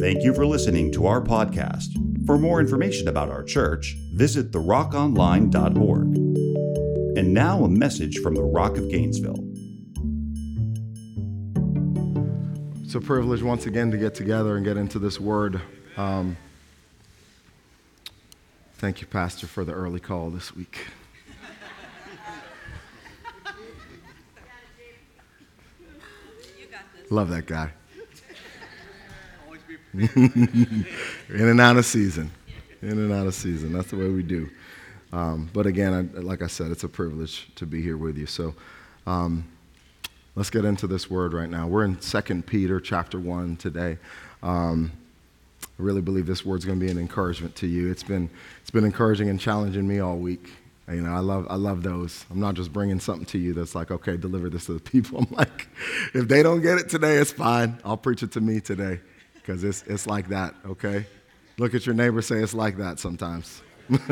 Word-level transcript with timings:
Thank 0.00 0.22
you 0.22 0.32
for 0.32 0.46
listening 0.46 0.92
to 0.92 1.06
our 1.06 1.20
podcast. 1.20 1.88
For 2.24 2.38
more 2.38 2.60
information 2.60 3.08
about 3.08 3.30
our 3.30 3.42
church, 3.42 3.96
visit 4.12 4.52
therockonline.org. 4.52 6.16
And 7.18 7.34
now 7.34 7.64
a 7.64 7.68
message 7.68 8.18
from 8.18 8.36
the 8.36 8.44
Rock 8.44 8.76
of 8.76 8.88
Gainesville. 8.88 9.44
It's 12.84 12.94
a 12.94 13.00
privilege 13.00 13.42
once 13.42 13.66
again 13.66 13.90
to 13.90 13.98
get 13.98 14.14
together 14.14 14.56
and 14.56 14.64
get 14.64 14.76
into 14.76 15.00
this 15.00 15.18
word. 15.18 15.60
Um, 15.96 16.36
thank 18.74 19.00
you, 19.00 19.08
Pastor, 19.08 19.48
for 19.48 19.64
the 19.64 19.72
early 19.72 19.98
call 19.98 20.30
this 20.30 20.54
week. 20.54 20.86
Love 27.10 27.30
that 27.30 27.46
guy. 27.46 27.72
in 29.94 30.86
and 31.28 31.60
out 31.60 31.76
of 31.76 31.86
season. 31.86 32.30
In 32.82 32.90
and 32.90 33.12
out 33.12 33.26
of 33.26 33.34
season. 33.34 33.72
That's 33.72 33.90
the 33.90 33.96
way 33.96 34.08
we 34.08 34.22
do. 34.22 34.50
Um, 35.12 35.48
but 35.52 35.66
again, 35.66 36.12
I, 36.14 36.20
like 36.20 36.42
I 36.42 36.46
said, 36.46 36.70
it's 36.70 36.84
a 36.84 36.88
privilege 36.88 37.48
to 37.56 37.66
be 37.66 37.80
here 37.80 37.96
with 37.96 38.18
you. 38.18 38.26
So 38.26 38.54
um, 39.06 39.44
let's 40.34 40.50
get 40.50 40.64
into 40.64 40.86
this 40.86 41.10
word 41.10 41.32
right 41.32 41.48
now. 41.48 41.66
We're 41.66 41.84
in 41.84 41.96
2 41.96 42.42
Peter 42.42 42.80
chapter 42.80 43.18
1 43.18 43.56
today. 43.56 43.98
Um, 44.42 44.92
I 45.62 45.82
really 45.82 46.02
believe 46.02 46.26
this 46.26 46.44
word's 46.44 46.64
going 46.64 46.78
to 46.78 46.84
be 46.84 46.90
an 46.90 46.98
encouragement 46.98 47.56
to 47.56 47.66
you. 47.66 47.90
It's 47.90 48.02
been, 48.02 48.28
it's 48.60 48.70
been 48.70 48.84
encouraging 48.84 49.30
and 49.30 49.40
challenging 49.40 49.88
me 49.88 50.00
all 50.00 50.16
week. 50.16 50.52
You 50.88 51.02
know, 51.02 51.12
I 51.12 51.18
love, 51.18 51.46
I 51.50 51.56
love 51.56 51.82
those. 51.82 52.24
I'm 52.30 52.40
not 52.40 52.54
just 52.54 52.72
bringing 52.72 53.00
something 53.00 53.26
to 53.26 53.38
you 53.38 53.52
that's 53.52 53.74
like, 53.74 53.90
okay, 53.90 54.16
deliver 54.16 54.48
this 54.50 54.66
to 54.66 54.74
the 54.74 54.80
people. 54.90 55.20
I'm 55.20 55.36
like, 55.36 55.68
if 56.14 56.28
they 56.28 56.42
don't 56.42 56.60
get 56.60 56.78
it 56.78 56.90
today, 56.90 57.16
it's 57.16 57.32
fine. 57.32 57.78
I'll 57.84 57.96
preach 57.96 58.22
it 58.22 58.32
to 58.32 58.40
me 58.40 58.60
today 58.60 59.00
because 59.48 59.64
it's, 59.64 59.82
it's 59.86 60.06
like 60.06 60.28
that, 60.28 60.54
okay? 60.66 61.06
Look 61.56 61.74
at 61.74 61.86
your 61.86 61.94
neighbor, 61.94 62.20
say 62.20 62.36
it's 62.42 62.52
like 62.52 62.76
that 62.76 62.98
sometimes. 62.98 63.62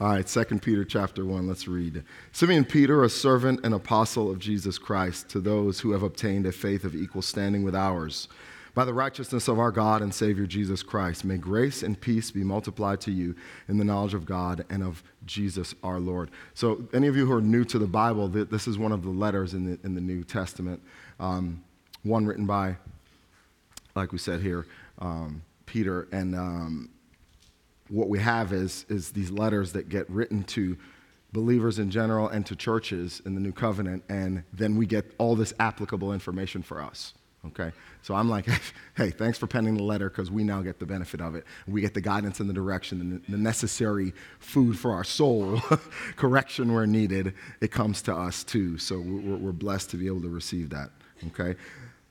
All 0.00 0.08
right, 0.08 0.26
2 0.26 0.44
Peter 0.60 0.86
chapter 0.86 1.26
1, 1.26 1.46
let's 1.46 1.68
read. 1.68 2.02
Simeon 2.32 2.64
Peter, 2.64 3.04
a 3.04 3.10
servant 3.10 3.60
and 3.62 3.74
apostle 3.74 4.30
of 4.30 4.38
Jesus 4.38 4.78
Christ, 4.78 5.28
to 5.28 5.40
those 5.40 5.80
who 5.80 5.92
have 5.92 6.02
obtained 6.02 6.46
a 6.46 6.52
faith 6.52 6.84
of 6.84 6.94
equal 6.94 7.20
standing 7.20 7.62
with 7.62 7.74
ours 7.74 8.26
by 8.74 8.86
the 8.86 8.94
righteousness 8.94 9.48
of 9.48 9.58
our 9.58 9.70
God 9.70 10.00
and 10.00 10.14
Savior 10.14 10.46
Jesus 10.46 10.82
Christ, 10.82 11.22
may 11.22 11.36
grace 11.36 11.82
and 11.82 12.00
peace 12.00 12.30
be 12.30 12.42
multiplied 12.42 13.02
to 13.02 13.10
you 13.10 13.34
in 13.68 13.76
the 13.76 13.84
knowledge 13.84 14.14
of 14.14 14.24
God 14.24 14.64
and 14.70 14.82
of 14.82 15.02
Jesus 15.26 15.74
our 15.82 16.00
Lord. 16.00 16.30
So, 16.54 16.88
any 16.94 17.06
of 17.06 17.16
you 17.16 17.26
who 17.26 17.32
are 17.32 17.42
new 17.42 17.64
to 17.66 17.78
the 17.78 17.86
Bible, 17.86 18.28
this 18.28 18.66
is 18.66 18.78
one 18.78 18.92
of 18.92 19.02
the 19.02 19.10
letters 19.10 19.52
in 19.52 19.66
the, 19.66 19.78
in 19.84 19.94
the 19.94 20.00
New 20.00 20.24
Testament, 20.24 20.82
um, 21.20 21.62
one 22.02 22.24
written 22.24 22.46
by, 22.46 22.76
like 23.96 24.12
we 24.12 24.18
said 24.18 24.40
here, 24.40 24.66
um, 24.98 25.42
Peter. 25.64 26.06
And 26.12 26.34
um, 26.34 26.90
what 27.88 28.08
we 28.08 28.18
have 28.18 28.52
is, 28.52 28.84
is 28.88 29.10
these 29.10 29.30
letters 29.30 29.72
that 29.72 29.88
get 29.88 30.08
written 30.10 30.44
to 30.44 30.76
believers 31.32 31.78
in 31.78 31.90
general 31.90 32.28
and 32.28 32.46
to 32.46 32.56
churches 32.56 33.20
in 33.26 33.34
the 33.34 33.40
New 33.40 33.52
Covenant, 33.52 34.04
and 34.08 34.44
then 34.52 34.76
we 34.76 34.86
get 34.86 35.12
all 35.18 35.34
this 35.34 35.52
applicable 35.58 36.12
information 36.12 36.62
for 36.62 36.80
us. 36.80 37.14
Okay? 37.48 37.72
So 38.02 38.14
I'm 38.14 38.28
like, 38.28 38.46
hey, 38.96 39.10
thanks 39.10 39.38
for 39.38 39.46
penning 39.46 39.76
the 39.76 39.82
letter 39.82 40.08
because 40.08 40.30
we 40.30 40.44
now 40.44 40.62
get 40.62 40.78
the 40.78 40.86
benefit 40.86 41.20
of 41.20 41.34
it. 41.34 41.44
We 41.66 41.80
get 41.80 41.94
the 41.94 42.00
guidance 42.00 42.40
and 42.40 42.48
the 42.48 42.54
direction 42.54 43.00
and 43.00 43.22
the 43.28 43.36
necessary 43.36 44.14
food 44.38 44.78
for 44.78 44.92
our 44.92 45.04
soul, 45.04 45.60
correction 46.16 46.72
where 46.72 46.86
needed. 46.86 47.34
It 47.60 47.70
comes 47.70 48.02
to 48.02 48.14
us 48.14 48.42
too. 48.42 48.78
So 48.78 48.98
we're, 48.98 49.36
we're 49.36 49.52
blessed 49.52 49.90
to 49.90 49.96
be 49.96 50.06
able 50.06 50.22
to 50.22 50.28
receive 50.28 50.70
that. 50.70 50.90
Okay? 51.28 51.56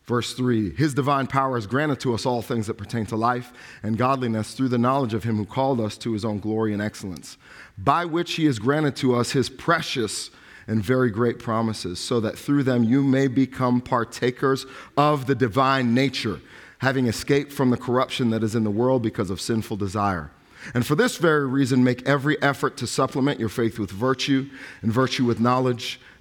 Verse 0.05 0.33
3 0.33 0.75
His 0.75 0.93
divine 0.93 1.27
power 1.27 1.55
has 1.55 1.67
granted 1.67 1.99
to 2.01 2.13
us 2.13 2.25
all 2.25 2.41
things 2.41 2.67
that 2.67 2.75
pertain 2.75 3.05
to 3.07 3.15
life 3.15 3.51
and 3.83 3.97
godliness 3.97 4.53
through 4.53 4.69
the 4.69 4.77
knowledge 4.77 5.13
of 5.13 5.23
Him 5.23 5.37
who 5.37 5.45
called 5.45 5.79
us 5.79 5.97
to 5.99 6.13
His 6.13 6.23
own 6.23 6.39
glory 6.39 6.73
and 6.73 6.81
excellence, 6.81 7.37
by 7.77 8.05
which 8.05 8.33
He 8.33 8.45
has 8.45 8.59
granted 8.59 8.95
to 8.97 9.15
us 9.15 9.31
His 9.31 9.49
precious 9.49 10.29
and 10.67 10.83
very 10.83 11.11
great 11.11 11.39
promises, 11.39 11.99
so 11.99 12.19
that 12.19 12.37
through 12.37 12.63
them 12.63 12.83
you 12.83 13.03
may 13.03 13.27
become 13.27 13.81
partakers 13.81 14.65
of 14.97 15.27
the 15.27 15.35
divine 15.35 15.93
nature, 15.93 16.39
having 16.79 17.07
escaped 17.07 17.51
from 17.51 17.69
the 17.69 17.77
corruption 17.77 18.29
that 18.31 18.43
is 18.43 18.55
in 18.55 18.63
the 18.63 18.71
world 18.71 19.01
because 19.01 19.29
of 19.29 19.39
sinful 19.39 19.77
desire. 19.77 20.31
And 20.73 20.85
for 20.85 20.95
this 20.95 21.17
very 21.17 21.45
reason, 21.45 21.83
make 21.83 22.07
every 22.07 22.41
effort 22.41 22.77
to 22.77 22.87
supplement 22.87 23.39
your 23.39 23.49
faith 23.49 23.77
with 23.77 23.91
virtue, 23.91 24.49
and 24.81 24.91
virtue 24.91 25.25
with 25.25 25.39
knowledge, 25.39 25.99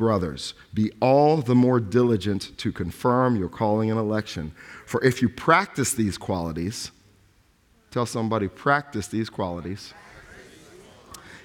brothers, 0.00 0.54
be 0.72 0.90
all 1.02 1.42
the 1.42 1.54
more 1.54 1.78
diligent 1.78 2.56
to 2.56 2.72
confirm 2.72 3.36
your 3.36 3.50
calling 3.50 3.90
and 3.90 4.00
election. 4.00 4.50
For 4.86 5.04
if 5.04 5.20
you 5.20 5.28
practice 5.28 5.92
these 5.92 6.16
qualities, 6.16 6.90
tell 7.90 8.06
somebody, 8.06 8.48
practice 8.48 9.08
these 9.08 9.28
qualities. 9.28 9.92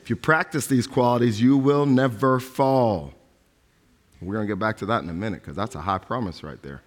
If 0.02 0.10
you 0.10 0.16
practice 0.16 0.68
these 0.68 0.88
qualities, 0.88 1.42
you 1.42 1.58
will 1.58 1.86
never 1.86 2.40
fall. 2.40 3.14
We're 4.22 4.36
going 4.36 4.48
to 4.48 4.54
get 4.54 4.60
back 4.60 4.78
to 4.78 4.86
that 4.86 5.04
in 5.04 5.10
a 5.10 5.14
minute 5.14 5.42
because 5.42 5.58
that's 5.58 5.76
a 5.76 5.82
high 5.82 5.98
promise 5.98 6.42
right 6.42 6.62
there. 6.64 6.82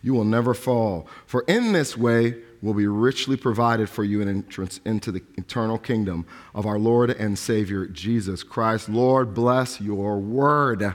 You 0.00 0.14
will 0.14 0.24
never 0.24 0.54
fall. 0.54 1.08
For 1.26 1.42
in 1.48 1.72
this 1.72 1.96
way 1.96 2.36
will 2.62 2.74
be 2.74 2.86
richly 2.86 3.36
provided 3.36 3.90
for 3.90 4.04
you 4.04 4.22
an 4.22 4.28
entrance 4.28 4.80
into 4.84 5.10
the 5.10 5.22
eternal 5.36 5.76
kingdom 5.76 6.24
of 6.54 6.64
our 6.64 6.78
Lord 6.78 7.10
and 7.10 7.36
Savior 7.36 7.86
Jesus 7.86 8.44
Christ. 8.44 8.88
Lord, 8.88 9.34
bless 9.34 9.80
your 9.80 10.18
word. 10.18 10.94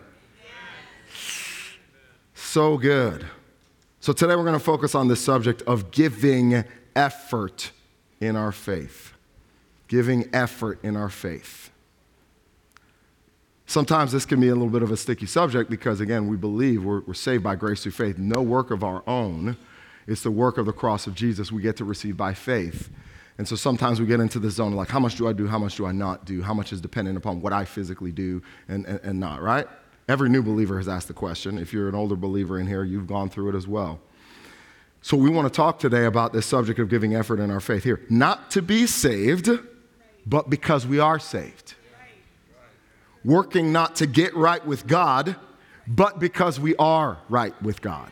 So 2.34 2.78
good. 2.78 3.28
So 4.00 4.14
today 4.14 4.36
we're 4.36 4.44
going 4.44 4.54
to 4.54 4.60
focus 4.60 4.96
on 4.96 5.10
the 5.10 5.18
subject 5.18 5.62
of 5.64 5.92
giving 5.92 6.64
effort 6.96 7.72
in 8.22 8.38
our 8.38 8.54
faith. 8.54 9.14
Giving 9.90 10.30
effort 10.34 10.80
in 10.84 10.96
our 10.96 11.10
faith. 11.10 11.72
Sometimes 13.66 14.14
this 14.14 14.26
can 14.26 14.40
be 14.40 14.48
a 14.48 14.54
little 14.54 14.70
bit 14.70 14.82
of 14.82 14.92
a 14.92 14.98
sticky 14.98 15.26
subject 15.26 15.70
because, 15.70 16.00
again, 16.00 16.30
we 16.30 16.38
believe 16.38 16.86
we're, 16.86 17.02
we're, 17.02 17.14
saved 17.14 17.44
by 17.44 17.56
grace 17.56 17.84
through 17.84 17.92
faith. 17.92 18.18
No 18.18 18.42
work 18.42 18.72
of 18.72 18.82
our 18.82 19.04
own. 19.06 19.58
It's 20.07 20.23
the 20.23 20.31
work 20.31 20.57
of 20.57 20.66
the 20.66 20.73
cross 20.73 21.06
of 21.06 21.16
Jesus 21.16 21.51
we 21.51 21.62
get 21.62 21.78
to 21.78 21.85
receive 21.85 22.18
by 22.18 22.34
faith. 22.34 22.90
And 23.38 23.47
so 23.47 23.56
sometimes 23.56 24.00
we 24.00 24.07
get 24.07 24.19
into 24.19 24.40
the 24.40 24.50
zone 24.50 24.73
like, 24.73 24.90
how 24.90 25.00
much 25.00 25.16
do 25.16 25.28
I 25.28 25.34
do? 25.34 25.47
How 25.47 25.59
much 25.59 25.75
do 25.75 25.85
I 25.85 25.91
not 25.91 26.25
do? 26.25 26.41
How 26.41 26.53
much 26.53 26.73
is 26.73 26.81
dependent 26.81 27.18
upon 27.18 27.41
what 27.41 27.53
I 27.53 27.66
physically 27.66 28.12
do 28.12 28.41
and, 28.68 28.85
and, 28.85 29.00
and 29.03 29.19
not, 29.19 29.41
right? 29.41 29.68
Every 30.07 30.29
new 30.29 30.41
believer 30.41 30.78
has 30.78 30.88
asked 30.88 31.07
the 31.07 31.13
question. 31.13 31.57
If 31.57 31.73
you're 31.73 31.90
an 31.90 31.95
older 31.95 32.16
believer 32.16 32.59
in 32.59 32.66
here, 32.66 32.84
you've 32.84 33.07
gone 33.07 33.29
through 33.29 33.50
it 33.50 33.56
as 33.56 33.68
well. 33.68 34.00
So 35.01 35.16
we 35.16 35.29
want 35.29 35.47
to 35.47 35.56
talk 35.56 35.78
today 35.78 36.06
about 36.06 36.34
this 36.34 36.45
subject 36.45 36.79
of 36.79 36.89
giving 36.89 37.13
effort 37.13 37.39
in 37.39 37.51
our 37.51 37.59
faith 37.59 37.84
here. 37.84 38.01
Not 38.09 38.50
to 38.51 38.62
be 38.62 38.88
saved, 38.88 39.50
but 40.25 40.50
because 40.50 40.88
we 40.88 41.00
are 41.00 41.19
saved 41.19 41.75
working 43.28 43.74
not 43.74 43.97
to 43.97 44.07
get 44.07 44.34
right 44.35 44.66
with 44.66 44.88
God, 44.88 45.35
but 45.85 46.18
because 46.18 46.59
we 46.59 46.75
are 46.78 47.19
right 47.27 47.60
with 47.62 47.81
God. 47.81 48.12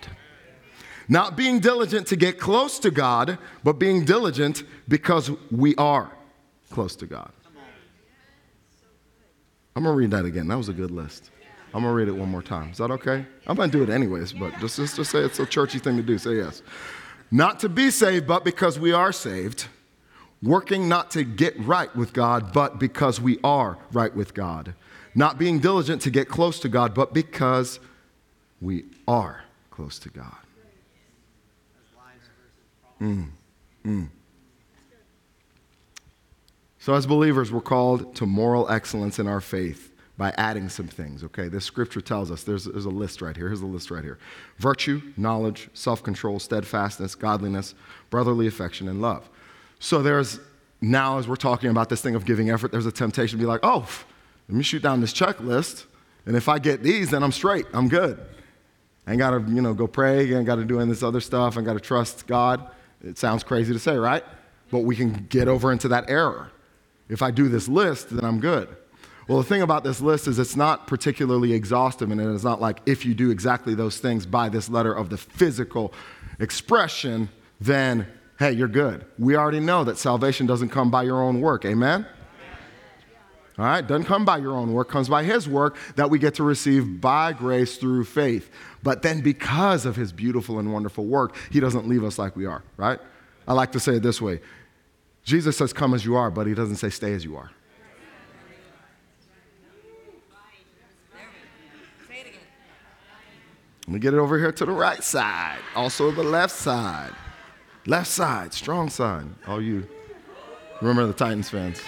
Not 1.08 1.36
being 1.36 1.60
diligent 1.60 2.08
to 2.08 2.16
get 2.16 2.40
close 2.40 2.80
to 2.80 2.92
God, 2.92 3.38
but 3.64 3.74
being 3.74 4.06
diligent 4.06 4.64
because 4.88 5.32
we 5.52 5.76
are 5.76 6.12
close 6.72 6.96
to 6.98 7.06
God. 7.06 7.32
I'm 9.76 9.84
going 9.84 9.94
to 9.94 9.98
read 9.98 10.12
that 10.12 10.26
again. 10.26 10.48
That 10.48 10.58
was 10.58 10.70
a 10.70 10.74
good 10.74 10.92
list. 10.92 11.32
I'm 11.74 11.84
going 11.84 11.92
to 11.92 11.96
read 11.96 12.08
it 12.08 12.18
one 12.18 12.30
more 12.30 12.42
time. 12.42 12.72
Is 12.72 12.78
that 12.78 12.92
okay? 12.92 13.26
I'm 13.46 13.56
going 13.58 13.70
to 13.70 13.78
do 13.78 13.84
it 13.84 13.94
anyways, 13.94 14.32
but 14.32 14.58
just, 14.60 14.78
just, 14.78 14.96
just 14.96 15.12
say 15.12 15.20
it's 15.20 15.40
a 15.40 15.46
churchy 15.46 15.80
thing 15.80 15.98
to 15.98 16.04
do. 16.04 16.18
Say 16.18 16.38
yes. 16.38 16.64
Not 17.30 17.60
to 17.60 17.70
be 17.70 17.92
saved, 17.92 18.26
but 18.26 18.46
because 18.46 18.80
we 18.80 18.94
are 18.94 19.12
saved. 19.12 19.68
Working 20.42 20.88
not 20.88 21.12
to 21.12 21.24
get 21.24 21.60
right 21.60 21.94
with 21.96 22.14
God, 22.14 22.54
but 22.54 22.80
because 22.80 23.20
we 23.20 23.40
are 23.44 23.78
right 23.92 24.16
with 24.16 24.34
God 24.34 24.74
not 25.16 25.40
being 25.40 25.60
diligent 25.60 26.02
to 26.02 26.12
get 26.12 26.28
close 26.28 26.60
to 26.60 26.70
God, 26.70 26.94
but 26.94 27.14
because 27.14 27.80
we 28.60 28.84
are 29.08 29.46
close 29.72 29.98
to 30.00 30.10
God. 30.10 30.36
Mm, 33.02 33.30
mm. 33.84 34.10
So, 36.80 36.94
as 36.94 37.08
believers, 37.08 37.52
we're 37.52 37.62
called 37.62 38.16
to 38.16 38.26
moral 38.26 38.70
excellence 38.70 39.18
in 39.18 39.28
our 39.28 39.42
faith 39.42 39.92
by 40.18 40.34
adding 40.38 40.70
some 40.70 40.88
things, 40.88 41.24
okay? 41.24 41.48
This 41.50 41.66
scripture 41.66 42.00
tells 42.00 42.32
us 42.32 42.44
there's, 42.44 42.66
there's 42.66 42.86
a 42.86 42.90
list 42.90 43.22
right 43.22 43.36
here. 43.36 43.48
Here's 43.48 43.62
a 43.62 43.66
list 43.66 43.92
right 43.92 44.04
here 44.04 44.18
virtue, 44.58 45.02
knowledge, 45.18 45.70
self 45.74 46.04
control, 46.04 46.40
steadfastness, 46.40 47.16
godliness, 47.16 47.76
brotherly 48.10 48.48
affection, 48.48 48.88
and 48.88 49.02
love. 49.02 49.30
So 49.80 50.02
there's 50.02 50.40
now, 50.82 51.18
as 51.18 51.28
we're 51.28 51.36
talking 51.36 51.70
about 51.70 51.90
this 51.90 52.02
thing 52.02 52.16
of 52.16 52.26
giving 52.26 52.50
effort, 52.50 52.72
there's 52.72 52.86
a 52.86 52.92
temptation 52.92 53.40
to 53.40 53.44
be 53.44 53.48
like, 53.48 53.62
oh, 53.64 53.88
let 54.48 54.56
me 54.56 54.64
shoot 54.64 54.84
down 54.84 55.02
this 55.02 55.14
checklist. 55.14 55.86
And 56.26 56.36
if 56.36 56.48
I 56.48 56.60
get 56.60 56.84
these, 56.84 57.12
then 57.12 57.24
I'm 57.24 57.32
straight. 57.32 57.66
I'm 57.74 57.88
good. 57.88 58.20
I 59.08 59.12
ain't 59.12 59.20
got 59.20 59.32
to, 59.32 59.40
you 59.52 59.62
know, 59.62 59.74
go 59.74 59.88
pray. 59.88 60.34
I 60.34 60.38
ain't 60.38 60.46
got 60.46 60.56
to 60.56 60.66
do 60.66 60.80
any 60.80 60.90
this 60.90 61.04
other 61.04 61.22
stuff. 61.22 61.58
I 61.58 61.62
got 61.62 61.74
to 61.74 61.80
trust 61.80 62.28
God. 62.28 62.68
It 63.06 63.18
sounds 63.18 63.44
crazy 63.44 63.72
to 63.72 63.80
say, 63.80 63.96
right? 63.98 64.24
But 64.72 64.80
we 64.80 64.96
can 64.96 65.28
get 65.30 65.48
over 65.48 65.72
into 65.72 65.88
that 65.90 66.10
error. 66.10 66.52
If 67.08 67.22
I 67.22 67.32
do 67.32 67.48
this 67.48 67.68
list, 67.68 68.10
then 68.10 68.26
I'm 68.26 68.40
good. 68.40 68.68
Well, 69.28 69.38
the 69.38 69.44
thing 69.44 69.62
about 69.62 69.84
this 69.84 70.02
list 70.02 70.28
is 70.28 70.38
it's 70.38 70.56
not 70.56 70.88
particularly 70.88 71.54
exhaustive, 71.54 72.12
and 72.12 72.20
it's 72.20 72.44
not 72.44 72.62
like 72.62 72.82
if 72.86 73.06
you 73.06 73.14
do 73.14 73.32
exactly 73.32 73.74
those 73.74 73.98
things 73.98 74.26
by 74.26 74.50
this 74.50 74.70
letter 74.70 74.94
of 74.94 75.10
the 75.10 75.18
physical 75.18 75.94
expression, 76.40 77.30
then 77.60 78.08
hey, 78.38 78.52
you're 78.52 78.68
good. 78.68 79.06
We 79.18 79.36
already 79.36 79.62
know 79.62 79.84
that 79.86 79.98
salvation 79.98 80.46
doesn't 80.46 80.70
come 80.70 80.92
by 80.92 81.04
your 81.04 81.22
own 81.22 81.40
work. 81.42 81.64
Amen? 81.66 82.06
All 83.58 83.64
right, 83.64 83.88
doesn't 83.88 84.04
come 84.04 84.26
by 84.26 84.38
your 84.40 84.54
own 84.54 84.74
work, 84.74 84.90
comes 84.90 85.08
by 85.08 85.24
his 85.24 85.48
work 85.48 85.78
that 85.96 86.10
we 86.10 86.20
get 86.20 86.36
to 86.36 86.44
receive 86.44 87.00
by 87.00 87.32
grace 87.32 87.78
through 87.78 88.04
faith. 88.04 88.52
But 88.84 89.02
then 89.02 89.22
because 89.22 89.86
of 89.86 89.96
his 89.96 90.12
beautiful 90.12 90.60
and 90.60 90.74
wonderful 90.74 91.06
work, 91.06 91.38
he 91.52 91.62
doesn't 91.62 91.88
leave 91.88 92.04
us 92.04 92.20
like 92.20 92.36
we 92.36 92.46
are, 92.46 92.64
right? 92.76 93.00
I 93.48 93.54
like 93.54 93.72
to 93.72 93.80
say 93.80 93.96
it 93.96 94.04
this 94.04 94.22
way. 94.22 94.42
Jesus 95.24 95.56
says 95.56 95.72
come 95.72 95.94
as 95.94 96.04
you 96.04 96.16
are, 96.16 96.30
but 96.30 96.48
he 96.48 96.54
doesn't 96.54 96.76
say 96.76 96.90
stay 96.90 97.14
as 97.14 97.24
you 97.24 97.38
are. 97.38 97.52
Let 103.88 103.94
me 103.94 104.00
get 104.00 104.14
it 104.16 104.18
over 104.18 104.38
here 104.38 104.52
to 104.52 104.66
the 104.66 104.72
right 104.72 105.04
side, 105.04 105.60
also 105.76 106.12
the 106.12 106.24
left 106.24 106.56
side. 106.56 107.14
Left 107.86 108.08
side, 108.08 108.52
strong 108.52 108.90
side. 108.90 109.28
All 109.48 109.62
you. 109.62 109.88
Remember 110.82 111.06
the 111.06 111.14
Titans 111.14 111.50
fans. 111.50 111.82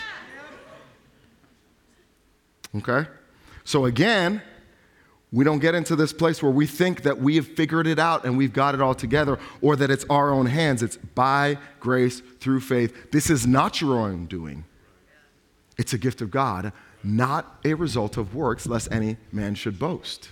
Okay? 2.75 3.08
So 3.64 3.86
again, 3.86 4.42
we 5.31 5.44
don't 5.44 5.60
get 5.60 5.75
into 5.75 5.96
this 5.96 6.14
place 6.14 6.42
where 6.42 6.52
we 6.52 6.66
think 6.66 7.02
that 7.02 7.19
we 7.19 7.36
have 7.36 7.48
figured 7.48 7.86
it 7.86 8.00
out 8.00 8.25
and 8.25 8.38
we've 8.38 8.54
got 8.54 8.75
it 8.75 8.81
all 8.81 8.96
together 8.96 9.38
or 9.62 9.75
that 9.75 9.92
it's 9.92 10.06
our 10.10 10.31
own 10.31 10.46
hands. 10.46 10.81
It's 10.81 10.98
by 10.98 11.58
grace 11.80 12.22
through 12.40 12.62
faith. 12.62 13.12
This 13.12 13.30
is 13.30 13.46
not 13.46 13.81
your 13.81 14.00
own 14.00 14.25
doing, 14.25 14.66
it's 15.78 15.94
a 15.94 15.98
gift 15.98 16.22
of 16.22 16.31
God, 16.31 16.72
not 17.04 17.60
a 17.66 17.74
result 17.74 18.18
of 18.18 18.34
works, 18.34 18.66
lest 18.68 18.92
any 18.92 19.18
man 19.31 19.56
should 19.56 19.78
boast. 19.78 20.30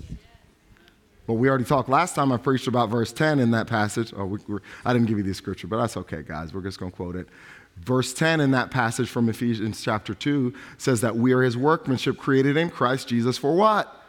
Well, 1.28 1.38
we 1.38 1.50
already 1.50 1.66
talked 1.66 1.90
last 1.90 2.14
time 2.14 2.32
I 2.32 2.38
preached 2.38 2.68
about 2.68 2.90
verse 2.90 3.12
10 3.12 3.40
in 3.40 3.52
that 3.52 3.66
passage. 3.66 4.14
Oh, 4.16 4.26
we, 4.26 4.40
I 4.86 4.94
didn't 4.94 5.08
give 5.08 5.18
you 5.18 5.24
the 5.24 5.34
scripture, 5.34 5.66
but 5.66 5.78
that's 5.78 5.98
okay, 5.98 6.22
guys. 6.22 6.54
We're 6.54 6.62
just 6.62 6.80
going 6.80 6.92
to 6.92 6.96
quote 6.96 7.16
it. 7.16 7.28
Verse 7.78 8.14
10 8.14 8.40
in 8.40 8.52
that 8.52 8.72
passage 8.72 9.10
from 9.10 9.30
Ephesians 9.30 9.82
chapter 9.82 10.14
2 10.14 10.54
says 10.78 11.02
that 11.02 11.16
we 11.16 11.34
are 11.34 11.42
his 11.42 11.58
workmanship 11.58 12.18
created 12.18 12.58
in 12.58 12.70
Christ 12.70 13.08
Jesus 13.10 13.38
for 13.38 13.56
what? 13.56 14.02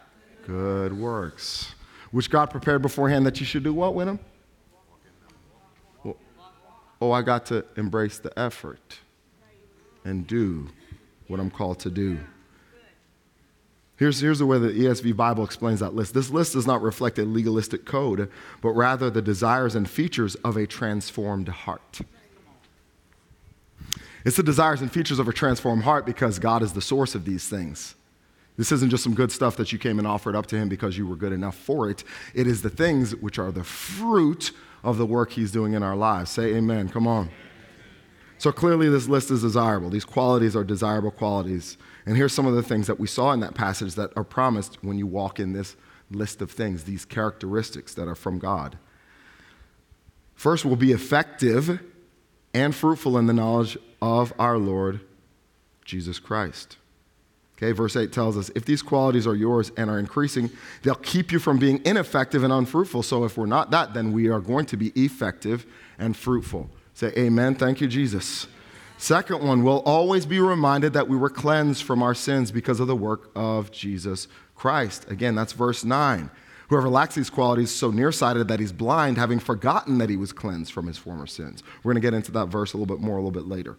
Good 0.47 0.93
works. 0.93 1.75
Which 2.13 2.31
God 2.31 2.47
prepared 2.47 2.81
beforehand 2.81 3.27
that 3.27 3.41
you 3.41 3.47
should 3.47 3.65
do 3.65 3.75
what 3.75 3.95
with 3.95 4.09
him? 4.09 4.19
oh, 7.01 7.13
I 7.13 7.23
got 7.23 7.47
to 7.47 7.65
embrace 7.77 8.19
the 8.19 8.37
effort 8.39 8.99
and 10.05 10.27
do 10.27 10.69
what 11.27 11.41
I'm 11.41 11.51
called 11.51 11.81
to 11.81 11.91
do. 11.91 12.19
Here's, 13.97 14.21
here's 14.21 14.39
the 14.39 14.47
way 14.47 14.59
the 14.59 14.69
ESV 14.69 15.17
Bible 15.17 15.43
explains 15.43 15.81
that 15.81 15.95
list. 15.95 16.13
This 16.13 16.31
list 16.31 16.53
does 16.53 16.67
not 16.67 16.83
reflect 16.83 17.19
a 17.19 17.25
legalistic 17.25 17.87
code, 17.87 18.31
but 18.61 18.71
rather 18.71 19.09
the 19.09 19.23
desires 19.23 19.75
and 19.75 19.89
features 19.89 20.35
of 20.37 20.57
a 20.57 20.67
transformed 20.67 21.49
heart. 21.49 22.01
It's 24.27 24.37
the 24.37 24.43
desires 24.43 24.83
and 24.83 24.91
features 24.91 25.21
of 25.21 25.29
a 25.29 25.33
transformed 25.33 25.85
heart 25.85 26.05
because 26.05 26.41
God 26.41 26.61
is 26.61 26.73
the 26.73 26.81
source 26.81 27.15
of 27.15 27.25
these 27.25 27.49
things. 27.49 27.95
This 28.57 28.73
isn't 28.73 28.91
just 28.91 29.05
some 29.05 29.15
good 29.15 29.31
stuff 29.31 29.57
that 29.57 29.73
you 29.73 29.79
came 29.79 30.01
and 30.01 30.09
offered 30.09 30.35
up 30.35 30.47
to 30.47 30.57
Him 30.57 30.69
because 30.69 30.99
you 30.99 31.07
were 31.07 31.15
good 31.15 31.33
enough 31.33 31.55
for 31.55 31.89
it. 31.89 32.03
It 32.35 32.49
is 32.49 32.61
the 32.61 32.69
things 32.69 33.15
which 33.15 33.39
are 33.39 33.53
the 33.53 33.63
fruit 33.63 34.51
of 34.83 34.99
the 34.99 35.07
work 35.07 35.31
He's 35.31 35.53
doing 35.53 35.75
in 35.75 35.85
our 35.85 35.95
lives. 35.95 36.33
Say 36.33 36.57
amen. 36.57 36.89
Come 36.89 37.07
on. 37.07 37.31
So 38.39 38.51
clearly, 38.51 38.89
this 38.89 39.07
list 39.07 39.31
is 39.31 39.43
desirable. 39.43 39.91
These 39.91 40.05
qualities 40.05 40.57
are 40.57 40.65
desirable 40.65 41.13
qualities. 41.13 41.79
And 42.05 42.17
here's 42.17 42.35
some 42.35 42.47
of 42.47 42.57
the 42.57 42.65
things 42.65 42.89
that 42.89 42.99
we 42.99 43.07
saw 43.07 43.31
in 43.31 43.39
that 43.41 43.55
passage 43.55 43.95
that 43.95 44.11
are 44.17 44.25
promised 44.25 44.83
when 44.83 44.99
you 44.99 45.07
walk 45.07 45.39
in 45.39 45.53
this 45.53 45.77
list 46.11 46.43
of 46.43 46.51
things, 46.51 46.83
these 46.83 47.05
characteristics 47.05 47.95
that 47.95 48.09
are 48.09 48.17
from 48.17 48.41
God. 48.41 48.77
First, 50.35 50.65
we'll 50.65 50.75
be 50.75 50.91
effective 50.91 51.81
and 52.53 52.75
fruitful 52.75 53.19
in 53.19 53.27
the 53.27 53.33
knowledge 53.33 53.79
of 54.01 54.33
our 54.39 54.59
Lord 54.59 55.01
Jesus 55.85 56.19
Christ. 56.19 56.77
Okay, 57.57 57.73
verse 57.73 57.97
8 57.97 58.13
tells 58.13 58.37
us 58.37 58.51
if 58.55 58.67
these 58.67 58.83
qualities 58.83 59.27
are 59.27 59.35
yours 59.35 59.73
and 59.79 59.89
are 59.89 59.99
increasing, 59.99 60.51
they'll 60.83 60.95
keep 60.95 61.33
you 61.33 61.39
from 61.39 61.59
being 61.59 61.81
ineffective 61.87 62.45
and 62.45 62.53
unfruitful. 62.53 63.03
So 63.03 63.25
if 63.25 63.39
we're 63.39 63.47
not 63.47 63.71
that, 63.71 63.95
then 63.95 64.13
we 64.13 64.29
are 64.29 64.41
going 64.41 64.67
to 64.67 64.77
be 64.77 64.89
effective 64.89 65.65
and 65.99 66.15
fruitful. 66.15 66.69
Say 66.93 67.13
amen. 67.17 67.55
Thank 67.55 67.81
you, 67.81 67.89
Jesus. 67.89 68.47
Second 68.99 69.43
one, 69.43 69.63
we'll 69.63 69.81
always 69.81 70.27
be 70.27 70.39
reminded 70.41 70.93
that 70.95 71.09
we 71.09 71.17
were 71.17 71.31
cleansed 71.31 71.83
from 71.83 72.03
our 72.03 72.15
sins 72.15 72.51
because 72.51 72.81
of 72.81 72.89
the 72.89 72.97
work 72.97 73.31
of 73.35 73.71
Jesus 73.71 74.29
Christ. 74.55 75.11
Again, 75.11 75.35
that's 75.35 75.53
verse 75.53 75.85
9. 75.85 76.31
Whoever 76.69 76.89
lacks 76.89 77.15
these 77.15 77.31
qualities 77.31 77.71
is 77.71 77.77
so 77.77 77.91
nearsighted 77.91 78.49
that 78.49 78.61
he's 78.61 78.73
blind, 78.73 79.19
having 79.19 79.39
forgotten 79.39 79.99
that 79.99 80.11
he 80.11 80.17
was 80.17 80.33
cleansed 80.33 80.73
from 80.73 80.87
his 80.87 80.99
former 80.99 81.27
sins. 81.27 81.63
We're 81.83 81.93
going 81.93 82.03
to 82.03 82.07
get 82.07 82.15
into 82.15 82.33
that 82.33 82.47
verse 82.47 82.73
a 82.73 82.77
little 82.77 82.95
bit 82.95 83.05
more 83.05 83.17
a 83.17 83.21
little 83.21 83.31
bit 83.31 83.47
later. 83.47 83.77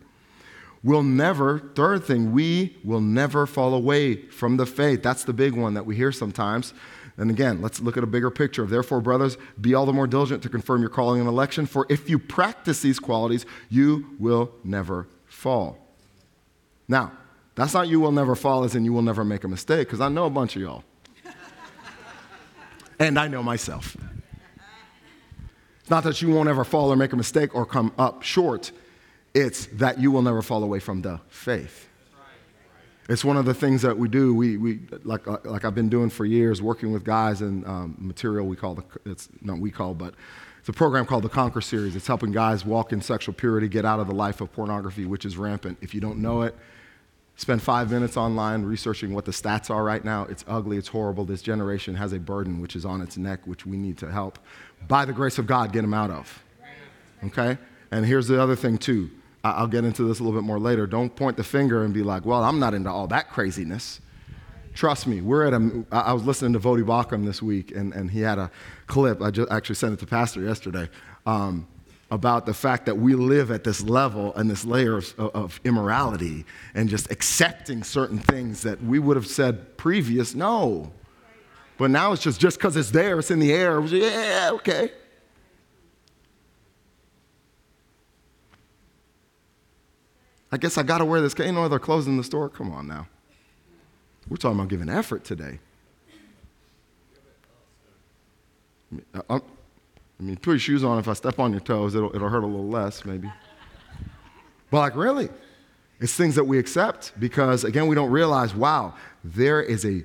We'll 0.83 1.03
never, 1.03 1.59
third 1.75 2.03
thing, 2.03 2.31
we 2.31 2.77
will 2.83 3.01
never 3.01 3.45
fall 3.45 3.73
away 3.73 4.15
from 4.27 4.57
the 4.57 4.65
faith. 4.65 5.03
That's 5.03 5.23
the 5.23 5.33
big 5.33 5.53
one 5.53 5.73
that 5.73 5.85
we 5.85 5.95
hear 5.95 6.11
sometimes. 6.11 6.73
And 7.17 7.31
again, 7.31 7.61
let's 7.61 7.81
look 7.81 7.97
at 7.97 8.03
a 8.03 8.07
bigger 8.07 8.29
picture. 8.29 8.65
Therefore, 8.65 9.01
brothers, 9.01 9.37
be 9.59 9.73
all 9.73 9.87
the 9.87 9.93
more 9.93 10.07
diligent 10.07 10.43
to 10.43 10.49
confirm 10.49 10.81
your 10.81 10.91
calling 10.91 11.19
and 11.19 11.27
election, 11.27 11.65
for 11.65 11.87
if 11.89 12.09
you 12.09 12.19
practice 12.19 12.81
these 12.81 12.99
qualities, 12.99 13.45
you 13.69 14.15
will 14.19 14.51
never 14.63 15.07
fall. 15.25 15.79
Now, 16.87 17.11
that's 17.55 17.73
not 17.73 17.87
you 17.87 17.99
will 17.99 18.11
never 18.11 18.35
fall, 18.35 18.63
as 18.63 18.75
in 18.75 18.85
you 18.85 18.93
will 18.93 19.01
never 19.01 19.25
make 19.25 19.43
a 19.43 19.47
mistake, 19.47 19.87
because 19.87 19.99
I 19.99 20.09
know 20.09 20.25
a 20.25 20.29
bunch 20.29 20.55
of 20.55 20.61
y'all. 20.61 20.83
And 22.99 23.17
I 23.17 23.27
know 23.27 23.43
myself. 23.43 23.95
It's 25.81 25.89
not 25.89 26.03
that 26.03 26.21
you 26.21 26.29
won't 26.29 26.49
ever 26.49 26.63
fall 26.63 26.91
or 26.91 26.95
make 26.95 27.13
a 27.13 27.15
mistake 27.15 27.55
or 27.55 27.65
come 27.65 27.93
up 27.97 28.21
short, 28.23 28.71
it's 29.33 29.67
that 29.73 29.99
you 29.99 30.11
will 30.11 30.21
never 30.21 30.41
fall 30.41 30.63
away 30.63 30.79
from 30.79 31.01
the 31.01 31.19
faith. 31.29 31.87
It's 33.09 33.23
one 33.23 33.37
of 33.37 33.45
the 33.45 33.53
things 33.53 33.83
that 33.83 33.97
we 33.97 34.09
do. 34.09 34.33
We, 34.33 34.57
we 34.57 34.79
like, 35.03 35.25
uh, 35.27 35.37
like 35.45 35.63
I've 35.63 35.75
been 35.75 35.87
doing 35.87 36.09
for 36.09 36.25
years, 36.25 36.61
working 36.61 36.91
with 36.91 37.05
guys 37.05 37.41
in 37.41 37.65
um, 37.65 37.95
material 37.99 38.45
we 38.47 38.57
call 38.57 38.75
the, 38.75 38.83
it's 39.05 39.29
not 39.41 39.59
we 39.59 39.71
call, 39.71 39.93
but 39.93 40.13
it's 40.59 40.67
a 40.67 40.73
program 40.73 41.05
called 41.05 41.23
the 41.23 41.29
Conquer 41.29 41.61
Series. 41.61 41.95
It's 41.95 42.07
helping 42.07 42.33
guys 42.33 42.65
walk 42.65 42.91
in 42.91 43.01
sexual 43.01 43.33
purity, 43.33 43.69
get 43.69 43.85
out 43.85 44.01
of 44.01 44.07
the 44.07 44.13
life 44.13 44.41
of 44.41 44.51
pornography, 44.51 45.05
which 45.05 45.23
is 45.23 45.37
rampant. 45.37 45.77
If 45.79 45.95
you 45.95 46.01
don't 46.01 46.17
know 46.17 46.41
it, 46.41 46.53
spend 47.37 47.61
five 47.61 47.89
minutes 47.89 48.17
online 48.17 48.63
researching 48.63 49.13
what 49.13 49.23
the 49.25 49.31
stats 49.31 49.69
are 49.69 49.83
right 49.83 50.03
now. 50.03 50.23
It's 50.25 50.43
ugly, 50.47 50.77
it's 50.77 50.89
horrible. 50.89 51.23
This 51.23 51.41
generation 51.41 51.95
has 51.95 52.11
a 52.11 52.19
burden 52.19 52.59
which 52.59 52.75
is 52.75 52.83
on 52.83 53.01
its 53.01 53.17
neck, 53.17 53.47
which 53.47 53.65
we 53.65 53.77
need 53.77 53.97
to 53.99 54.11
help, 54.11 54.39
by 54.87 55.05
the 55.05 55.13
grace 55.13 55.37
of 55.37 55.47
God, 55.47 55.71
get 55.71 55.81
them 55.81 55.93
out 55.93 56.11
of. 56.11 56.43
Okay? 57.23 57.57
And 57.91 58.05
here's 58.05 58.27
the 58.27 58.41
other 58.41 58.55
thing, 58.55 58.77
too 58.77 59.09
I'll 59.43 59.67
get 59.67 59.85
into 59.85 60.03
this 60.03 60.19
a 60.19 60.23
little 60.23 60.37
bit 60.37 60.45
more 60.45 60.59
later. 60.59 60.87
Don't 60.87 61.15
point 61.15 61.37
the 61.37 61.43
finger 61.43 61.83
and 61.83 61.93
be 61.93 62.03
like, 62.03 62.25
well, 62.25 62.43
I'm 62.43 62.59
not 62.59 62.73
into 62.73 62.89
all 62.89 63.07
that 63.07 63.29
craziness. 63.29 64.01
Trust 64.73 65.07
me, 65.07 65.21
we're 65.21 65.45
at 65.45 65.53
a, 65.53 65.85
I 65.91 66.13
was 66.13 66.23
listening 66.23 66.53
to 66.53 66.59
Voddie 66.59 66.83
Baucham 66.83 67.25
this 67.25 67.41
week, 67.41 67.71
and, 67.71 67.93
and 67.93 68.11
he 68.11 68.21
had 68.21 68.37
a 68.37 68.51
clip. 68.85 69.21
I 69.21 69.31
just 69.31 69.49
actually 69.51 69.75
sent 69.75 69.93
it 69.93 69.99
to 69.99 70.05
Pastor 70.05 70.41
yesterday 70.41 70.89
um, 71.25 71.67
about 72.09 72.45
the 72.45 72.53
fact 72.53 72.85
that 72.85 72.97
we 72.97 73.15
live 73.15 73.51
at 73.51 73.63
this 73.63 73.81
level 73.81 74.33
and 74.35 74.49
this 74.49 74.63
layer 74.63 74.97
of, 74.97 75.19
of 75.19 75.59
immorality 75.65 76.45
and 76.73 76.87
just 76.89 77.11
accepting 77.11 77.83
certain 77.83 78.17
things 78.17 78.61
that 78.61 78.81
we 78.81 78.97
would 78.97 79.17
have 79.17 79.27
said 79.27 79.75
previous, 79.77 80.33
no. 80.33 80.91
But 81.77 81.91
now 81.91 82.13
it's 82.13 82.23
just 82.23 82.39
just 82.39 82.57
because 82.57 82.75
it's 82.75 82.91
there, 82.91 83.19
it's 83.19 83.29
in 83.29 83.39
the 83.39 83.51
air. 83.51 83.79
Yeah, 83.81 84.51
okay. 84.53 84.91
I 90.49 90.57
guess 90.57 90.77
I 90.77 90.83
got 90.83 90.99
to 90.99 91.05
wear 91.05 91.19
this. 91.19 91.37
ain't 91.39 91.55
no 91.55 91.63
other 91.63 91.79
clothes 91.79 92.07
in 92.07 92.15
the 92.15 92.23
store. 92.23 92.47
Come 92.49 92.71
on 92.71 92.87
now. 92.87 93.07
We're 94.29 94.37
talking 94.37 94.57
about 94.57 94.69
giving 94.69 94.89
effort 94.89 95.25
today. 95.25 95.59
I, 99.29 99.41
I 100.19 100.23
mean, 100.23 100.35
put 100.37 100.51
your 100.51 100.59
shoes 100.59 100.83
on. 100.83 100.97
If 100.97 101.07
I 101.07 101.13
step 101.13 101.39
on 101.39 101.51
your 101.51 101.61
toes, 101.61 101.95
it'll, 101.95 102.15
it'll 102.15 102.29
hurt 102.29 102.43
a 102.43 102.47
little 102.47 102.67
less, 102.67 103.05
maybe. 103.05 103.31
But, 104.71 104.79
like, 104.79 104.95
really, 104.95 105.29
it's 105.99 106.13
things 106.13 106.35
that 106.35 106.43
we 106.43 106.57
accept 106.57 107.13
because, 107.19 107.63
again, 107.63 107.87
we 107.87 107.95
don't 107.95 108.11
realize 108.11 108.53
wow, 108.53 108.93
there 109.23 109.61
is 109.61 109.85
a 109.85 110.03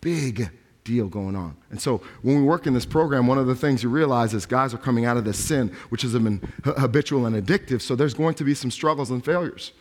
big 0.00 0.50
deal 0.84 1.08
going 1.08 1.36
on. 1.36 1.56
And 1.70 1.80
so 1.80 2.00
when 2.22 2.36
we 2.36 2.42
work 2.42 2.66
in 2.66 2.72
this 2.72 2.86
program, 2.86 3.26
one 3.26 3.36
of 3.38 3.46
the 3.46 3.54
things 3.54 3.82
you 3.82 3.90
realize 3.90 4.32
is 4.32 4.46
guys 4.46 4.72
are 4.72 4.78
coming 4.78 5.04
out 5.04 5.16
of 5.16 5.24
this 5.24 5.38
sin, 5.38 5.68
which 5.90 6.02
has 6.02 6.12
been 6.14 6.40
habitual 6.64 7.26
and 7.26 7.36
addictive. 7.36 7.82
So 7.82 7.94
there's 7.94 8.14
going 8.14 8.34
to 8.36 8.44
be 8.44 8.54
some 8.54 8.70
struggles 8.70 9.10
and 9.10 9.22
failures. 9.22 9.72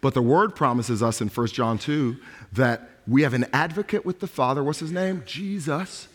But 0.00 0.14
the 0.14 0.22
word 0.22 0.54
promises 0.54 1.02
us 1.02 1.20
in 1.20 1.28
1 1.28 1.46
John 1.48 1.78
2 1.78 2.16
that 2.52 2.90
we 3.08 3.22
have 3.22 3.34
an 3.34 3.46
advocate 3.52 4.04
with 4.04 4.20
the 4.20 4.28
Father. 4.28 4.62
What's 4.62 4.78
his 4.78 4.92
name? 4.92 5.22
Jesus. 5.26 6.06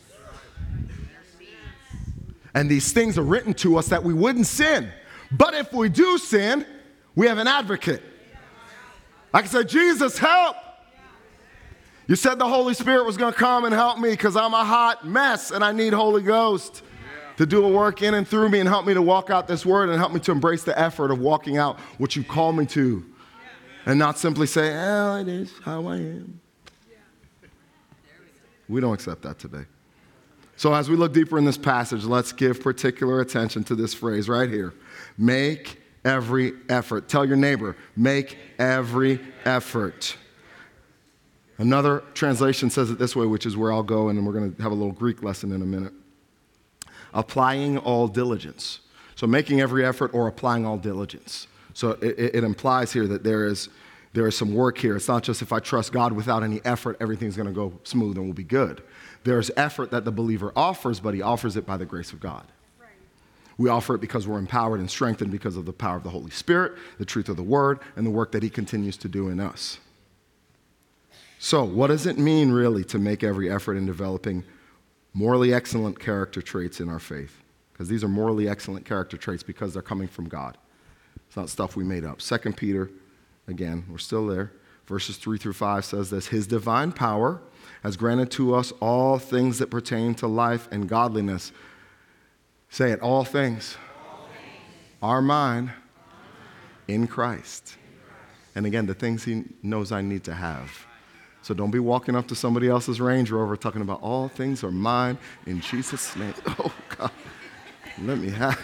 And 2.53 2.69
these 2.69 2.91
things 2.91 3.17
are 3.17 3.23
written 3.23 3.53
to 3.55 3.77
us 3.77 3.87
that 3.87 4.03
we 4.03 4.13
wouldn't 4.13 4.47
sin. 4.47 4.91
But 5.31 5.53
if 5.53 5.71
we 5.71 5.89
do 5.89 6.17
sin, 6.17 6.65
we 7.15 7.27
have 7.27 7.37
an 7.37 7.47
advocate. 7.47 8.01
I 9.33 9.41
can 9.41 9.49
say, 9.49 9.63
Jesus, 9.63 10.17
help. 10.17 10.55
You 12.07 12.15
said 12.17 12.39
the 12.39 12.47
Holy 12.47 12.73
Spirit 12.73 13.05
was 13.05 13.15
going 13.15 13.31
to 13.31 13.39
come 13.39 13.63
and 13.63 13.73
help 13.73 13.97
me 13.97 14.09
because 14.09 14.35
I'm 14.35 14.53
a 14.53 14.65
hot 14.65 15.07
mess 15.07 15.51
and 15.51 15.63
I 15.63 15.71
need 15.71 15.93
Holy 15.93 16.21
Ghost 16.21 16.83
to 17.37 17.45
do 17.45 17.65
a 17.65 17.69
work 17.69 18.01
in 18.01 18.13
and 18.13 18.27
through 18.27 18.49
me 18.49 18.59
and 18.59 18.67
help 18.67 18.85
me 18.85 18.93
to 18.93 19.01
walk 19.01 19.29
out 19.29 19.47
this 19.47 19.65
word 19.65 19.89
and 19.89 19.97
help 19.97 20.11
me 20.11 20.19
to 20.19 20.31
embrace 20.31 20.63
the 20.63 20.77
effort 20.77 21.11
of 21.11 21.19
walking 21.19 21.57
out 21.57 21.79
what 21.97 22.15
you 22.15 22.23
call 22.23 22.51
me 22.51 22.65
to 22.65 23.05
and 23.85 23.97
not 23.97 24.17
simply 24.17 24.45
say, 24.45 24.75
oh, 24.75 25.21
it 25.21 25.27
is 25.27 25.53
how 25.63 25.87
I 25.87 25.95
am. 25.95 26.39
We 28.67 28.81
don't 28.81 28.93
accept 28.93 29.21
that 29.23 29.39
today. 29.39 29.65
So, 30.61 30.75
as 30.75 30.91
we 30.91 30.95
look 30.95 31.11
deeper 31.11 31.39
in 31.39 31.43
this 31.43 31.57
passage, 31.57 32.03
let's 32.03 32.31
give 32.31 32.61
particular 32.61 33.19
attention 33.19 33.63
to 33.63 33.73
this 33.73 33.95
phrase 33.95 34.29
right 34.29 34.47
here 34.47 34.75
make 35.17 35.81
every 36.05 36.53
effort. 36.69 37.09
Tell 37.09 37.25
your 37.25 37.35
neighbor, 37.35 37.75
make 37.95 38.37
every 38.59 39.19
effort. 39.43 40.15
Another 41.57 42.03
translation 42.13 42.69
says 42.69 42.91
it 42.91 42.99
this 42.99 43.15
way, 43.15 43.25
which 43.25 43.47
is 43.47 43.57
where 43.57 43.73
I'll 43.73 43.81
go, 43.81 44.09
and 44.09 44.23
we're 44.23 44.33
going 44.33 44.53
to 44.53 44.61
have 44.61 44.71
a 44.71 44.75
little 44.75 44.91
Greek 44.91 45.23
lesson 45.23 45.51
in 45.51 45.63
a 45.63 45.65
minute. 45.65 45.93
Applying 47.15 47.79
all 47.79 48.07
diligence. 48.07 48.81
So, 49.15 49.25
making 49.25 49.61
every 49.61 49.83
effort 49.83 50.13
or 50.13 50.27
applying 50.27 50.67
all 50.67 50.77
diligence. 50.77 51.47
So, 51.73 51.93
it, 52.03 52.35
it 52.35 52.43
implies 52.43 52.93
here 52.93 53.07
that 53.07 53.23
there 53.23 53.47
is 53.47 53.69
there 54.13 54.27
is 54.27 54.37
some 54.37 54.53
work 54.53 54.77
here. 54.77 54.95
It's 54.95 55.07
not 55.07 55.23
just 55.23 55.41
if 55.41 55.51
I 55.53 55.59
trust 55.59 55.91
God 55.91 56.13
without 56.13 56.43
any 56.43 56.61
effort, 56.65 56.97
everything's 56.99 57.35
going 57.35 57.47
to 57.47 57.53
go 57.53 57.79
smooth 57.83 58.17
and 58.17 58.27
will 58.27 58.33
be 58.33 58.43
good. 58.43 58.83
There's 59.23 59.51
effort 59.55 59.91
that 59.91 60.05
the 60.05 60.11
believer 60.11 60.51
offers, 60.55 60.99
but 60.99 61.13
he 61.13 61.21
offers 61.21 61.55
it 61.57 61.65
by 61.65 61.77
the 61.77 61.85
grace 61.85 62.11
of 62.11 62.19
God. 62.19 62.45
We 63.57 63.69
offer 63.69 63.95
it 63.95 64.01
because 64.01 64.27
we're 64.27 64.39
empowered 64.39 64.79
and 64.79 64.89
strengthened 64.89 65.31
because 65.31 65.55
of 65.55 65.65
the 65.65 65.73
power 65.73 65.97
of 65.97 66.03
the 66.03 66.09
Holy 66.09 66.31
Spirit, 66.31 66.73
the 66.97 67.05
truth 67.05 67.29
of 67.29 67.37
the 67.37 67.43
Word, 67.43 67.79
and 67.95 68.05
the 68.05 68.09
work 68.11 68.31
that 68.31 68.41
He 68.41 68.49
continues 68.49 68.97
to 68.97 69.07
do 69.07 69.27
in 69.29 69.39
us. 69.39 69.79
So, 71.37 71.63
what 71.63 71.87
does 71.87 72.05
it 72.05 72.17
mean 72.17 72.51
really 72.51 72.83
to 72.85 72.97
make 72.97 73.23
every 73.23 73.51
effort 73.51 73.75
in 73.75 73.85
developing 73.85 74.43
morally 75.13 75.53
excellent 75.53 75.99
character 75.99 76.41
traits 76.41 76.79
in 76.79 76.89
our 76.89 76.99
faith? 76.99 77.37
Because 77.73 77.87
these 77.87 78.03
are 78.03 78.07
morally 78.07 78.49
excellent 78.49 78.85
character 78.85 79.17
traits 79.17 79.43
because 79.43 79.73
they're 79.73 79.81
coming 79.83 80.07
from 80.07 80.27
God. 80.27 80.57
It's 81.27 81.35
not 81.35 81.49
stuff 81.49 81.75
we 81.75 81.83
made 81.83 82.05
up. 82.05 82.19
2 82.19 82.37
Peter 82.53 82.89
Again, 83.47 83.85
we're 83.89 83.97
still 83.97 84.27
there. 84.27 84.51
Verses 84.85 85.17
3 85.17 85.37
through 85.37 85.53
5 85.53 85.85
says 85.85 86.09
this 86.09 86.27
His 86.27 86.47
divine 86.47 86.91
power 86.91 87.41
has 87.83 87.97
granted 87.97 88.31
to 88.31 88.53
us 88.53 88.71
all 88.79 89.17
things 89.17 89.59
that 89.59 89.69
pertain 89.69 90.13
to 90.15 90.27
life 90.27 90.67
and 90.71 90.87
godliness. 90.87 91.51
Say 92.69 92.91
it, 92.91 93.01
all 93.01 93.23
things, 93.23 93.71
things. 93.71 93.77
are 95.01 95.21
mine 95.21 95.73
in 96.87 97.07
Christ. 97.07 97.75
And 98.55 98.65
again, 98.65 98.85
the 98.85 98.93
things 98.93 99.23
He 99.23 99.43
knows 99.63 99.91
I 99.91 100.01
need 100.01 100.23
to 100.25 100.33
have. 100.33 100.85
So 101.41 101.53
don't 101.53 101.71
be 101.71 101.79
walking 101.79 102.15
up 102.15 102.27
to 102.27 102.35
somebody 102.35 102.69
else's 102.69 103.01
Range 103.01 103.31
Rover 103.31 103.57
talking 103.57 103.81
about 103.81 104.01
all 104.01 104.27
things 104.27 104.63
are 104.63 104.71
mine 104.71 105.17
in 105.45 105.61
Jesus' 105.61 106.15
name. 106.15 106.33
Oh, 106.59 106.73
God. 106.97 107.11
Let 108.03 108.19
me 108.19 108.29
have. 108.29 108.59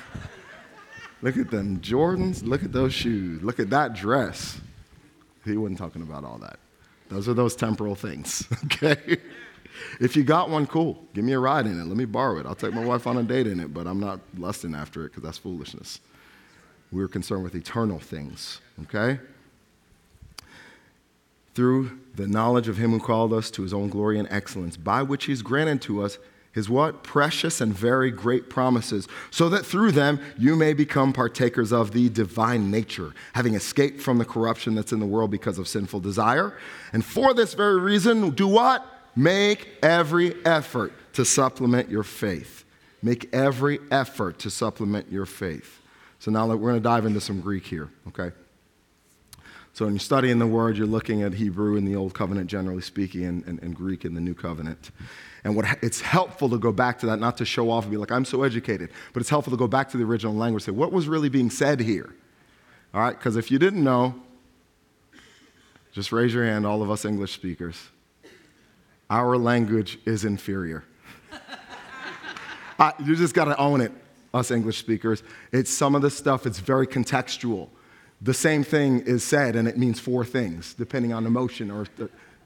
Look 1.22 1.38
at 1.38 1.50
them 1.50 1.80
Jordans. 1.80 2.46
Look 2.46 2.64
at 2.64 2.72
those 2.72 2.94
shoes. 2.94 3.42
Look 3.42 3.60
at 3.60 3.72
that 3.72 3.94
dress. 3.94 4.62
He 5.44 5.58
wasn't 5.58 5.80
talking 5.80 6.04
about 6.04 6.24
all 6.24 6.38
that. 6.40 6.60
Those 7.10 7.28
are 7.30 7.34
those 7.34 7.56
temporal 7.56 7.96
things, 7.96 8.48
okay? 8.66 9.18
if 10.00 10.16
you 10.16 10.24
got 10.24 10.50
one, 10.50 10.68
cool. 10.68 11.06
Give 11.14 11.24
me 11.24 11.34
a 11.34 11.40
ride 11.40 11.66
in 11.66 11.80
it. 11.80 11.86
Let 11.86 11.98
me 11.98 12.06
borrow 12.06 12.40
it. 12.40 12.46
I'll 12.46 12.56
take 12.56 12.74
my 12.74 12.84
wife 12.84 13.08
on 13.08 13.18
a 13.18 13.24
date 13.24 13.48
in 13.48 13.60
it, 13.60 13.74
but 13.74 13.88
I'm 13.88 14.00
not 14.00 14.20
lusting 14.38 14.76
after 14.76 15.06
it 15.06 15.10
because 15.10 15.24
that's 15.24 15.38
foolishness. 15.38 16.00
We're 16.92 17.08
concerned 17.08 17.44
with 17.44 17.56
eternal 17.56 18.00
things, 18.00 18.62
okay? 18.84 19.20
Through 21.54 22.00
the 22.16 22.28
knowledge 22.28 22.68
of 22.68 22.78
him 22.78 22.92
who 22.92 23.00
called 23.00 23.34
us 23.34 23.52
to 23.52 23.64
his 23.64 23.74
own 23.74 23.90
glory 23.90 24.20
and 24.20 24.28
excellence, 24.32 24.78
by 24.78 25.02
which 25.02 25.26
he's 25.26 25.42
granted 25.42 25.82
to 25.84 26.04
us 26.04 26.18
his 26.58 26.72
what? 26.72 27.04
Precious 27.04 27.62
and 27.62 27.72
very 27.72 28.10
great 28.10 28.50
promises, 28.50 29.08
so 29.30 29.48
that 29.48 29.64
through 29.64 29.92
them 29.92 30.20
you 30.40 30.56
may 30.56 30.74
become 30.74 31.14
partakers 31.14 31.72
of 31.72 31.92
the 31.92 32.10
divine 32.10 32.72
nature, 32.72 33.14
having 33.34 33.54
escaped 33.54 34.02
from 34.02 34.18
the 34.18 34.26
corruption 34.26 34.74
that's 34.74 34.92
in 34.92 35.00
the 35.00 35.06
world 35.06 35.30
because 35.30 35.60
of 35.60 35.68
sinful 35.68 36.00
desire. 36.00 36.58
And 36.94 37.06
for 37.06 37.36
this 37.36 37.54
very 37.54 37.80
reason, 37.80 38.32
do 38.32 38.48
what? 38.48 38.84
Make 39.16 39.70
every 39.84 40.34
effort 40.46 40.94
to 41.14 41.24
supplement 41.26 41.90
your 41.90 42.02
faith. 42.02 42.66
Make 43.04 43.32
every 43.32 43.78
effort 43.92 44.40
to 44.40 44.50
supplement 44.50 45.12
your 45.12 45.28
faith. 45.28 45.80
So 46.18 46.32
now 46.32 46.48
we're 46.48 46.58
going 46.58 46.74
to 46.74 46.80
dive 46.80 47.06
into 47.06 47.22
some 47.22 47.40
Greek 47.40 47.68
here, 47.68 47.92
okay? 48.08 48.32
So 49.74 49.86
when 49.86 49.94
you're 49.94 50.00
studying 50.00 50.40
the 50.40 50.48
word, 50.48 50.76
you're 50.76 50.88
looking 50.88 51.22
at 51.22 51.36
Hebrew 51.36 51.76
in 51.76 51.86
the 51.86 51.96
Old 51.96 52.16
Covenant, 52.16 52.50
generally 52.50 52.82
speaking, 52.82 53.26
and, 53.26 53.46
and, 53.46 53.62
and 53.62 53.76
Greek 53.76 54.06
in 54.06 54.16
the 54.16 54.22
New 54.22 54.34
Covenant. 54.34 54.90
And 55.48 55.56
what, 55.56 55.66
it's 55.82 56.02
helpful 56.02 56.50
to 56.50 56.58
go 56.58 56.74
back 56.74 57.00
to 57.00 57.06
that, 57.06 57.22
not 57.22 57.38
to 57.38 57.46
show 57.46 57.72
off 57.72 57.86
and 57.86 57.92
be 57.92 57.96
like, 57.96 58.12
I'm 58.12 58.26
so 58.26 58.44
educated, 58.44 58.90
but 59.14 59.22
it's 59.22 59.30
helpful 59.30 59.52
to 59.52 59.58
go 59.58 59.66
back 59.66 59.88
to 59.92 59.98
the 59.98 60.04
original 60.04 60.36
language 60.36 60.64
say, 60.64 60.74
what 60.74 60.92
was 60.92 61.08
really 61.08 61.30
being 61.30 61.50
said 61.50 61.80
here? 61.80 62.14
All 62.94 63.00
right, 63.00 63.18
because 63.18 63.38
if 63.38 63.50
you 63.50 63.58
didn't 63.58 63.82
know, 63.82 64.14
just 65.94 66.12
raise 66.12 66.34
your 66.34 66.44
hand, 66.44 66.66
all 66.66 66.84
of 66.84 66.92
us 66.92 67.06
English 67.06 67.32
speakers. 67.32 67.82
Our 69.10 69.38
language 69.38 70.00
is 70.06 70.26
inferior. 70.26 70.84
uh, 72.78 72.92
you 73.00 73.16
just 73.16 73.34
got 73.34 73.46
to 73.46 73.56
own 73.56 73.80
it, 73.80 73.94
us 74.34 74.52
English 74.52 74.80
speakers. 74.80 75.24
It's 75.54 75.72
some 75.72 75.96
of 75.96 76.02
the 76.02 76.10
stuff, 76.10 76.46
it's 76.46 76.60
very 76.60 76.86
contextual. 76.86 77.70
The 78.22 78.34
same 78.34 78.66
thing 78.66 79.00
is 79.00 79.24
said, 79.24 79.56
and 79.56 79.66
it 79.66 79.78
means 79.78 79.98
four 79.98 80.26
things, 80.26 80.74
depending 80.74 81.14
on 81.14 81.26
emotion 81.26 81.72
or 81.72 81.86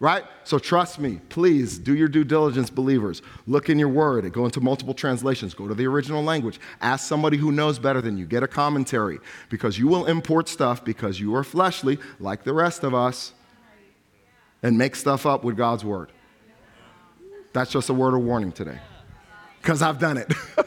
right? 0.01 0.25
So 0.43 0.57
trust 0.57 0.99
me, 0.99 1.21
please 1.29 1.77
do 1.77 1.95
your 1.95 2.07
due 2.07 2.23
diligence, 2.23 2.71
believers. 2.71 3.21
Look 3.45 3.69
in 3.69 3.77
your 3.77 3.87
word, 3.87 4.33
go 4.33 4.45
into 4.45 4.59
multiple 4.59 4.95
translations, 4.95 5.53
go 5.53 5.67
to 5.67 5.75
the 5.75 5.85
original 5.85 6.23
language, 6.23 6.59
ask 6.81 7.07
somebody 7.07 7.37
who 7.37 7.51
knows 7.51 7.77
better 7.77 8.01
than 8.01 8.17
you, 8.17 8.25
get 8.25 8.41
a 8.41 8.47
commentary, 8.47 9.19
because 9.49 9.77
you 9.77 9.87
will 9.87 10.07
import 10.07 10.49
stuff 10.49 10.83
because 10.83 11.19
you 11.19 11.35
are 11.35 11.43
fleshly, 11.43 11.99
like 12.19 12.43
the 12.43 12.51
rest 12.51 12.83
of 12.83 12.95
us, 12.95 13.33
and 14.63 14.75
make 14.75 14.95
stuff 14.95 15.27
up 15.27 15.43
with 15.43 15.55
God's 15.55 15.85
word. 15.85 16.11
That's 17.53 17.71
just 17.71 17.89
a 17.89 17.93
word 17.93 18.15
of 18.15 18.21
warning 18.21 18.51
today, 18.51 18.79
because 19.61 19.83
I've 19.83 19.99
done 19.99 20.17
it. 20.17 20.33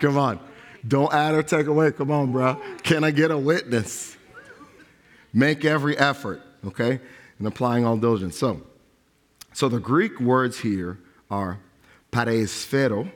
Come 0.00 0.16
on. 0.16 0.40
Don't 0.86 1.12
add 1.12 1.34
or 1.34 1.42
take 1.42 1.66
away. 1.66 1.92
Come 1.92 2.10
on, 2.10 2.32
bro. 2.32 2.60
Can 2.82 3.04
I 3.04 3.10
get 3.10 3.30
a 3.30 3.38
witness? 3.38 4.16
Make 5.32 5.64
every 5.64 5.96
effort, 5.98 6.40
okay? 6.66 7.00
And 7.44 7.52
applying 7.52 7.84
all 7.84 7.98
diligence. 7.98 8.38
So, 8.38 8.62
so 9.52 9.68
the 9.68 9.78
Greek 9.78 10.18
words 10.18 10.60
here 10.60 10.98
are 11.30 11.60
pareisphero, 12.10 13.12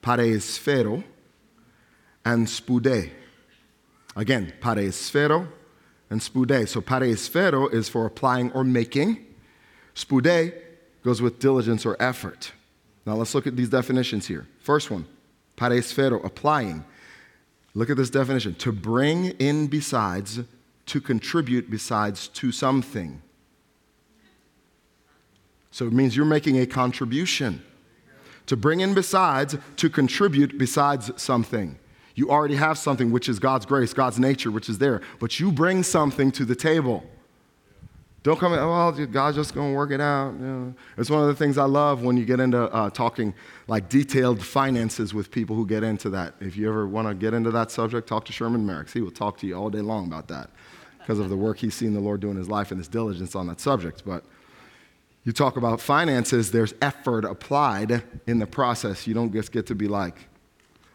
pareisphero, 0.00 1.02
and 2.24 2.46
spude. 2.46 3.10
Again, 4.14 4.52
pareisphero 4.60 5.48
and 6.10 6.20
spude. 6.20 6.68
So 6.68 6.80
pareisphero 6.80 7.74
is 7.74 7.88
for 7.88 8.06
applying 8.06 8.52
or 8.52 8.62
making. 8.62 9.26
Spude 9.96 10.54
goes 11.02 11.20
with 11.20 11.40
diligence 11.40 11.84
or 11.84 11.96
effort. 11.98 12.52
Now 13.04 13.14
let's 13.14 13.34
look 13.34 13.48
at 13.48 13.56
these 13.56 13.68
definitions 13.68 14.28
here. 14.28 14.46
First 14.60 14.92
one, 14.92 15.06
pareisphero, 15.56 16.24
applying. 16.24 16.84
Look 17.74 17.90
at 17.90 17.96
this 17.96 18.10
definition. 18.10 18.54
To 18.54 18.70
bring 18.70 19.30
in 19.40 19.66
besides 19.66 20.38
to 20.86 21.00
contribute 21.00 21.70
besides 21.70 22.28
to 22.28 22.52
something. 22.52 23.20
So 25.70 25.86
it 25.86 25.92
means 25.92 26.16
you're 26.16 26.24
making 26.24 26.58
a 26.58 26.66
contribution. 26.66 27.62
To 28.46 28.56
bring 28.56 28.80
in 28.80 28.94
besides, 28.94 29.56
to 29.76 29.90
contribute 29.90 30.56
besides 30.56 31.10
something. 31.16 31.78
You 32.14 32.30
already 32.30 32.54
have 32.54 32.78
something, 32.78 33.10
which 33.10 33.28
is 33.28 33.38
God's 33.38 33.66
grace, 33.66 33.92
God's 33.92 34.18
nature, 34.18 34.50
which 34.50 34.68
is 34.68 34.78
there, 34.78 35.02
but 35.18 35.38
you 35.38 35.52
bring 35.52 35.82
something 35.82 36.30
to 36.32 36.44
the 36.44 36.54
table. 36.54 37.04
Don't 38.22 38.40
come 38.40 38.54
in, 38.54 38.58
oh, 38.58 38.68
well, 38.68 39.06
God's 39.06 39.36
just 39.36 39.54
going 39.54 39.72
to 39.72 39.76
work 39.76 39.90
it 39.90 40.00
out. 40.00 40.32
You 40.32 40.46
know. 40.46 40.74
It's 40.96 41.10
one 41.10 41.20
of 41.20 41.28
the 41.28 41.34
things 41.34 41.58
I 41.58 41.64
love 41.64 42.02
when 42.02 42.16
you 42.16 42.24
get 42.24 42.40
into 42.40 42.62
uh, 42.72 42.90
talking 42.90 43.34
like 43.68 43.88
detailed 43.88 44.42
finances 44.42 45.12
with 45.14 45.30
people 45.30 45.54
who 45.54 45.66
get 45.66 45.84
into 45.84 46.10
that. 46.10 46.34
If 46.40 46.56
you 46.56 46.68
ever 46.68 46.88
want 46.88 47.06
to 47.06 47.14
get 47.14 47.34
into 47.34 47.50
that 47.50 47.70
subject, 47.70 48.08
talk 48.08 48.24
to 48.24 48.32
Sherman 48.32 48.66
Merrick. 48.66 48.90
He 48.90 49.00
will 49.00 49.12
talk 49.12 49.38
to 49.38 49.46
you 49.46 49.54
all 49.54 49.70
day 49.70 49.80
long 49.80 50.06
about 50.06 50.26
that 50.28 50.50
because 51.06 51.20
of 51.20 51.28
the 51.28 51.36
work 51.36 51.58
he's 51.58 51.72
seen 51.72 51.94
the 51.94 52.00
Lord 52.00 52.20
do 52.20 52.32
in 52.32 52.36
his 52.36 52.48
life 52.48 52.72
and 52.72 52.80
his 52.80 52.88
diligence 52.88 53.36
on 53.36 53.46
that 53.46 53.60
subject. 53.60 54.02
But 54.04 54.24
You 55.26 55.32
talk 55.32 55.56
about 55.56 55.80
finances, 55.80 56.52
there's 56.52 56.72
effort 56.80 57.24
applied 57.24 58.04
in 58.28 58.38
the 58.38 58.46
process. 58.46 59.08
You 59.08 59.14
don't 59.14 59.32
just 59.32 59.50
get 59.50 59.66
to 59.66 59.74
be 59.74 59.88
like, 59.88 60.28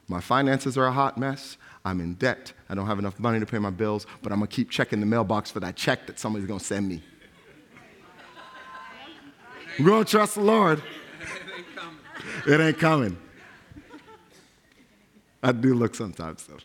my 0.07 0.21
finances 0.21 0.77
are 0.77 0.85
a 0.85 0.91
hot 0.91 1.17
mess. 1.17 1.57
I'm 1.83 1.99
in 1.99 2.13
debt. 2.13 2.53
I 2.69 2.75
don't 2.75 2.87
have 2.87 2.97
enough 2.97 3.19
money 3.19 3.41
to 3.41 3.45
pay 3.45 3.59
my 3.59 3.71
bills, 3.71 4.07
but 4.21 4.31
I'm 4.31 4.39
going 4.39 4.47
to 4.47 4.55
keep 4.55 4.69
checking 4.69 5.01
the 5.01 5.05
mailbox 5.05 5.51
for 5.51 5.59
that 5.59 5.75
check 5.75 6.07
that 6.07 6.17
somebody's 6.17 6.47
going 6.47 6.61
to 6.61 6.65
send 6.65 6.87
me. 6.87 7.03
We're 9.77 9.85
going 9.85 10.05
to 10.05 10.09
trust 10.09 10.35
the 10.35 10.41
Lord. 10.41 10.81
It 12.47 12.61
ain't 12.61 12.79
coming. 12.79 13.17
I 15.43 15.51
do 15.51 15.73
look 15.73 15.93
sometimes, 15.93 16.47
though. 16.47 16.57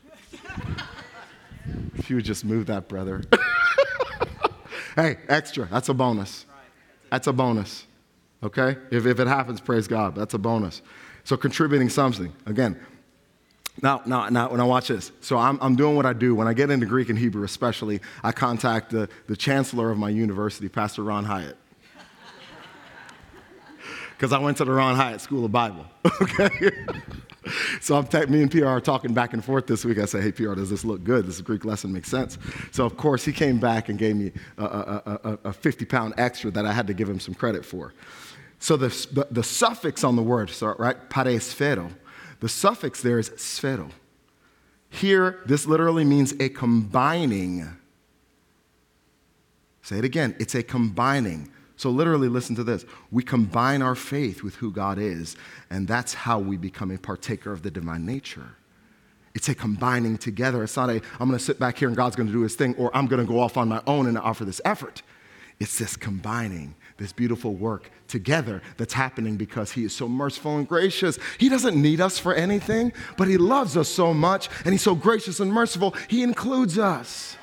If 2.07 2.11
you 2.11 2.17
would 2.19 2.25
just 2.25 2.45
move 2.45 2.67
that, 2.67 2.87
brother. 2.87 3.21
hey, 4.95 5.17
extra. 5.29 5.65
That's 5.67 5.89
a 5.89 5.95
bonus. 5.95 6.47
That's 7.11 7.27
a 7.27 7.33
bonus. 7.33 7.85
Okay? 8.45 8.77
If, 8.93 9.07
if 9.07 9.19
it 9.19 9.27
happens, 9.27 9.61
praise 9.61 9.89
God. 9.89 10.15
That's 10.15 10.33
a 10.33 10.39
bonus. 10.39 10.83
So 11.25 11.37
contributing 11.37 11.89
something. 11.89 12.33
Again, 12.47 12.79
now, 13.83 14.03
now, 14.07 14.29
now, 14.29 14.53
when 14.53 14.61
I 14.61 14.63
watch 14.63 14.87
this, 14.87 15.11
so 15.21 15.37
I'm, 15.37 15.59
I'm 15.61 15.75
doing 15.75 15.97
what 15.97 16.07
I 16.07 16.13
do. 16.13 16.37
When 16.37 16.47
I 16.47 16.53
get 16.53 16.71
into 16.71 16.87
Greek 16.87 17.09
and 17.09 17.19
Hebrew, 17.19 17.43
especially, 17.43 18.01
I 18.23 18.31
contact 18.31 18.91
the, 18.91 19.09
the 19.27 19.37
chancellor 19.37 19.91
of 19.91 19.99
my 19.99 20.11
university, 20.11 20.69
Pastor 20.69 21.03
Ron 21.03 21.25
Hyatt. 21.25 21.57
Because 24.17 24.33
I 24.33 24.39
went 24.39 24.57
to 24.59 24.65
the 24.65 24.73
Ron 24.73 24.97
Hyatt 24.97 25.21
School 25.21 25.45
of 25.45 25.53
Bible, 25.53 25.85
okay? 26.23 26.73
so 27.81 27.97
I'm 27.97 28.31
me 28.31 28.43
and 28.43 28.51
PR 28.51 28.67
are 28.67 28.81
talking 28.81 29.13
back 29.13 29.35
and 29.35 29.45
forth 29.45 29.67
this 29.67 29.85
week. 29.85 29.99
I 29.99 30.07
say, 30.07 30.23
hey, 30.23 30.33
PR, 30.33 30.55
does 30.55 30.71
this 30.71 30.85
look 30.85 31.05
good? 31.05 31.27
Does 31.27 31.37
This 31.37 31.45
Greek 31.45 31.65
lesson 31.65 31.93
makes 31.93 32.09
sense. 32.09 32.39
So, 32.73 32.87
of 32.87 32.97
course, 32.97 33.25
he 33.25 33.33
came 33.33 33.59
back 33.59 33.89
and 33.91 33.99
gave 33.99 34.17
me 34.17 34.33
a, 34.57 34.65
a, 34.65 35.21
a, 35.25 35.39
a 35.45 35.53
50 35.53 35.85
pound 35.85 36.15
extra 36.17 36.51
that 36.53 36.65
I 36.65 36.73
had 36.73 36.87
to 36.87 36.95
give 36.95 37.09
him 37.09 37.21
some 37.21 37.35
credit 37.35 37.65
for. 37.65 37.93
So 38.59 38.77
the, 38.77 38.89
the, 39.13 39.27
the 39.31 39.43
suffix 39.43 40.03
on 40.03 40.17
the 40.17 40.23
word, 40.23 40.51
so, 40.51 40.75
right, 40.79 40.97
pareisphero, 41.11 41.93
the 42.41 42.49
suffix 42.49 43.03
there 43.03 43.19
is 43.19 43.31
sphero. 43.31 43.91
Here, 44.89 45.43
this 45.47 45.67
literally 45.67 46.05
means 46.05 46.33
a 46.41 46.49
combining. 46.49 47.77
Say 49.83 49.99
it 49.99 50.05
again. 50.05 50.35
It's 50.39 50.55
a 50.55 50.63
combining. 50.63 51.51
So, 51.77 51.91
literally, 51.91 52.29
listen 52.29 52.57
to 52.57 52.65
this. 52.65 52.87
We 53.11 53.23
combine 53.23 53.83
our 53.83 53.95
faith 53.95 54.43
with 54.43 54.57
who 54.57 54.73
God 54.73 54.99
is, 54.99 55.37
and 55.69 55.87
that's 55.87 56.15
how 56.15 56.39
we 56.39 56.57
become 56.57 56.91
a 56.91 56.99
partaker 56.99 57.53
of 57.53 57.63
the 57.63 57.71
divine 57.71 58.07
nature. 58.07 58.57
It's 59.35 59.51
a 59.51 59.55
combining 59.55 60.17
together. 60.17 60.65
It's 60.65 60.77
not 60.77 60.89
a, 60.89 61.03
I'm 61.21 61.29
going 61.29 61.33
to 61.33 61.39
sit 61.39 61.59
back 61.59 61.77
here 61.77 61.89
and 61.89 61.97
God's 61.97 62.17
going 62.17 62.29
to 62.29 62.33
do 62.33 62.41
his 62.41 62.55
thing, 62.55 62.75
or 62.77 62.91
I'm 62.97 63.07
going 63.07 63.21
to 63.25 63.31
go 63.31 63.39
off 63.39 63.59
on 63.59 63.69
my 63.69 63.83
own 63.87 64.07
and 64.07 64.17
offer 64.17 64.47
this 64.47 64.63
effort. 64.65 65.03
It's 65.61 65.79
this 65.79 65.95
combining, 65.95 66.75
this 66.97 67.13
beautiful 67.13 67.55
work 67.55 67.91
together 68.09 68.63
that's 68.79 68.95
happening 68.95 69.37
because 69.37 69.73
he 69.73 69.85
is 69.85 69.95
so 69.95 70.09
merciful 70.09 70.57
and 70.57 70.67
gracious. 70.67 71.19
He 71.37 71.51
doesn't 71.51 71.81
need 71.81 72.01
us 72.01 72.19
for 72.19 72.33
anything, 72.33 72.95
but 73.19 73.29
he 73.29 73.37
loves 73.37 73.77
us 73.77 73.91
so 73.91 74.15
much, 74.15 74.49
and 74.65 74.73
he's 74.73 74.83
so 74.83 74.95
gracious 74.95 75.39
and 75.39 75.53
merciful, 75.53 75.95
he 76.09 76.23
includes 76.23 76.79
us 76.79 77.37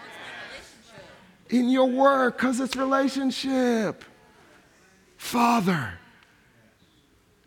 in 1.50 1.70
your 1.70 1.86
work 1.86 2.38
because 2.38 2.60
it's 2.60 2.76
relationship. 2.76 4.04
Father. 5.24 5.94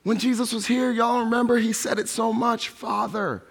When 0.02 0.18
Jesus 0.18 0.50
was 0.52 0.66
here, 0.66 0.90
y'all 0.90 1.21
remember 1.21 1.59
he 1.59 1.75
said 1.75 1.99
it 1.99 2.09
so 2.09 2.33
much, 2.33 2.71
Father. 2.71 3.42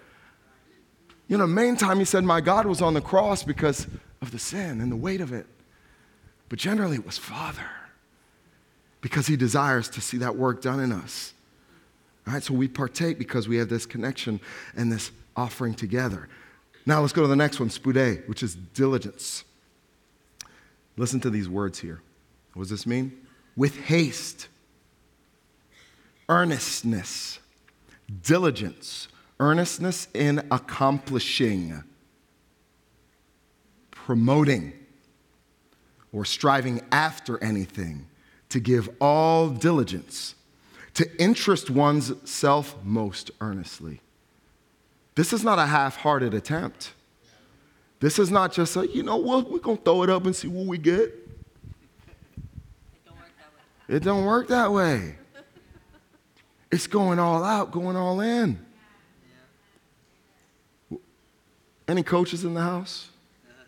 You 1.28 1.38
know, 1.38 1.46
main 1.46 1.76
time 1.76 2.00
he 2.00 2.04
said, 2.04 2.24
My 2.24 2.40
God 2.40 2.66
was 2.66 2.82
on 2.82 2.92
the 2.92 3.00
cross 3.00 3.44
because 3.44 3.86
of 4.20 4.32
the 4.32 4.38
sin 4.38 4.80
and 4.80 4.90
the 4.90 4.96
weight 4.96 5.20
of 5.20 5.32
it. 5.32 5.46
But 6.48 6.58
generally 6.58 6.96
it 6.96 7.06
was 7.06 7.16
Father 7.16 7.70
because 9.00 9.28
he 9.28 9.36
desires 9.36 9.88
to 9.90 10.00
see 10.00 10.18
that 10.18 10.36
work 10.36 10.60
done 10.60 10.80
in 10.80 10.90
us. 10.90 11.32
All 12.26 12.34
right, 12.34 12.42
so 12.42 12.52
we 12.52 12.66
partake 12.66 13.18
because 13.18 13.46
we 13.46 13.56
have 13.58 13.68
this 13.68 13.86
connection 13.86 14.40
and 14.76 14.90
this 14.90 15.12
offering 15.36 15.72
together. 15.72 16.28
Now 16.84 17.00
let's 17.00 17.12
go 17.12 17.22
to 17.22 17.28
the 17.28 17.36
next 17.36 17.60
one, 17.60 17.70
spude, 17.70 18.28
which 18.28 18.42
is 18.42 18.56
diligence. 18.56 19.44
Listen 20.96 21.20
to 21.20 21.30
these 21.30 21.48
words 21.48 21.78
here. 21.78 22.02
What 22.54 22.64
does 22.64 22.70
this 22.70 22.86
mean? 22.86 23.25
With 23.56 23.76
haste, 23.84 24.48
earnestness, 26.28 27.38
diligence, 28.22 29.08
earnestness 29.40 30.08
in 30.14 30.46
accomplishing, 30.50 31.82
promoting, 33.90 34.72
or 36.12 36.24
striving 36.24 36.80
after 36.92 37.42
anything, 37.42 38.06
to 38.48 38.60
give 38.60 38.88
all 39.00 39.48
diligence, 39.48 40.34
to 40.94 41.20
interest 41.20 41.68
one's 41.68 42.12
self 42.28 42.76
most 42.84 43.30
earnestly. 43.40 44.00
This 45.14 45.32
is 45.32 45.42
not 45.42 45.58
a 45.58 45.66
half 45.66 45.96
hearted 45.96 46.34
attempt. 46.34 46.92
This 48.00 48.18
is 48.18 48.30
not 48.30 48.52
just 48.52 48.76
a, 48.76 48.86
you 48.86 49.02
know 49.02 49.16
what, 49.16 49.50
we're 49.50 49.58
to 49.58 49.76
throw 49.76 50.02
it 50.02 50.10
up 50.10 50.26
and 50.26 50.36
see 50.36 50.48
what 50.48 50.66
we 50.66 50.78
get. 50.78 51.25
It 53.88 54.02
don't 54.02 54.24
work 54.24 54.48
that 54.48 54.72
way. 54.72 55.16
It's 56.70 56.86
going 56.86 57.18
all 57.18 57.44
out, 57.44 57.70
going 57.70 57.96
all 57.96 58.20
in. 58.20 58.64
Any 61.88 62.02
coaches 62.02 62.44
in 62.44 62.54
the 62.54 62.62
house? 62.62 63.10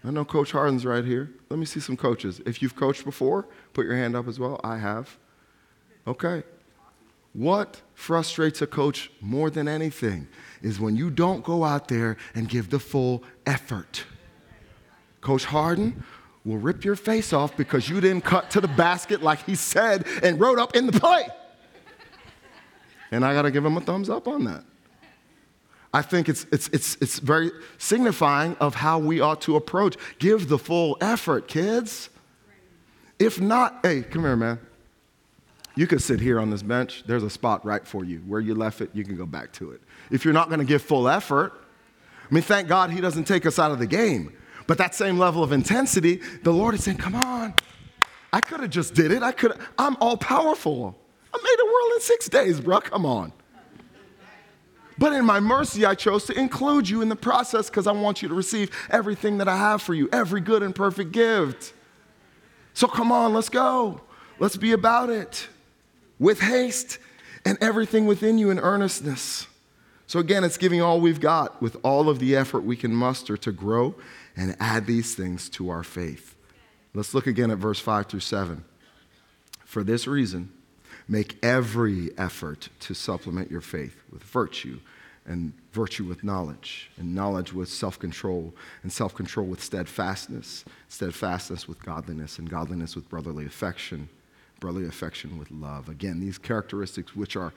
I 0.04 0.10
know 0.10 0.24
Coach 0.24 0.52
Harden's 0.52 0.84
right 0.84 1.04
here. 1.04 1.30
Let 1.50 1.58
me 1.58 1.66
see 1.66 1.80
some 1.80 1.96
coaches. 1.96 2.40
If 2.46 2.62
you've 2.62 2.74
coached 2.74 3.04
before, 3.04 3.46
put 3.72 3.86
your 3.86 3.96
hand 3.96 4.16
up 4.16 4.26
as 4.26 4.38
well. 4.38 4.60
I 4.64 4.78
have. 4.78 5.16
Okay. 6.06 6.42
What 7.32 7.82
frustrates 7.94 8.62
a 8.62 8.66
coach 8.66 9.10
more 9.20 9.50
than 9.50 9.68
anything 9.68 10.28
is 10.62 10.80
when 10.80 10.96
you 10.96 11.10
don't 11.10 11.44
go 11.44 11.62
out 11.62 11.88
there 11.88 12.16
and 12.34 12.48
give 12.48 12.70
the 12.70 12.80
full 12.80 13.22
effort. 13.46 14.04
Coach 15.20 15.44
Harden, 15.44 16.04
will 16.48 16.58
rip 16.58 16.84
your 16.84 16.96
face 16.96 17.32
off 17.32 17.56
because 17.56 17.88
you 17.88 18.00
didn't 18.00 18.24
cut 18.24 18.50
to 18.50 18.60
the 18.60 18.68
basket 18.68 19.22
like 19.22 19.44
he 19.44 19.54
said 19.54 20.06
and 20.22 20.40
wrote 20.40 20.58
up 20.58 20.74
in 20.74 20.86
the 20.86 20.98
play. 20.98 21.26
And 23.10 23.24
I 23.24 23.34
got 23.34 23.42
to 23.42 23.50
give 23.50 23.64
him 23.64 23.76
a 23.76 23.80
thumbs 23.80 24.08
up 24.08 24.26
on 24.26 24.44
that. 24.44 24.64
I 25.92 26.02
think 26.02 26.28
it's, 26.28 26.46
it's, 26.52 26.68
it's, 26.68 26.96
it's 27.00 27.18
very 27.18 27.50
signifying 27.78 28.56
of 28.56 28.74
how 28.74 28.98
we 28.98 29.20
ought 29.20 29.40
to 29.42 29.56
approach. 29.56 29.96
Give 30.18 30.48
the 30.48 30.58
full 30.58 30.96
effort, 31.00 31.48
kids. 31.48 32.10
If 33.18 33.40
not, 33.40 33.80
hey, 33.82 34.02
come 34.02 34.22
here, 34.22 34.36
man. 34.36 34.58
You 35.74 35.86
could 35.86 36.02
sit 36.02 36.20
here 36.20 36.40
on 36.40 36.50
this 36.50 36.62
bench. 36.62 37.04
There's 37.06 37.22
a 37.22 37.30
spot 37.30 37.64
right 37.64 37.86
for 37.86 38.04
you. 38.04 38.18
Where 38.26 38.40
you 38.40 38.54
left 38.54 38.80
it, 38.80 38.90
you 38.92 39.04
can 39.04 39.16
go 39.16 39.26
back 39.26 39.52
to 39.54 39.70
it. 39.70 39.80
If 40.10 40.24
you're 40.24 40.34
not 40.34 40.48
going 40.48 40.60
to 40.60 40.66
give 40.66 40.82
full 40.82 41.08
effort, 41.08 41.52
I 42.30 42.34
mean, 42.34 42.42
thank 42.42 42.68
God 42.68 42.90
he 42.90 43.00
doesn't 43.00 43.24
take 43.24 43.46
us 43.46 43.58
out 43.58 43.70
of 43.70 43.78
the 43.78 43.86
game. 43.86 44.32
But 44.68 44.78
that 44.78 44.94
same 44.94 45.18
level 45.18 45.42
of 45.42 45.50
intensity, 45.50 46.20
the 46.42 46.52
Lord 46.52 46.74
is 46.74 46.84
saying, 46.84 46.98
come 46.98 47.16
on. 47.16 47.54
I 48.32 48.42
could 48.42 48.60
have 48.60 48.70
just 48.70 48.94
did 48.94 49.10
it. 49.10 49.22
I 49.22 49.32
could 49.32 49.58
I'm 49.78 49.96
all 49.96 50.18
powerful. 50.18 50.94
I 51.32 51.38
made 51.38 51.58
the 51.58 51.64
world 51.64 51.92
in 51.94 52.00
six 52.02 52.28
days, 52.28 52.60
bro. 52.60 52.80
Come 52.80 53.06
on. 53.06 53.32
But 54.98 55.14
in 55.14 55.24
my 55.24 55.40
mercy, 55.40 55.86
I 55.86 55.94
chose 55.94 56.26
to 56.26 56.38
include 56.38 56.88
you 56.88 57.00
in 57.00 57.08
the 57.08 57.16
process 57.16 57.70
because 57.70 57.86
I 57.86 57.92
want 57.92 58.20
you 58.20 58.28
to 58.28 58.34
receive 58.34 58.70
everything 58.90 59.38
that 59.38 59.48
I 59.48 59.56
have 59.56 59.80
for 59.80 59.94
you, 59.94 60.08
every 60.12 60.42
good 60.42 60.62
and 60.62 60.74
perfect 60.74 61.12
gift. 61.12 61.72
So 62.74 62.86
come 62.88 63.10
on, 63.10 63.32
let's 63.32 63.48
go. 63.48 64.02
Let's 64.38 64.58
be 64.58 64.72
about 64.72 65.08
it 65.08 65.48
with 66.18 66.40
haste 66.40 66.98
and 67.46 67.56
everything 67.62 68.06
within 68.06 68.36
you 68.36 68.50
in 68.50 68.58
earnestness. 68.58 69.46
So 70.08 70.18
again, 70.20 70.42
it's 70.42 70.56
giving 70.56 70.80
all 70.80 71.02
we've 71.02 71.20
got 71.20 71.60
with 71.60 71.76
all 71.82 72.08
of 72.08 72.18
the 72.18 72.34
effort 72.34 72.60
we 72.60 72.76
can 72.76 72.94
muster 72.94 73.36
to 73.36 73.52
grow 73.52 73.94
and 74.34 74.56
add 74.58 74.86
these 74.86 75.14
things 75.14 75.50
to 75.50 75.68
our 75.68 75.84
faith. 75.84 76.34
Let's 76.94 77.12
look 77.12 77.26
again 77.26 77.50
at 77.50 77.58
verse 77.58 77.78
5 77.78 78.06
through 78.06 78.20
7. 78.20 78.64
For 79.66 79.84
this 79.84 80.06
reason, 80.06 80.50
make 81.06 81.36
every 81.42 82.10
effort 82.16 82.70
to 82.80 82.94
supplement 82.94 83.50
your 83.50 83.60
faith 83.60 84.02
with 84.10 84.22
virtue, 84.22 84.80
and 85.26 85.52
virtue 85.72 86.04
with 86.04 86.24
knowledge, 86.24 86.90
and 86.96 87.14
knowledge 87.14 87.52
with 87.52 87.68
self 87.68 87.98
control, 87.98 88.54
and 88.82 88.90
self 88.90 89.14
control 89.14 89.46
with 89.46 89.62
steadfastness, 89.62 90.64
steadfastness 90.88 91.68
with 91.68 91.84
godliness, 91.84 92.38
and 92.38 92.48
godliness 92.48 92.96
with 92.96 93.06
brotherly 93.10 93.44
affection, 93.44 94.08
brotherly 94.60 94.86
affection 94.86 95.38
with 95.38 95.50
love. 95.50 95.88
Again, 95.88 96.20
these 96.20 96.38
characteristics, 96.38 97.14
which 97.14 97.36
are 97.36 97.52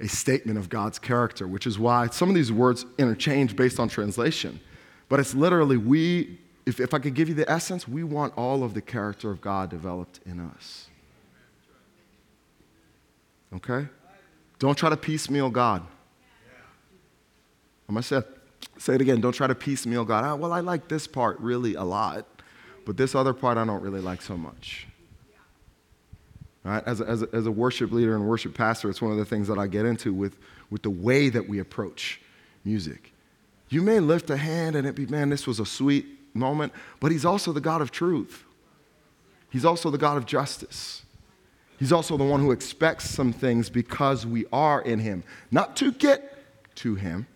a 0.00 0.08
statement 0.08 0.58
of 0.58 0.68
God's 0.68 0.98
character, 0.98 1.46
which 1.46 1.66
is 1.66 1.78
why 1.78 2.08
some 2.08 2.28
of 2.28 2.34
these 2.34 2.50
words 2.50 2.86
interchange 2.98 3.54
based 3.54 3.78
on 3.78 3.88
translation. 3.88 4.60
But 5.08 5.20
it's 5.20 5.34
literally, 5.34 5.76
we, 5.76 6.38
if, 6.66 6.80
if 6.80 6.94
I 6.94 6.98
could 6.98 7.14
give 7.14 7.28
you 7.28 7.34
the 7.34 7.50
essence, 7.50 7.86
we 7.86 8.02
want 8.02 8.36
all 8.36 8.62
of 8.62 8.74
the 8.74 8.80
character 8.80 9.30
of 9.30 9.40
God 9.40 9.70
developed 9.70 10.20
in 10.24 10.40
us. 10.40 10.88
Okay? 13.54 13.88
Don't 14.58 14.76
try 14.76 14.90
to 14.90 14.96
piecemeal 14.96 15.50
God. 15.50 15.82
I'm 17.88 17.94
going 17.94 18.02
to 18.02 18.08
say, 18.08 18.22
say 18.78 18.94
it 18.94 19.00
again. 19.00 19.20
Don't 19.20 19.32
try 19.32 19.48
to 19.48 19.54
piecemeal 19.54 20.04
God. 20.04 20.24
Oh, 20.24 20.36
well, 20.36 20.52
I 20.52 20.60
like 20.60 20.88
this 20.88 21.06
part 21.06 21.40
really 21.40 21.74
a 21.74 21.82
lot, 21.82 22.24
but 22.86 22.96
this 22.96 23.14
other 23.14 23.32
part 23.34 23.58
I 23.58 23.64
don't 23.64 23.82
really 23.82 24.00
like 24.00 24.22
so 24.22 24.36
much. 24.36 24.86
Right? 26.64 26.82
As, 26.86 27.00
a, 27.00 27.04
as, 27.04 27.22
a, 27.22 27.28
as 27.32 27.46
a 27.46 27.50
worship 27.50 27.90
leader 27.90 28.14
and 28.14 28.26
worship 28.26 28.54
pastor, 28.54 28.90
it's 28.90 29.00
one 29.00 29.12
of 29.12 29.18
the 29.18 29.24
things 29.24 29.48
that 29.48 29.58
I 29.58 29.66
get 29.66 29.86
into 29.86 30.12
with, 30.12 30.36
with 30.70 30.82
the 30.82 30.90
way 30.90 31.28
that 31.28 31.48
we 31.48 31.58
approach 31.58 32.20
music. 32.64 33.12
You 33.70 33.82
may 33.82 34.00
lift 34.00 34.28
a 34.30 34.36
hand 34.36 34.76
and 34.76 34.86
it 34.86 34.94
be, 34.94 35.06
man, 35.06 35.30
this 35.30 35.46
was 35.46 35.60
a 35.60 35.66
sweet 35.66 36.06
moment, 36.34 36.72
but 36.98 37.12
He's 37.12 37.24
also 37.24 37.52
the 37.52 37.60
God 37.60 37.80
of 37.80 37.90
truth. 37.90 38.44
He's 39.48 39.64
also 39.64 39.90
the 39.90 39.98
God 39.98 40.16
of 40.16 40.26
justice. 40.26 41.02
He's 41.78 41.92
also 41.92 42.16
the 42.18 42.24
one 42.24 42.40
who 42.40 42.50
expects 42.50 43.08
some 43.08 43.32
things 43.32 43.70
because 43.70 44.26
we 44.26 44.44
are 44.52 44.82
in 44.82 44.98
Him, 44.98 45.24
not 45.50 45.76
to 45.76 45.92
get 45.92 46.36
to 46.76 46.94
Him. 46.94 47.26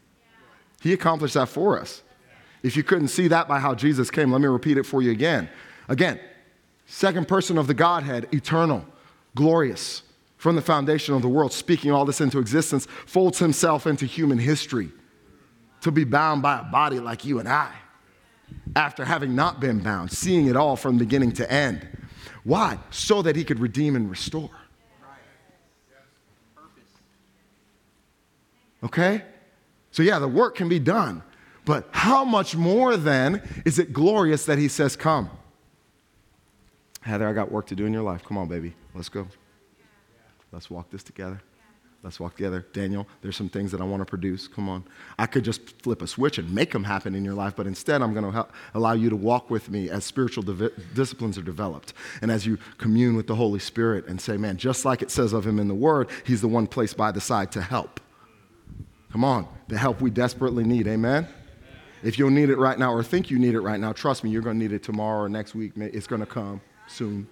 He 0.83 0.93
accomplished 0.93 1.35
that 1.35 1.49
for 1.49 1.81
us. 1.81 2.03
If 2.63 2.77
you 2.77 2.83
couldn't 2.83 3.09
see 3.09 3.29
that 3.29 3.49
by 3.49 3.59
how 3.59 3.75
Jesus 3.75 4.11
came, 4.11 4.31
let 4.31 4.41
me 4.41 4.49
repeat 4.49 4.77
it 4.77 4.85
for 4.85 5.01
you 5.01 5.13
again. 5.13 5.49
Again, 5.89 6.21
second 6.87 7.27
person 7.27 7.57
of 7.57 7.67
the 7.67 7.75
Godhead, 7.75 8.29
eternal, 8.33 8.85
glorious, 9.35 10.03
from 10.37 10.57
the 10.57 10.63
foundation 10.63 11.15
of 11.15 11.23
the 11.23 11.29
world, 11.29 11.53
speaking 11.53 11.91
all 11.91 12.05
this 12.05 12.21
into 12.21 12.39
existence, 12.39 12.87
folds 13.07 13.39
himself 13.39 13.87
into 13.87 14.07
human 14.07 14.39
history 14.39 14.91
to 15.81 15.91
be 15.91 16.05
bound 16.05 16.43
by 16.43 16.61
a 16.61 16.65
body 16.65 17.01
like 17.01 17.25
you 17.25 17.39
and 17.39 17.49
I, 17.49 17.71
after 18.77 19.05
having 19.05 19.35
not 19.35 19.61
been 19.61 19.81
bound, 19.81 20.13
seeing 20.13 20.47
it 20.47 20.57
all 20.57 20.77
from 20.77 20.99
beginning 20.99 21.33
to 21.33 21.51
end. 21.51 21.87
Why? 22.43 22.79
So 22.91 23.23
that 23.23 23.37
he 23.37 23.45
could 23.45 23.59
redeem 23.59 23.97
and 23.97 24.11
restore. 24.11 24.51
Okay? 28.83 29.23
So, 29.91 30.03
yeah, 30.03 30.19
the 30.19 30.29
work 30.29 30.57
can 30.57 30.69
be 30.69 30.79
done. 30.79 31.23
But 31.65 31.89
how 31.93 32.25
much 32.25 32.55
more 32.55 32.97
then 32.97 33.43
is 33.65 33.79
it 33.79 33.93
glorious 33.93 34.45
that 34.45 34.59
he 34.59 34.69
says, 34.69 34.97
Come? 34.97 35.31
Heather, 37.01 37.27
I 37.27 37.33
got 37.33 37.51
work 37.51 37.67
to 37.69 37.75
do 37.75 37.87
in 37.87 37.93
your 37.93 38.03
life. 38.03 38.23
Come 38.25 38.37
on, 38.37 38.49
baby. 38.49 38.75
Let's 38.95 39.09
go. 39.09 39.27
Let's 40.53 40.71
walk 40.71 40.91
this 40.91 41.03
together. 41.03 41.41
Let's 42.05 42.21
walk 42.21 42.37
together. 42.37 42.67
Daniel, 42.75 43.09
there's 43.23 43.35
some 43.35 43.49
things 43.49 43.73
that 43.73 43.81
I 43.81 43.85
want 43.85 44.03
to 44.03 44.05
produce. 44.05 44.47
Come 44.47 44.69
on. 44.69 44.85
I 45.19 45.25
could 45.25 45.43
just 45.43 45.81
flip 45.83 46.03
a 46.03 46.07
switch 46.07 46.37
and 46.37 46.55
make 46.55 46.71
them 46.71 46.85
happen 46.85 47.15
in 47.15 47.25
your 47.25 47.33
life, 47.33 47.57
but 47.57 47.67
instead, 47.67 48.03
I'm 48.03 48.13
going 48.13 48.31
to 48.31 48.47
allow 48.75 48.93
you 48.93 49.09
to 49.09 49.17
walk 49.17 49.49
with 49.49 49.71
me 49.71 49.89
as 49.89 50.05
spiritual 50.05 50.43
disciplines 50.43 51.39
are 51.39 51.43
developed 51.43 51.95
and 52.21 52.31
as 52.31 52.45
you 52.45 52.59
commune 52.77 53.17
with 53.17 53.27
the 53.27 53.35
Holy 53.35 53.59
Spirit 53.59 54.07
and 54.07 54.21
say, 54.21 54.37
man, 54.37 54.59
just 54.59 54.85
like 54.85 55.01
it 55.01 55.11
says 55.11 55.33
of 55.33 55.47
him 55.47 55.59
in 55.59 55.67
the 55.67 55.75
Word, 55.75 56.11
he's 56.25 56.43
the 56.43 56.49
one 56.49 56.67
placed 56.67 56.97
by 56.99 57.11
the 57.11 57.23
side 57.23 57.51
to 57.53 57.63
help. 57.63 58.01
Come 59.11 59.25
on, 59.25 59.49
the 59.69 59.79
help 59.79 60.03
we 60.03 60.11
desperately 60.11 60.63
need. 60.63 60.87
Amen? 60.87 61.27
If 62.03 62.19
you 62.19 62.27
don't 62.27 62.35
need 62.35 62.51
it 62.51 62.59
right 62.59 62.79
now 62.79 62.93
or 62.93 63.03
think 63.03 63.31
you 63.31 63.39
need 63.39 63.55
it 63.55 63.61
right 63.61 63.81
now, 63.81 63.95
trust 63.95 64.25
me, 64.25 64.31
you're 64.31 64.43
going 64.43 64.59
to 64.59 64.63
need 64.63 64.75
it 64.75 64.83
tomorrow 64.83 65.23
or 65.23 65.29
next 65.31 65.55
week. 65.55 65.73
It's 65.77 66.07
going 66.07 66.21
to 66.21 66.27
come 66.27 66.61
soon. 66.87 67.27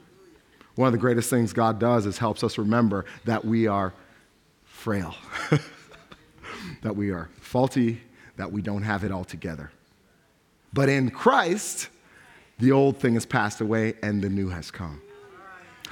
One 0.74 0.86
of 0.86 0.92
the 0.92 0.98
greatest 0.98 1.28
things 1.28 1.52
God 1.52 1.78
does 1.78 2.06
is 2.06 2.18
helps 2.18 2.42
us 2.42 2.56
remember 2.58 3.04
that 3.24 3.44
we 3.44 3.66
are 3.66 3.92
frail, 4.64 5.14
that 6.82 6.96
we 6.96 7.10
are 7.10 7.28
faulty, 7.40 8.00
that 8.36 8.50
we 8.50 8.62
don't 8.62 8.82
have 8.82 9.04
it 9.04 9.12
all 9.12 9.24
together. 9.24 9.70
But 10.72 10.88
in 10.88 11.10
Christ, 11.10 11.88
the 12.58 12.72
old 12.72 12.96
thing 12.96 13.14
has 13.14 13.26
passed 13.26 13.60
away 13.60 13.94
and 14.02 14.22
the 14.22 14.30
new 14.30 14.48
has 14.48 14.70
come. 14.70 15.02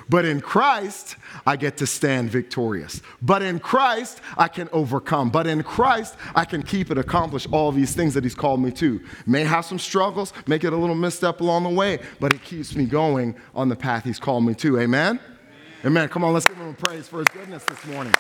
But 0.08 0.24
in 0.24 0.40
Christ, 0.40 1.16
I 1.46 1.56
get 1.56 1.76
to 1.78 1.86
stand 1.86 2.30
victorious. 2.30 3.02
But 3.22 3.42
in 3.42 3.60
Christ, 3.60 4.20
I 4.36 4.48
can 4.48 4.68
overcome. 4.72 5.30
But 5.30 5.46
in 5.46 5.62
Christ, 5.62 6.16
I 6.34 6.44
can 6.44 6.62
keep 6.62 6.90
and 6.90 6.98
accomplish 6.98 7.46
all 7.50 7.72
these 7.72 7.94
things 7.94 8.14
that 8.14 8.24
He's 8.24 8.34
called 8.34 8.60
me 8.60 8.70
to. 8.72 9.00
May 9.26 9.44
have 9.44 9.64
some 9.64 9.78
struggles, 9.78 10.32
may 10.46 10.58
get 10.58 10.72
a 10.72 10.76
little 10.76 10.96
misstep 10.96 11.40
along 11.40 11.64
the 11.64 11.70
way, 11.70 12.00
but 12.18 12.32
it 12.32 12.42
keeps 12.42 12.74
me 12.74 12.86
going 12.86 13.36
on 13.54 13.68
the 13.68 13.76
path 13.76 14.04
He's 14.04 14.18
called 14.18 14.44
me 14.44 14.54
to. 14.54 14.80
Amen? 14.80 15.18
Amen. 15.20 15.36
Amen. 15.84 16.08
Come 16.08 16.24
on, 16.24 16.32
let's 16.32 16.46
give 16.46 16.56
Him 16.56 16.68
a 16.68 16.74
praise 16.74 17.08
for 17.08 17.18
His 17.18 17.28
goodness 17.28 17.64
this 17.64 17.86
morning. 17.86 18.14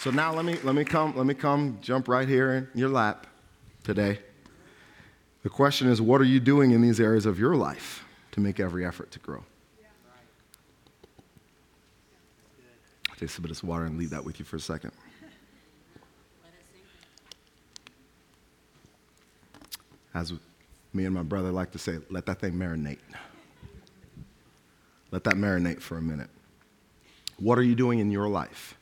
So 0.00 0.12
now 0.12 0.32
let 0.32 0.44
me, 0.44 0.56
let 0.62 0.76
me 0.76 0.84
come, 0.84 1.16
let 1.16 1.26
me 1.26 1.34
come 1.34 1.78
jump 1.80 2.06
right 2.06 2.28
here 2.28 2.52
in 2.52 2.68
your 2.74 2.90
lap 2.90 3.26
today. 3.82 4.20
The 5.46 5.50
question 5.50 5.86
is, 5.86 6.02
what 6.02 6.20
are 6.20 6.24
you 6.24 6.40
doing 6.40 6.72
in 6.72 6.82
these 6.82 6.98
areas 6.98 7.24
of 7.24 7.38
your 7.38 7.54
life 7.54 8.04
to 8.32 8.40
make 8.40 8.58
every 8.58 8.84
effort 8.84 9.12
to 9.12 9.20
grow? 9.20 9.44
Take 13.12 13.22
a 13.22 13.28
sip 13.28 13.44
of 13.44 13.50
this 13.50 13.62
water 13.62 13.84
and 13.84 13.96
leave 13.96 14.10
that 14.10 14.24
with 14.24 14.40
you 14.40 14.44
for 14.44 14.56
a 14.56 14.60
second. 14.60 14.90
As 20.14 20.32
me 20.92 21.04
and 21.04 21.14
my 21.14 21.22
brother 21.22 21.52
like 21.52 21.70
to 21.70 21.78
say, 21.78 21.98
let 22.10 22.26
that 22.26 22.40
thing 22.40 22.54
marinate. 22.54 22.98
Let 25.12 25.22
that 25.22 25.34
marinate 25.34 25.80
for 25.80 25.96
a 25.96 26.02
minute. 26.02 26.30
What 27.38 27.56
are 27.56 27.62
you 27.62 27.76
doing 27.76 28.00
in 28.00 28.10
your 28.10 28.28
life 28.28 28.76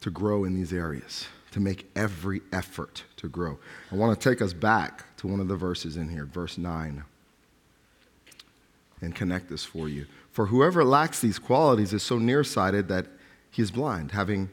to 0.00 0.08
grow 0.08 0.44
in 0.44 0.54
these 0.54 0.72
areas, 0.72 1.26
to 1.52 1.60
make 1.60 1.88
every 1.94 2.40
effort 2.52 3.04
to 3.16 3.28
grow. 3.28 3.58
I 3.90 3.96
want 3.96 4.18
to 4.18 4.28
take 4.30 4.42
us 4.42 4.52
back 4.52 5.04
to 5.18 5.28
one 5.28 5.40
of 5.40 5.48
the 5.48 5.56
verses 5.56 5.96
in 5.96 6.08
here, 6.08 6.24
verse 6.24 6.58
9, 6.58 7.04
and 9.00 9.14
connect 9.14 9.48
this 9.48 9.64
for 9.64 9.88
you. 9.88 10.06
For 10.30 10.46
whoever 10.46 10.84
lacks 10.84 11.20
these 11.20 11.38
qualities 11.38 11.92
is 11.92 12.02
so 12.02 12.18
nearsighted 12.18 12.88
that 12.88 13.06
he 13.50 13.62
is 13.62 13.70
blind, 13.70 14.12
having 14.12 14.48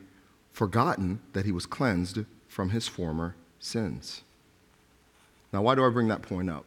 forgotten 0.52 1.22
that 1.34 1.46
he 1.46 1.54
was 1.54 1.66
cleansed 1.66 2.20
from 2.50 2.72
his 2.72 2.88
former 2.88 3.36
sins. 3.60 4.22
Now, 5.54 5.62
why 5.62 5.76
do 5.76 5.86
I 5.86 5.90
bring 5.90 6.10
that 6.10 6.22
point 6.22 6.50
up 6.50 6.66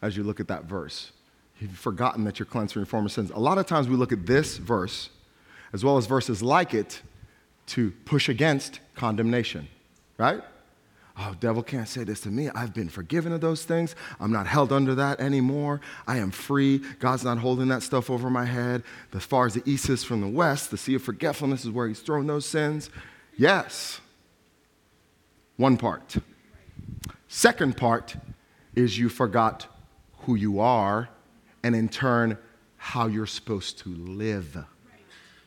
as 0.00 0.16
you 0.16 0.24
look 0.24 0.40
at 0.40 0.48
that 0.48 0.64
verse? 0.64 1.12
You've 1.60 1.72
forgotten 1.72 2.24
that 2.24 2.38
you're 2.38 2.46
cleansed 2.46 2.72
from 2.72 2.80
your 2.80 2.86
former 2.86 3.08
sins. 3.08 3.30
A 3.30 3.38
lot 3.38 3.58
of 3.58 3.66
times 3.66 3.88
we 3.88 3.96
look 3.96 4.12
at 4.12 4.24
this 4.26 4.56
verse, 4.56 5.10
as 5.72 5.84
well 5.84 5.98
as 5.98 6.06
verses 6.06 6.42
like 6.42 6.72
it, 6.72 7.02
to 7.66 7.90
push 8.04 8.28
against 8.28 8.80
condemnation, 8.94 9.68
right? 10.18 10.42
Oh, 11.18 11.34
devil 11.40 11.62
can't 11.62 11.88
say 11.88 12.04
this 12.04 12.20
to 12.20 12.28
me. 12.28 12.50
I've 12.50 12.74
been 12.74 12.90
forgiven 12.90 13.32
of 13.32 13.40
those 13.40 13.64
things. 13.64 13.96
I'm 14.20 14.32
not 14.32 14.46
held 14.46 14.70
under 14.70 14.94
that 14.96 15.18
anymore. 15.18 15.80
I 16.06 16.18
am 16.18 16.30
free. 16.30 16.82
God's 16.98 17.24
not 17.24 17.38
holding 17.38 17.68
that 17.68 17.82
stuff 17.82 18.10
over 18.10 18.28
my 18.28 18.44
head. 18.44 18.82
As 19.14 19.24
far 19.24 19.46
as 19.46 19.54
the 19.54 19.62
east 19.64 19.88
is 19.88 20.04
from 20.04 20.20
the 20.20 20.28
west, 20.28 20.70
the 20.70 20.76
sea 20.76 20.94
of 20.94 21.02
forgetfulness 21.02 21.64
is 21.64 21.70
where 21.70 21.88
he's 21.88 22.00
thrown 22.00 22.26
those 22.26 22.44
sins. 22.44 22.90
Yes. 23.36 24.00
One 25.56 25.78
part. 25.78 26.16
Second 27.28 27.78
part 27.78 28.16
is 28.74 28.98
you 28.98 29.08
forgot 29.08 29.66
who 30.20 30.34
you 30.34 30.60
are 30.60 31.08
and 31.62 31.74
in 31.74 31.88
turn 31.88 32.36
how 32.76 33.06
you're 33.06 33.26
supposed 33.26 33.78
to 33.78 33.88
live 33.88 34.58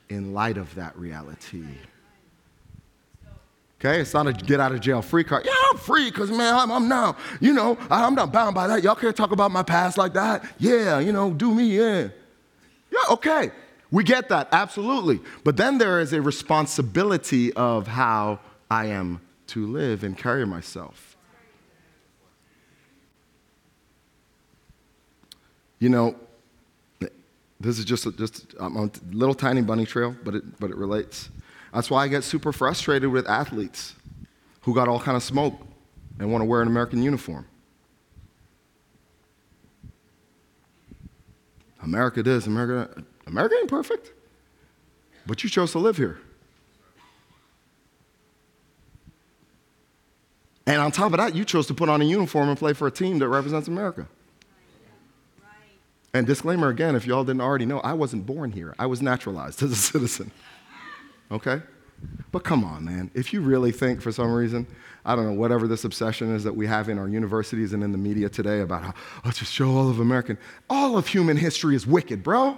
in 0.09 0.33
light 0.33 0.57
of 0.57 0.73
that 0.75 0.97
reality. 0.97 1.63
Okay, 3.79 4.01
it's 4.01 4.13
not 4.13 4.27
a 4.27 4.33
get 4.33 4.59
out 4.59 4.73
of 4.73 4.81
jail 4.81 5.01
free 5.01 5.23
card. 5.23 5.45
Yeah, 5.45 5.53
I'm 5.71 5.77
free 5.77 6.09
because, 6.09 6.29
man, 6.29 6.53
I'm, 6.53 6.69
I'm 6.69 6.89
now, 6.89 7.15
you 7.39 7.53
know, 7.53 7.77
I'm 7.89 8.13
not 8.13 8.33
bound 8.33 8.53
by 8.53 8.67
that. 8.67 8.83
Y'all 8.83 8.95
can't 8.95 9.15
talk 9.15 9.31
about 9.31 9.51
my 9.51 9.63
past 9.63 9.97
like 9.97 10.13
that. 10.13 10.43
Yeah, 10.57 10.99
you 10.99 11.13
know, 11.13 11.31
do 11.31 11.53
me, 11.55 11.77
yeah. 11.77 12.09
Yeah, 12.91 12.99
okay. 13.11 13.51
We 13.89 14.03
get 14.03 14.27
that, 14.29 14.49
absolutely. 14.51 15.21
But 15.45 15.55
then 15.55 15.77
there 15.77 16.01
is 16.01 16.11
a 16.11 16.21
responsibility 16.21 17.53
of 17.53 17.87
how 17.87 18.39
I 18.69 18.87
am 18.87 19.21
to 19.47 19.65
live 19.65 20.03
and 20.03 20.17
carry 20.17 20.45
myself. 20.45 21.15
You 25.79 25.87
know, 25.87 26.15
this 27.61 27.79
is 27.79 27.85
just 27.85 28.05
a, 28.05 28.11
just 28.11 28.53
a 28.59 28.89
little 29.11 29.33
tiny 29.33 29.61
bunny 29.61 29.85
trail, 29.85 30.13
but 30.25 30.35
it, 30.35 30.59
but 30.59 30.69
it 30.69 30.75
relates. 30.75 31.29
That's 31.73 31.89
why 31.89 32.03
I 32.03 32.07
get 32.07 32.23
super 32.23 32.51
frustrated 32.51 33.09
with 33.09 33.27
athletes 33.27 33.95
who 34.61 34.73
got 34.73 34.87
all 34.87 34.99
kind 34.99 35.15
of 35.15 35.23
smoke 35.23 35.55
and 36.19 36.31
want 36.31 36.41
to 36.41 36.45
wear 36.45 36.61
an 36.61 36.67
American 36.67 37.01
uniform. 37.01 37.45
America 41.81 42.21
does. 42.21 42.47
America, 42.47 43.03
America 43.25 43.55
ain't 43.59 43.69
perfect, 43.69 44.11
but 45.25 45.43
you 45.43 45.49
chose 45.49 45.71
to 45.71 45.79
live 45.79 45.97
here. 45.97 46.19
And 50.65 50.79
on 50.81 50.91
top 50.91 51.13
of 51.13 51.17
that, 51.17 51.35
you 51.35 51.45
chose 51.45 51.65
to 51.67 51.73
put 51.73 51.89
on 51.89 52.01
a 52.01 52.05
uniform 52.05 52.49
and 52.49 52.57
play 52.57 52.73
for 52.73 52.85
a 52.85 52.91
team 52.91 53.17
that 53.19 53.27
represents 53.27 53.67
America. 53.67 54.07
And 56.13 56.27
disclaimer 56.27 56.69
again, 56.69 56.95
if 56.95 57.07
y'all 57.07 57.23
didn't 57.23 57.41
already 57.41 57.65
know, 57.65 57.79
I 57.79 57.93
wasn't 57.93 58.25
born 58.25 58.51
here. 58.51 58.75
I 58.77 58.85
was 58.85 59.01
naturalized 59.01 59.63
as 59.63 59.71
a 59.71 59.75
citizen. 59.75 60.31
Okay? 61.31 61.61
But 62.31 62.43
come 62.43 62.63
on, 62.63 62.85
man. 62.85 63.11
If 63.13 63.33
you 63.33 63.41
really 63.41 63.71
think 63.71 64.01
for 64.01 64.11
some 64.11 64.31
reason, 64.31 64.65
I 65.03 65.15
don't 65.15 65.25
know, 65.25 65.33
whatever 65.33 65.67
this 65.67 65.83
obsession 65.83 66.33
is 66.33 66.43
that 66.43 66.55
we 66.55 66.65
have 66.67 66.89
in 66.89 66.97
our 66.97 67.07
universities 67.07 67.73
and 67.73 67.83
in 67.83 67.91
the 67.91 67.97
media 67.97 68.29
today 68.29 68.61
about 68.61 68.83
how, 68.83 68.93
let's 69.25 69.39
just 69.39 69.51
show 69.53 69.69
all 69.69 69.89
of 69.89 69.99
American, 69.99 70.37
all 70.69 70.97
of 70.97 71.07
human 71.07 71.37
history 71.37 71.75
is 71.75 71.85
wicked, 71.85 72.23
bro. 72.23 72.57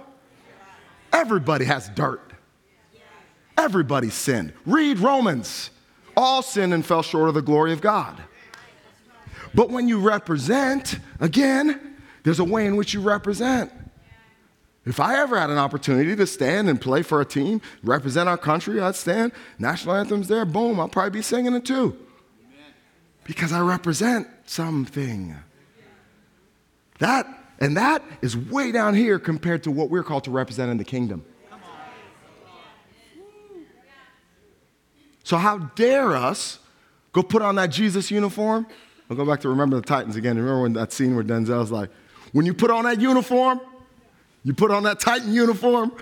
Everybody 1.12 1.64
has 1.64 1.88
dirt. 1.90 2.32
Everybody 3.58 4.10
sinned. 4.10 4.52
Read 4.64 4.98
Romans. 4.98 5.70
All 6.16 6.42
sinned 6.42 6.72
and 6.72 6.84
fell 6.84 7.02
short 7.02 7.28
of 7.28 7.34
the 7.34 7.42
glory 7.42 7.72
of 7.72 7.80
God. 7.80 8.22
But 9.54 9.70
when 9.70 9.88
you 9.88 9.98
represent, 9.98 10.98
again, 11.20 11.92
There's 12.22 12.38
a 12.38 12.44
way 12.44 12.66
in 12.66 12.76
which 12.76 12.94
you 12.94 13.00
represent. 13.00 13.72
If 14.84 14.98
I 14.98 15.20
ever 15.20 15.38
had 15.38 15.50
an 15.50 15.58
opportunity 15.58 16.16
to 16.16 16.26
stand 16.26 16.68
and 16.68 16.80
play 16.80 17.02
for 17.02 17.20
a 17.20 17.24
team, 17.24 17.60
represent 17.84 18.28
our 18.28 18.36
country, 18.36 18.80
I'd 18.80 18.96
stand. 18.96 19.32
National 19.58 19.94
anthem's 19.94 20.26
there, 20.28 20.44
boom, 20.44 20.80
I'll 20.80 20.88
probably 20.88 21.10
be 21.10 21.22
singing 21.22 21.54
it 21.54 21.64
too. 21.64 21.96
Because 23.24 23.52
I 23.52 23.60
represent 23.60 24.26
something. 24.46 25.36
That 26.98 27.26
and 27.60 27.76
that 27.76 28.02
is 28.22 28.36
way 28.36 28.72
down 28.72 28.94
here 28.94 29.20
compared 29.20 29.62
to 29.64 29.70
what 29.70 29.88
we're 29.88 30.02
called 30.02 30.24
to 30.24 30.32
represent 30.32 30.72
in 30.72 30.78
the 30.78 30.84
kingdom. 30.84 31.24
So 35.22 35.36
how 35.36 35.58
dare 35.58 36.16
us 36.16 36.58
go 37.12 37.22
put 37.22 37.40
on 37.40 37.54
that 37.54 37.70
Jesus 37.70 38.10
uniform? 38.10 38.66
I'll 39.08 39.16
go 39.16 39.24
back 39.24 39.40
to 39.42 39.48
remember 39.48 39.76
the 39.76 39.82
Titans 39.86 40.16
again. 40.16 40.36
Remember 40.36 40.62
when 40.62 40.72
that 40.72 40.92
scene 40.92 41.14
where 41.14 41.22
Denzel's 41.22 41.70
like, 41.70 41.90
when 42.32 42.46
you 42.46 42.52
put 42.52 42.72
on 42.72 42.84
that 42.84 43.00
uniform, 43.00 43.60
you 44.44 44.54
put 44.54 44.70
on 44.70 44.82
that 44.84 45.00
Titan 45.00 45.32
uniform, 45.32 45.92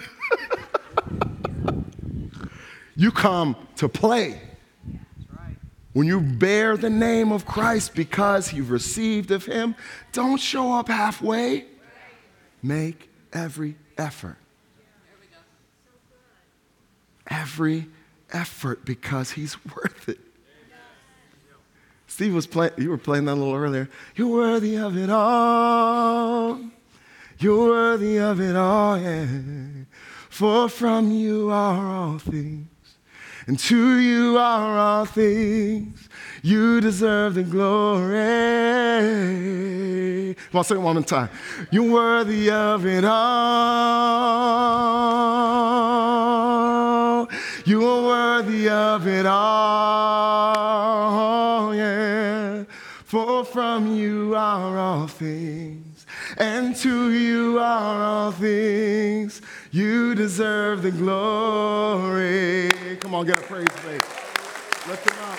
you 2.96 3.10
come 3.10 3.56
to 3.76 3.88
play. 3.88 4.40
When 5.92 6.06
you 6.06 6.20
bear 6.20 6.76
the 6.76 6.90
name 6.90 7.32
of 7.32 7.44
Christ 7.44 7.94
because 7.94 8.52
you've 8.52 8.70
received 8.70 9.30
of 9.30 9.44
him, 9.44 9.74
don't 10.12 10.38
show 10.38 10.72
up 10.72 10.88
halfway. 10.88 11.66
Make 12.62 13.10
every 13.32 13.76
effort. 13.98 14.36
Every 17.26 17.86
effort 18.32 18.84
because 18.84 19.32
he's 19.32 19.56
worth 19.64 20.08
it. 20.08 20.18
Steve 22.06 22.34
was 22.34 22.46
playing, 22.46 22.72
you 22.76 22.90
were 22.90 22.98
playing 22.98 23.24
that 23.24 23.32
a 23.32 23.34
little 23.34 23.54
earlier. 23.54 23.88
You're 24.14 24.28
worthy 24.28 24.76
of 24.76 24.96
it 24.96 25.10
all. 25.10 26.60
You're 27.40 27.68
worthy 27.68 28.18
of 28.18 28.38
it 28.40 28.54
all, 28.54 28.98
yeah. 28.98 29.26
For 30.28 30.68
from 30.68 31.10
you 31.10 31.50
are 31.50 31.86
all 31.86 32.18
things, 32.18 32.68
and 33.46 33.58
to 33.58 33.98
you 33.98 34.36
are 34.38 34.78
all 34.78 35.06
things. 35.06 36.08
You 36.42 36.80
deserve 36.80 37.34
the 37.34 37.42
glory. 37.42 38.14
Come 40.50 40.58
on, 40.58 40.64
say 40.64 40.74
it 40.74 40.78
one 40.78 40.94
more 40.96 41.02
time. 41.02 41.30
You're 41.70 41.90
worthy 41.90 42.50
of 42.50 42.84
it 42.86 43.04
all. 43.04 43.60
You 47.64 47.86
are 47.86 48.02
worthy 48.02 48.68
of 48.68 49.06
it 49.06 49.26
all, 49.26 50.54
yeah. 51.74 52.64
For 53.04 53.44
from 53.44 53.86
you 53.96 54.34
are 54.34 54.78
all 54.78 55.06
things, 55.06 55.89
and 56.40 56.74
to 56.74 57.12
you 57.12 57.58
are 57.58 58.02
all 58.02 58.32
things. 58.32 59.42
You 59.70 60.14
deserve 60.14 60.82
the 60.82 60.90
glory. 60.90 62.70
Come 62.98 63.14
on, 63.14 63.26
get 63.26 63.38
a 63.38 63.42
praise 63.42 63.68
break. 63.82 64.00
Lift 64.88 65.08
him 65.08 65.18
up. 65.22 65.38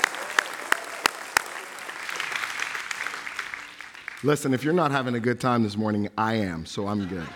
Listen, 4.23 4.53
if 4.53 4.63
you're 4.63 4.73
not 4.73 4.91
having 4.91 5.15
a 5.15 5.19
good 5.19 5.41
time 5.41 5.63
this 5.63 5.75
morning, 5.75 6.07
I 6.15 6.35
am, 6.35 6.67
so 6.67 6.87
I'm 6.87 7.07
good. 7.07 7.27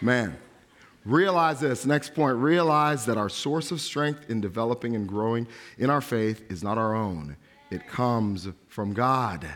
Man, 0.00 0.36
realize 1.04 1.60
this 1.60 1.86
next 1.86 2.12
point 2.12 2.36
realize 2.36 3.06
that 3.06 3.16
our 3.16 3.28
source 3.28 3.70
of 3.70 3.80
strength 3.80 4.28
in 4.28 4.40
developing 4.40 4.96
and 4.96 5.08
growing 5.08 5.46
in 5.78 5.88
our 5.90 6.00
faith 6.00 6.42
is 6.50 6.64
not 6.64 6.76
our 6.76 6.96
own, 6.96 7.36
it 7.70 7.86
comes 7.86 8.48
from 8.66 8.92
God. 8.92 9.46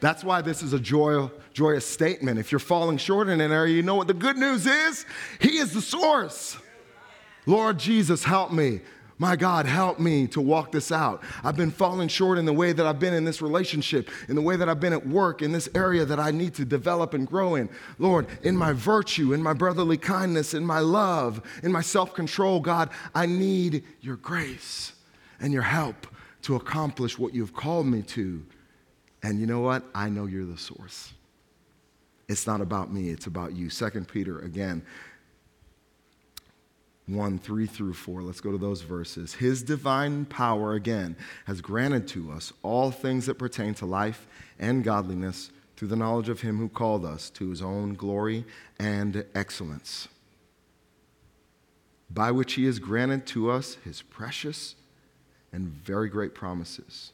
That's 0.00 0.22
why 0.22 0.42
this 0.42 0.62
is 0.62 0.72
a 0.72 0.78
joy, 0.78 1.28
joyous 1.52 1.84
statement. 1.86 2.38
If 2.38 2.52
you're 2.52 2.58
falling 2.60 2.98
short 2.98 3.28
in 3.28 3.40
an 3.40 3.50
area, 3.50 3.74
you 3.74 3.82
know 3.82 3.96
what 3.96 4.06
the 4.06 4.14
good 4.14 4.36
news 4.36 4.66
is? 4.66 5.04
He 5.40 5.58
is 5.58 5.72
the 5.72 5.82
source. 5.82 6.56
Lord 7.46 7.78
Jesus, 7.78 8.24
help 8.24 8.52
me. 8.52 8.80
My 9.20 9.34
God, 9.34 9.66
help 9.66 9.98
me 9.98 10.28
to 10.28 10.40
walk 10.40 10.70
this 10.70 10.92
out. 10.92 11.24
I've 11.42 11.56
been 11.56 11.72
falling 11.72 12.06
short 12.06 12.38
in 12.38 12.44
the 12.44 12.52
way 12.52 12.72
that 12.72 12.86
I've 12.86 13.00
been 13.00 13.14
in 13.14 13.24
this 13.24 13.42
relationship, 13.42 14.08
in 14.28 14.36
the 14.36 14.42
way 14.42 14.54
that 14.54 14.68
I've 14.68 14.78
been 14.78 14.92
at 14.92 15.04
work, 15.08 15.42
in 15.42 15.50
this 15.50 15.68
area 15.74 16.04
that 16.04 16.20
I 16.20 16.30
need 16.30 16.54
to 16.54 16.64
develop 16.64 17.14
and 17.14 17.26
grow 17.26 17.56
in. 17.56 17.68
Lord, 17.98 18.28
in 18.44 18.56
my 18.56 18.72
virtue, 18.72 19.32
in 19.32 19.42
my 19.42 19.54
brotherly 19.54 19.96
kindness, 19.96 20.54
in 20.54 20.64
my 20.64 20.78
love, 20.78 21.42
in 21.64 21.72
my 21.72 21.80
self 21.80 22.14
control, 22.14 22.60
God, 22.60 22.90
I 23.12 23.26
need 23.26 23.82
your 24.00 24.16
grace 24.16 24.92
and 25.40 25.52
your 25.52 25.62
help 25.62 26.06
to 26.42 26.54
accomplish 26.54 27.18
what 27.18 27.34
you've 27.34 27.54
called 27.54 27.86
me 27.86 28.02
to. 28.02 28.44
And 29.22 29.40
you 29.40 29.46
know 29.46 29.60
what? 29.60 29.84
I 29.94 30.08
know 30.08 30.26
you're 30.26 30.44
the 30.44 30.58
source. 30.58 31.12
It's 32.28 32.46
not 32.46 32.60
about 32.60 32.92
me, 32.92 33.10
it's 33.10 33.26
about 33.26 33.54
you. 33.54 33.70
Second 33.70 34.06
Peter, 34.06 34.38
again, 34.40 34.82
1, 37.06 37.38
3 37.38 37.66
through 37.66 37.94
4. 37.94 38.22
Let's 38.22 38.40
go 38.40 38.52
to 38.52 38.58
those 38.58 38.82
verses. 38.82 39.34
His 39.34 39.62
divine 39.62 40.26
power, 40.26 40.74
again, 40.74 41.16
has 41.46 41.62
granted 41.62 42.06
to 42.08 42.30
us 42.30 42.52
all 42.62 42.90
things 42.90 43.26
that 43.26 43.36
pertain 43.36 43.72
to 43.74 43.86
life 43.86 44.26
and 44.58 44.84
godliness 44.84 45.50
through 45.76 45.88
the 45.88 45.96
knowledge 45.96 46.28
of 46.28 46.42
him 46.42 46.58
who 46.58 46.68
called 46.68 47.04
us 47.04 47.30
to 47.30 47.48
his 47.48 47.62
own 47.62 47.94
glory 47.94 48.44
and 48.78 49.24
excellence, 49.34 50.08
by 52.10 52.30
which 52.30 52.54
he 52.54 52.66
has 52.66 52.78
granted 52.78 53.26
to 53.26 53.50
us 53.50 53.78
his 53.84 54.02
precious 54.02 54.74
and 55.52 55.68
very 55.68 56.08
great 56.08 56.34
promises, 56.34 57.12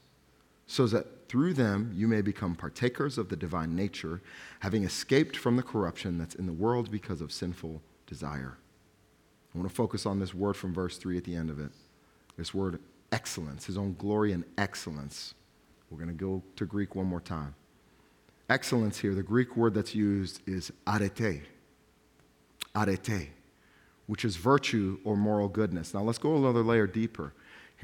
so 0.66 0.86
that 0.86 1.28
through 1.28 1.54
them 1.54 1.92
you 1.94 2.06
may 2.06 2.22
become 2.22 2.54
partakers 2.54 3.18
of 3.18 3.28
the 3.28 3.36
divine 3.36 3.74
nature, 3.74 4.22
having 4.60 4.84
escaped 4.84 5.36
from 5.36 5.56
the 5.56 5.62
corruption 5.62 6.18
that's 6.18 6.34
in 6.34 6.46
the 6.46 6.52
world 6.52 6.90
because 6.90 7.20
of 7.20 7.32
sinful 7.32 7.82
desire. 8.06 8.58
I 9.54 9.58
want 9.58 9.68
to 9.68 9.74
focus 9.74 10.04
on 10.06 10.18
this 10.18 10.34
word 10.34 10.56
from 10.56 10.74
verse 10.74 10.96
3 10.98 11.16
at 11.16 11.24
the 11.24 11.34
end 11.34 11.50
of 11.50 11.60
it. 11.60 11.70
This 12.36 12.52
word 12.52 12.80
excellence, 13.12 13.66
his 13.66 13.78
own 13.78 13.94
glory 13.94 14.32
and 14.32 14.44
excellence. 14.58 15.34
We're 15.90 15.98
going 15.98 16.08
to 16.08 16.14
go 16.14 16.42
to 16.56 16.66
Greek 16.66 16.94
one 16.94 17.06
more 17.06 17.20
time. 17.20 17.54
Excellence 18.50 18.98
here, 18.98 19.14
the 19.14 19.22
Greek 19.22 19.56
word 19.56 19.74
that's 19.74 19.94
used 19.94 20.40
is 20.46 20.72
arete. 20.86 21.42
Arete, 22.74 23.30
which 24.06 24.24
is 24.24 24.36
virtue 24.36 24.98
or 25.04 25.16
moral 25.16 25.48
goodness. 25.48 25.94
Now 25.94 26.02
let's 26.02 26.18
go 26.18 26.36
another 26.36 26.62
layer 26.62 26.88
deeper. 26.88 27.32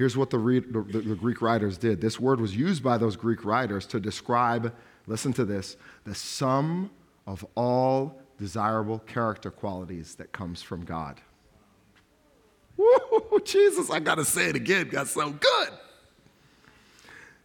Here's 0.01 0.17
what 0.17 0.31
the, 0.31 0.39
the, 0.39 0.99
the, 0.99 1.15
Greek 1.15 1.43
writers 1.43 1.77
did. 1.77 2.01
This 2.01 2.19
word 2.19 2.41
was 2.41 2.57
used 2.57 2.81
by 2.81 2.97
those 2.97 3.15
Greek 3.15 3.45
writers 3.45 3.85
to 3.85 3.99
describe, 3.99 4.73
listen 5.05 5.31
to 5.33 5.45
this, 5.45 5.77
the 6.05 6.15
sum 6.15 6.89
of 7.27 7.45
all 7.53 8.19
desirable 8.39 8.97
character 8.97 9.51
qualities 9.51 10.15
that 10.15 10.31
comes 10.31 10.63
from 10.63 10.85
God. 10.85 11.21
Woo, 12.77 13.39
Jesus, 13.45 13.91
I 13.91 13.99
got 13.99 14.15
to 14.15 14.25
say 14.25 14.49
it 14.49 14.55
again. 14.55 14.89
Got 14.89 15.07
so 15.07 15.29
good. 15.29 15.69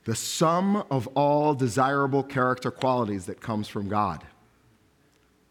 The 0.05 0.15
sum 0.15 0.83
of 0.91 1.09
all 1.09 1.53
desirable 1.53 2.23
character 2.23 2.71
qualities 2.71 3.27
that 3.27 3.39
comes 3.39 3.69
from 3.69 3.87
God. 3.87 4.25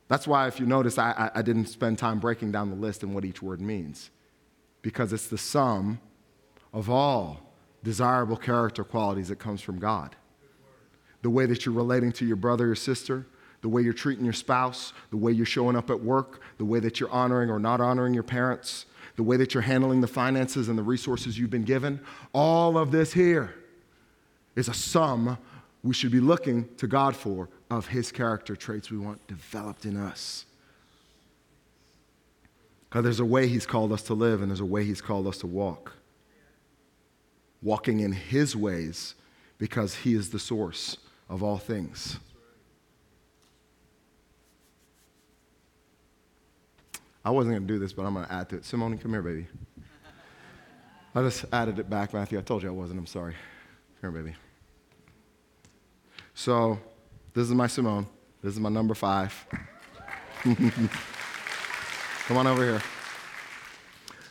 That's 0.07 0.25
why, 0.25 0.47
if 0.47 0.59
you 0.59 0.65
notice, 0.65 0.97
I, 0.97 1.29
I 1.35 1.43
didn't 1.43 1.67
spend 1.67 1.99
time 1.99 2.17
breaking 2.17 2.51
down 2.51 2.71
the 2.71 2.75
list 2.75 3.03
and 3.03 3.13
what 3.13 3.25
each 3.25 3.43
word 3.43 3.61
means, 3.61 4.09
because 4.81 5.13
it's 5.13 5.27
the 5.27 5.37
sum 5.37 5.99
of 6.75 6.89
all 6.89 7.41
desirable 7.83 8.35
character 8.35 8.83
qualities 8.83 9.29
that 9.29 9.37
comes 9.37 9.61
from 9.61 9.79
God. 9.79 10.15
The 11.21 11.29
way 11.29 11.47
that 11.47 11.65
you're 11.65 11.73
relating 11.73 12.11
to 12.11 12.25
your 12.25 12.35
brother 12.35 12.71
or 12.71 12.75
sister, 12.75 13.25
the 13.61 13.69
way 13.69 13.81
you're 13.81 13.93
treating 13.93 14.25
your 14.25 14.33
spouse, 14.33 14.93
the 15.09 15.17
way 15.17 15.31
you're 15.31 15.45
showing 15.45 15.75
up 15.75 15.89
at 15.89 15.99
work, 15.99 16.41
the 16.57 16.65
way 16.65 16.79
that 16.81 16.99
you're 16.99 17.09
honoring 17.09 17.49
or 17.49 17.59
not 17.59 17.79
honoring 17.79 18.13
your 18.13 18.23
parents, 18.23 18.85
the 19.15 19.23
way 19.23 19.37
that 19.37 19.53
you're 19.53 19.63
handling 19.63 20.01
the 20.01 20.07
finances 20.07 20.67
and 20.67 20.77
the 20.77 20.83
resources 20.83 21.39
you've 21.39 21.49
been 21.49 21.63
given, 21.63 21.99
all 22.33 22.77
of 22.77 22.91
this 22.91 23.13
here 23.13 23.55
is 24.55 24.67
a 24.67 24.73
sum 24.73 25.37
we 25.81 25.93
should 25.93 26.11
be 26.11 26.19
looking 26.19 26.67
to 26.75 26.87
God 26.87 27.15
for 27.15 27.47
of 27.71 27.87
His 27.87 28.11
character 28.11 28.55
traits 28.55 28.91
we 28.91 28.97
want 28.97 29.25
developed 29.27 29.85
in 29.85 29.95
us. 29.95 30.45
Because 32.89 33.03
there's 33.03 33.19
a 33.19 33.25
way 33.25 33.47
He's 33.47 33.65
called 33.65 33.93
us 33.93 34.01
to 34.03 34.13
live 34.13 34.41
and 34.41 34.51
there's 34.51 34.59
a 34.59 34.65
way 34.65 34.83
He's 34.83 35.01
called 35.01 35.25
us 35.25 35.37
to 35.37 35.47
walk. 35.47 35.93
Walking 37.65 37.99
in 37.99 38.13
His 38.13 38.55
ways 38.55 39.15
because 39.57 39.95
He 39.95 40.13
is 40.13 40.29
the 40.29 40.37
source 40.37 40.97
of 41.27 41.41
all 41.41 41.57
things. 41.57 42.19
I 47.25 47.31
wasn't 47.31 47.55
going 47.55 47.67
to 47.67 47.73
do 47.73 47.79
this, 47.79 47.91
but 47.91 48.05
I'm 48.05 48.13
going 48.13 48.27
to 48.27 48.31
add 48.31 48.49
to 48.49 48.57
it. 48.57 48.65
Simone, 48.65 48.99
come 48.99 49.11
here, 49.11 49.23
baby. 49.23 49.47
I 51.15 51.23
just 51.23 51.45
added 51.51 51.79
it 51.79 51.89
back, 51.89 52.13
Matthew. 52.13 52.37
I 52.37 52.43
told 52.43 52.61
you 52.61 52.69
I 52.69 52.71
wasn't. 52.71 52.99
I'm 52.99 53.07
sorry. 53.07 53.33
Come 53.99 54.13
here, 54.13 54.23
baby. 54.23 54.35
So, 56.35 56.77
this 57.33 57.47
is 57.47 57.53
my 57.55 57.65
Simone. 57.65 58.05
This 58.43 58.53
is 58.53 58.59
my 58.59 58.69
number 58.69 58.93
five. 58.93 59.33
come 60.43 62.37
on 62.37 62.45
over 62.45 62.63
here. 62.63 62.81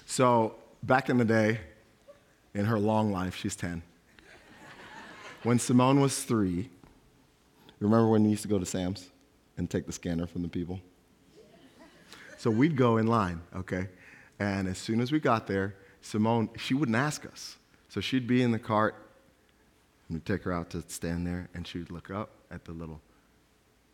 So, 0.07 0.55
back 0.85 1.11
in 1.11 1.19
the 1.19 1.25
day, 1.25 1.59
in 2.55 2.67
her 2.67 2.79
long 2.79 3.13
life, 3.13 3.35
she's 3.35 3.57
10. 3.57 3.83
When 5.43 5.59
Simone 5.59 6.01
was 6.01 6.23
three, 6.23 6.71
remember 7.81 8.09
when 8.09 8.25
we 8.25 8.31
used 8.31 8.43
to 8.43 8.49
go 8.49 8.59
to 8.59 8.67
Sam's? 8.67 9.11
and 9.57 9.71
take 9.71 9.87
the 9.87 9.93
scanner 9.93 10.27
from 10.27 10.43
the 10.43 10.49
people. 10.49 10.81
So 12.39 12.51
we'd 12.51 12.77
go 12.77 12.99
in 12.99 13.07
line, 13.07 13.41
okay? 13.55 13.89
And 14.39 14.69
as 14.69 14.79
soon 14.79 15.01
as 15.01 15.13
we 15.13 15.21
got 15.21 15.47
there, 15.47 15.77
Simone, 16.03 16.51
she 16.59 16.75
wouldn't 16.75 16.97
ask 16.97 17.25
us. 17.25 17.57
So 17.89 18.01
she'd 18.01 18.27
be 18.27 18.43
in 18.43 18.51
the 18.51 18.59
cart, 18.59 18.95
and 20.09 20.17
we'd 20.17 20.27
take 20.27 20.43
her 20.43 20.53
out 20.53 20.71
to 20.71 20.83
stand 20.89 21.27
there, 21.27 21.49
and 21.55 21.67
she'd 21.67 21.91
look 21.91 22.11
up 22.11 22.31
at 22.51 22.65
the 22.65 22.73
little, 22.73 23.01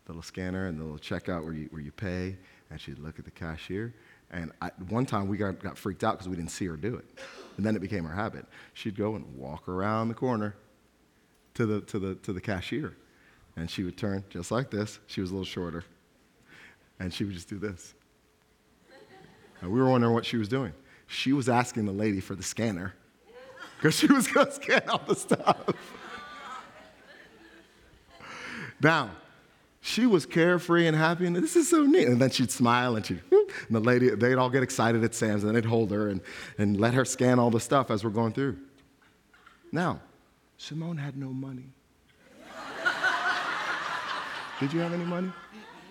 little 0.08 0.22
scanner 0.22 0.66
and 0.66 0.80
the 0.80 0.84
little 0.84 0.98
checkout 0.98 1.44
where 1.44 1.52
you, 1.52 1.68
where 1.70 1.82
you 1.82 1.92
pay, 1.92 2.36
and 2.70 2.80
she'd 2.80 2.98
look 2.98 3.18
at 3.18 3.24
the 3.24 3.30
cashier. 3.30 3.94
And 4.32 4.52
I, 4.62 4.70
one 4.88 5.06
time 5.06 5.28
we 5.28 5.36
got, 5.36 5.60
got 5.60 5.76
freaked 5.76 6.04
out 6.04 6.12
because 6.12 6.28
we 6.28 6.36
didn't 6.36 6.50
see 6.50 6.66
her 6.66 6.76
do 6.76 6.96
it. 6.96 7.04
And 7.56 7.66
then 7.66 7.74
it 7.74 7.80
became 7.80 8.04
her 8.04 8.14
habit. 8.14 8.46
She'd 8.74 8.96
go 8.96 9.16
and 9.16 9.36
walk 9.36 9.68
around 9.68 10.08
the 10.08 10.14
corner 10.14 10.54
to 11.54 11.66
the, 11.66 11.80
to 11.82 11.98
the, 11.98 12.14
to 12.16 12.32
the 12.32 12.40
cashier. 12.40 12.96
And 13.56 13.68
she 13.68 13.82
would 13.82 13.96
turn 13.96 14.24
just 14.30 14.50
like 14.50 14.70
this. 14.70 15.00
She 15.06 15.20
was 15.20 15.30
a 15.30 15.34
little 15.34 15.44
shorter. 15.44 15.84
And 17.00 17.12
she 17.12 17.24
would 17.24 17.34
just 17.34 17.48
do 17.48 17.58
this. 17.58 17.94
And 19.60 19.70
we 19.70 19.80
were 19.80 19.90
wondering 19.90 20.14
what 20.14 20.24
she 20.24 20.36
was 20.36 20.48
doing. 20.48 20.72
She 21.06 21.32
was 21.32 21.48
asking 21.48 21.86
the 21.86 21.92
lady 21.92 22.20
for 22.20 22.34
the 22.34 22.42
scanner 22.42 22.94
because 23.76 23.96
she 23.96 24.06
was 24.06 24.28
going 24.28 24.46
to 24.46 24.52
scan 24.52 24.82
all 24.88 25.02
the 25.06 25.16
stuff. 25.16 25.58
now, 28.80 29.10
she 29.90 30.06
was 30.06 30.24
carefree 30.24 30.86
and 30.86 30.96
happy, 30.96 31.26
and 31.26 31.34
this 31.34 31.56
is 31.56 31.68
so 31.68 31.84
neat. 31.84 32.06
And 32.06 32.20
then 32.20 32.30
she'd 32.30 32.50
smile, 32.50 32.96
and 32.96 33.04
she'd, 33.04 33.20
and 33.32 33.50
the 33.70 33.80
lady, 33.80 34.10
they'd 34.10 34.36
all 34.36 34.48
get 34.48 34.62
excited 34.62 35.02
at 35.02 35.14
Sam's, 35.14 35.42
and 35.42 35.54
they'd 35.54 35.64
hold 35.64 35.90
her 35.90 36.08
and, 36.08 36.20
and 36.58 36.80
let 36.80 36.94
her 36.94 37.04
scan 37.04 37.38
all 37.38 37.50
the 37.50 37.60
stuff 37.60 37.90
as 37.90 38.04
we're 38.04 38.10
going 38.10 38.32
through. 38.32 38.56
Now, 39.72 40.00
Simone 40.58 40.96
had 40.96 41.16
no 41.16 41.30
money. 41.30 41.66
Did 44.60 44.72
you 44.72 44.80
have 44.80 44.92
any 44.92 45.04
money? 45.04 45.32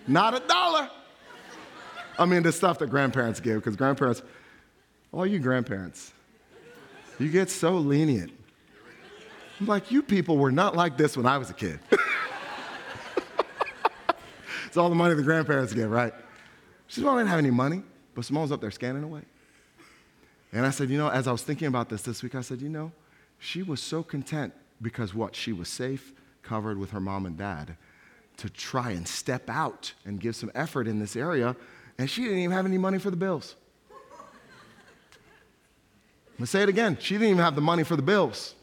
Not 0.06 0.34
a 0.34 0.40
dollar. 0.40 0.88
I 2.18 2.24
mean, 2.24 2.42
the 2.42 2.52
stuff 2.52 2.78
that 2.78 2.88
grandparents 2.88 3.40
give, 3.40 3.56
because 3.56 3.76
grandparents, 3.76 4.22
all 5.12 5.26
you 5.26 5.38
grandparents, 5.38 6.12
you 7.18 7.28
get 7.28 7.50
so 7.50 7.72
lenient. 7.72 8.32
I'm 9.58 9.66
like, 9.66 9.90
you 9.90 10.02
people 10.02 10.38
were 10.38 10.52
not 10.52 10.74
like 10.74 10.96
this 10.96 11.16
when 11.16 11.26
I 11.26 11.36
was 11.36 11.50
a 11.50 11.54
kid. 11.54 11.80
it's 14.70 14.76
all 14.76 14.88
the 14.88 14.94
money 14.94 15.16
the 15.16 15.22
grandparents 15.24 15.72
give, 15.72 15.90
right? 15.90 16.14
Simone 16.86 17.16
didn't 17.16 17.30
have 17.30 17.40
any 17.40 17.50
money, 17.50 17.82
but 18.14 18.24
Simone's 18.24 18.52
up 18.52 18.60
there 18.60 18.70
scanning 18.70 19.02
away. 19.02 19.22
And 20.52 20.64
I 20.64 20.70
said, 20.70 20.90
you 20.90 20.96
know, 20.96 21.08
as 21.08 21.26
I 21.26 21.32
was 21.32 21.42
thinking 21.42 21.66
about 21.66 21.88
this 21.88 22.02
this 22.02 22.22
week, 22.22 22.36
I 22.36 22.40
said, 22.40 22.62
you 22.62 22.68
know, 22.68 22.92
she 23.40 23.64
was 23.64 23.82
so 23.82 24.04
content 24.04 24.52
because 24.80 25.12
what? 25.12 25.34
She 25.34 25.52
was 25.52 25.68
safe, 25.68 26.12
covered 26.44 26.78
with 26.78 26.92
her 26.92 27.00
mom 27.00 27.26
and 27.26 27.36
dad 27.36 27.76
to 28.36 28.48
try 28.48 28.92
and 28.92 29.08
step 29.08 29.50
out 29.50 29.92
and 30.04 30.20
give 30.20 30.36
some 30.36 30.52
effort 30.54 30.86
in 30.86 31.00
this 31.00 31.16
area, 31.16 31.56
and 31.98 32.08
she 32.08 32.22
didn't 32.22 32.38
even 32.38 32.52
have 32.52 32.64
any 32.64 32.78
money 32.78 33.00
for 33.00 33.10
the 33.10 33.16
bills. 33.16 33.56
Let's 36.38 36.52
say 36.52 36.62
it 36.62 36.68
again. 36.68 36.96
She 37.00 37.14
didn't 37.14 37.30
even 37.30 37.42
have 37.42 37.56
the 37.56 37.60
money 37.60 37.82
for 37.82 37.96
the 37.96 38.02
bills. 38.02 38.54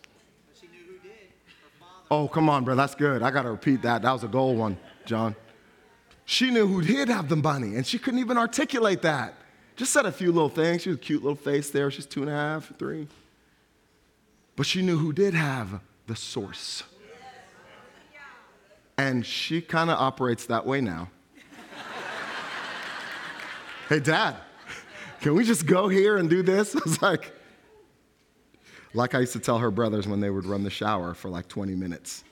Oh, 2.10 2.30
come 2.30 2.50
on, 2.50 2.64
bro. 2.64 2.76
That's 2.76 2.96
good. 2.96 3.22
I 3.22 3.30
got 3.30 3.42
to 3.42 3.52
repeat 3.52 3.82
that. 3.82 4.04
That 4.04 4.14
was 4.14 4.24
a 4.24 4.30
gold 4.30 4.58
one, 4.58 4.78
John. 5.06 5.36
She 6.30 6.52
knew 6.52 6.68
who 6.68 6.82
did 6.82 7.08
have 7.08 7.30
the 7.30 7.38
money, 7.38 7.78
and 7.78 7.88
she 7.88 7.98
couldn't 7.98 8.20
even 8.20 8.38
articulate 8.38 9.02
that. 9.04 9.34
Just 9.78 9.94
said 9.94 10.06
a 10.06 10.12
few 10.12 10.34
little 10.34 10.50
things. 10.50 10.82
She 10.82 10.90
was 10.90 10.98
a 10.98 11.02
cute 11.02 11.24
little 11.24 11.38
face 11.38 11.70
there. 11.70 11.90
She's 11.90 12.06
two 12.06 12.22
and 12.22 12.30
a 12.30 12.34
half, 12.34 12.78
three. 12.78 13.08
But 14.58 14.66
she 14.66 14.82
knew 14.82 14.98
who 14.98 15.14
did 15.14 15.34
have 15.34 15.80
the 16.06 16.18
source. 16.18 16.84
And 18.98 19.26
she 19.26 19.62
kind 19.62 19.90
of 19.90 19.98
operates 20.00 20.48
that 20.48 20.66
way 20.66 20.82
now. 20.82 21.10
hey, 23.88 24.02
Dad, 24.02 24.36
can 25.22 25.34
we 25.34 25.46
just 25.46 25.66
go 25.66 25.88
here 25.88 26.18
and 26.18 26.30
do 26.30 26.44
this? 26.44 26.76
I 26.76 26.80
was 26.84 27.02
like, 27.02 27.32
like 28.94 29.16
I 29.16 29.22
used 29.22 29.34
to 29.34 29.40
tell 29.40 29.60
her 29.60 29.72
brothers 29.72 30.10
when 30.10 30.20
they 30.20 30.30
would 30.30 30.46
run 30.46 30.66
the 30.66 30.70
shower 30.70 31.14
for 31.14 31.30
like 31.30 31.48
20 31.48 31.74
minutes. 31.74 32.26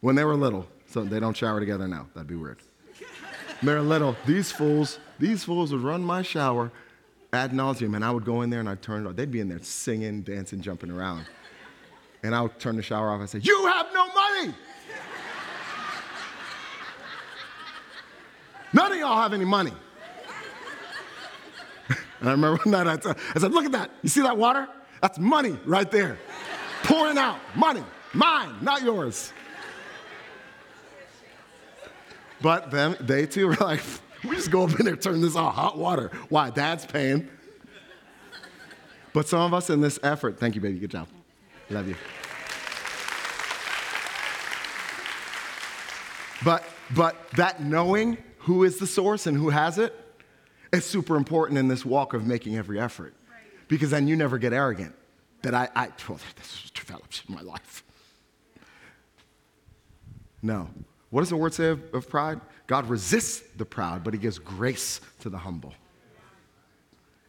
When 0.00 0.16
they 0.16 0.24
were 0.24 0.36
little, 0.36 0.68
so 0.90 1.04
they 1.04 1.20
don't 1.20 1.36
shower 1.36 1.60
together 1.60 1.86
now. 1.86 2.08
That'd 2.14 2.28
be 2.28 2.34
weird. 2.34 2.58
They're. 3.62 4.14
These 4.26 4.50
fools, 4.52 4.98
these 5.18 5.44
fools 5.44 5.72
would 5.72 5.82
run 5.82 6.02
my 6.02 6.22
shower 6.22 6.72
ad 7.32 7.52
nauseum, 7.52 7.94
and 7.94 8.04
I 8.04 8.10
would 8.10 8.24
go 8.24 8.42
in 8.42 8.50
there 8.50 8.60
and 8.60 8.68
I'd 8.68 8.82
turn 8.82 9.06
it 9.06 9.08
off. 9.08 9.16
They'd 9.16 9.30
be 9.30 9.40
in 9.40 9.48
there 9.48 9.60
singing, 9.62 10.22
dancing, 10.22 10.60
jumping 10.60 10.90
around. 10.90 11.26
And 12.22 12.34
I 12.34 12.40
would 12.42 12.58
turn 12.58 12.76
the 12.76 12.82
shower 12.82 13.10
off 13.10 13.20
and 13.20 13.30
say, 13.30 13.38
You 13.42 13.66
have 13.66 13.86
no 13.94 14.06
money! 14.12 14.54
None 18.72 18.92
of 18.92 18.98
y'all 18.98 19.20
have 19.20 19.32
any 19.32 19.44
money. 19.44 19.72
and 22.20 22.28
I 22.28 22.32
remember 22.32 22.62
one 22.64 22.70
night 22.70 22.86
I, 22.86 22.96
t- 22.96 23.20
I 23.34 23.38
said, 23.38 23.52
Look 23.52 23.64
at 23.64 23.72
that. 23.72 23.90
You 24.02 24.08
see 24.08 24.22
that 24.22 24.36
water? 24.36 24.68
That's 25.00 25.18
money 25.18 25.58
right 25.64 25.90
there. 25.90 26.18
Pouring 26.82 27.18
out. 27.18 27.38
Money. 27.54 27.84
Mine, 28.12 28.56
not 28.60 28.82
yours. 28.82 29.32
But 32.42 32.70
then 32.70 32.96
they 33.00 33.26
too 33.26 33.48
were 33.48 33.56
like, 33.60 33.82
we 34.24 34.36
just 34.36 34.50
go 34.50 34.64
up 34.64 34.78
in 34.78 34.86
there, 34.86 34.96
turn 34.96 35.20
this 35.20 35.36
on 35.36 35.52
hot 35.52 35.78
water. 35.78 36.10
Why? 36.28 36.50
Dad's 36.50 36.86
paying. 36.86 37.28
But 39.12 39.28
some 39.28 39.40
of 39.40 39.54
us 39.54 39.70
in 39.70 39.80
this 39.80 39.98
effort, 40.02 40.38
thank 40.38 40.54
you, 40.54 40.60
baby, 40.60 40.78
good 40.78 40.90
job. 40.90 41.08
Love 41.68 41.88
you. 41.88 41.96
But 46.44 46.64
but 46.94 47.30
that 47.32 47.62
knowing 47.62 48.18
who 48.38 48.64
is 48.64 48.78
the 48.78 48.86
source 48.86 49.26
and 49.26 49.36
who 49.36 49.50
has 49.50 49.78
it 49.78 49.94
is 50.72 50.84
super 50.84 51.16
important 51.16 51.58
in 51.58 51.68
this 51.68 51.84
walk 51.84 52.14
of 52.14 52.26
making 52.26 52.56
every 52.56 52.80
effort. 52.80 53.14
Because 53.68 53.90
then 53.90 54.08
you 54.08 54.16
never 54.16 54.38
get 54.38 54.52
arrogant. 54.52 54.94
That 55.42 55.54
I, 55.54 55.68
I 55.74 55.88
well, 56.08 56.18
this 56.36 56.62
was 56.62 56.70
developed 56.70 57.22
in 57.28 57.34
my 57.34 57.40
life. 57.42 57.82
No. 60.42 60.68
What 61.10 61.20
does 61.22 61.30
the 61.30 61.36
word 61.36 61.54
say 61.54 61.68
of, 61.68 61.82
of 61.92 62.08
pride? 62.08 62.40
God 62.66 62.88
resists 62.88 63.42
the 63.56 63.64
proud, 63.64 64.04
but 64.04 64.14
he 64.14 64.20
gives 64.20 64.38
grace 64.38 65.00
to 65.20 65.28
the 65.28 65.38
humble. 65.38 65.74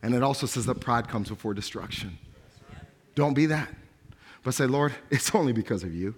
And 0.04 0.15
it 0.15 0.24
also 0.24 0.46
says 0.48 0.65
that 0.67 0.76
pride 0.76 1.08
comes 1.08 1.30
before 1.30 1.54
destruction. 1.54 2.17
Don't 3.15 3.34
be 3.34 3.48
that. 3.48 3.70
But 4.44 4.54
say, 4.54 4.65
Lord, 4.65 4.94
it's 5.10 5.34
only 5.36 5.54
because 5.54 5.84
of 5.84 5.94
you. 5.94 6.15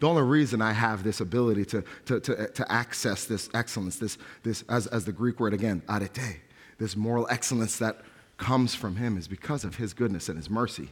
The 0.00 0.08
only 0.08 0.22
reason 0.22 0.60
I 0.60 0.72
have 0.72 1.04
this 1.04 1.20
ability 1.20 1.64
to, 1.66 1.84
to, 2.06 2.20
to, 2.20 2.48
to 2.48 2.72
access 2.72 3.24
this 3.24 3.48
excellence, 3.54 3.98
this, 3.98 4.18
this 4.42 4.64
as, 4.68 4.88
as 4.88 5.04
the 5.04 5.12
Greek 5.12 5.38
word 5.38 5.54
again, 5.54 5.80
arete, 5.88 6.40
this 6.78 6.96
moral 6.96 7.28
excellence 7.30 7.78
that 7.78 8.00
comes 8.36 8.74
from 8.74 8.96
him 8.96 9.16
is 9.16 9.28
because 9.28 9.62
of 9.62 9.76
his 9.76 9.94
goodness 9.94 10.28
and 10.28 10.36
his 10.36 10.50
mercy. 10.50 10.88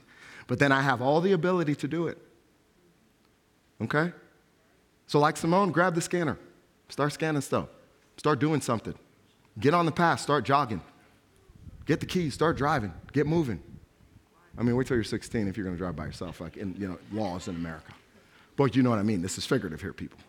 But 0.47 0.61
then 0.61 0.71
I 0.71 0.83
have 0.83 1.03
all 1.03 1.21
the 1.21 1.33
ability 1.33 1.75
to 1.77 1.89
do 1.89 2.07
it. 2.07 2.19
Okay? 3.81 4.13
So, 5.11 5.19
like 5.19 5.37
Simone, 5.37 5.73
grab 5.73 5.97
the 5.97 6.01
scanner. 6.01 6.39
Start 6.89 7.13
scanning 7.13 7.41
stuff. 7.41 7.67
Start 8.17 8.39
doing 8.39 8.61
something. 8.61 8.95
Get 9.59 9.75
on 9.75 9.85
the 9.85 9.91
path. 9.91 10.21
Start 10.21 10.45
jogging. 10.45 10.81
Get 11.85 11.99
the 11.99 12.07
keys. 12.07 12.33
Start 12.33 12.57
driving. 12.57 12.93
Get 13.13 13.27
moving. 13.27 13.61
I 14.57 14.63
mean, 14.63 14.77
wait 14.77 14.87
till 14.87 14.97
you're 14.97 15.03
16 15.03 15.49
if 15.49 15.57
you're 15.57 15.65
going 15.65 15.75
to 15.75 15.83
drive 15.83 15.97
by 15.97 16.07
yourself, 16.07 16.41
like 16.41 16.57
in 16.57 16.77
you 16.79 16.87
know 16.87 16.97
laws 17.11 17.49
in 17.49 17.57
America. 17.57 17.93
But 18.55 18.77
you 18.77 18.85
know 18.85 18.91
what 18.91 19.01
I 19.01 19.03
mean. 19.03 19.21
This 19.21 19.37
is 19.37 19.45
figurative 19.45 19.81
here, 19.81 19.93
people. 19.93 20.21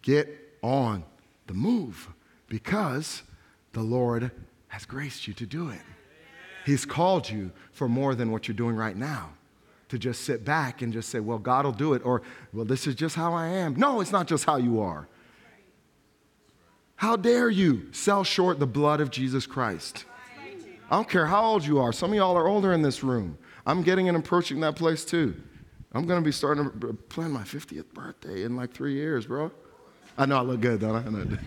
Get 0.00 0.56
on 0.62 1.04
the 1.46 1.52
move 1.52 2.08
because 2.48 3.24
the 3.74 3.82
Lord 3.82 4.30
has 4.68 4.86
graced 4.86 5.28
you 5.28 5.34
to 5.34 5.44
do 5.44 5.68
it. 5.68 5.82
He's 6.64 6.86
called 6.86 7.28
you 7.28 7.50
for 7.72 7.90
more 7.90 8.14
than 8.14 8.32
what 8.32 8.48
you're 8.48 8.56
doing 8.56 8.74
right 8.74 8.96
now. 8.96 9.34
To 9.90 9.98
just 9.98 10.22
sit 10.22 10.44
back 10.44 10.82
and 10.82 10.92
just 10.92 11.08
say, 11.08 11.20
well, 11.20 11.38
God 11.38 11.64
will 11.64 11.72
do 11.72 11.94
it, 11.94 12.02
or, 12.04 12.22
well, 12.52 12.64
this 12.64 12.86
is 12.86 12.94
just 12.94 13.16
how 13.16 13.34
I 13.34 13.48
am. 13.48 13.74
No, 13.74 14.00
it's 14.00 14.12
not 14.12 14.26
just 14.28 14.44
how 14.44 14.56
you 14.56 14.80
are. 14.80 15.08
How 16.94 17.16
dare 17.16 17.50
you 17.50 17.88
sell 17.92 18.22
short 18.22 18.58
the 18.58 18.66
blood 18.66 19.00
of 19.00 19.10
Jesus 19.10 19.46
Christ? 19.46 20.04
I 20.90 20.96
don't 20.96 21.08
care 21.08 21.26
how 21.26 21.44
old 21.44 21.64
you 21.64 21.78
are. 21.78 21.92
Some 21.92 22.10
of 22.10 22.16
y'all 22.16 22.36
are 22.36 22.46
older 22.46 22.72
in 22.72 22.82
this 22.82 23.02
room. 23.02 23.38
I'm 23.66 23.82
getting 23.82 24.08
and 24.08 24.16
approaching 24.16 24.60
that 24.60 24.76
place 24.76 25.04
too. 25.04 25.34
I'm 25.92 26.06
going 26.06 26.20
to 26.20 26.24
be 26.24 26.32
starting 26.32 26.70
to 26.80 26.92
plan 27.08 27.30
my 27.30 27.42
50th 27.42 27.92
birthday 27.92 28.42
in 28.44 28.54
like 28.54 28.72
three 28.72 28.94
years, 28.94 29.26
bro. 29.26 29.50
I 30.16 30.26
know 30.26 30.36
I 30.36 30.42
look 30.42 30.60
good, 30.60 30.80
don't 30.80 30.94
I? 30.94 30.98
I 30.98 31.10
know. 31.10 31.38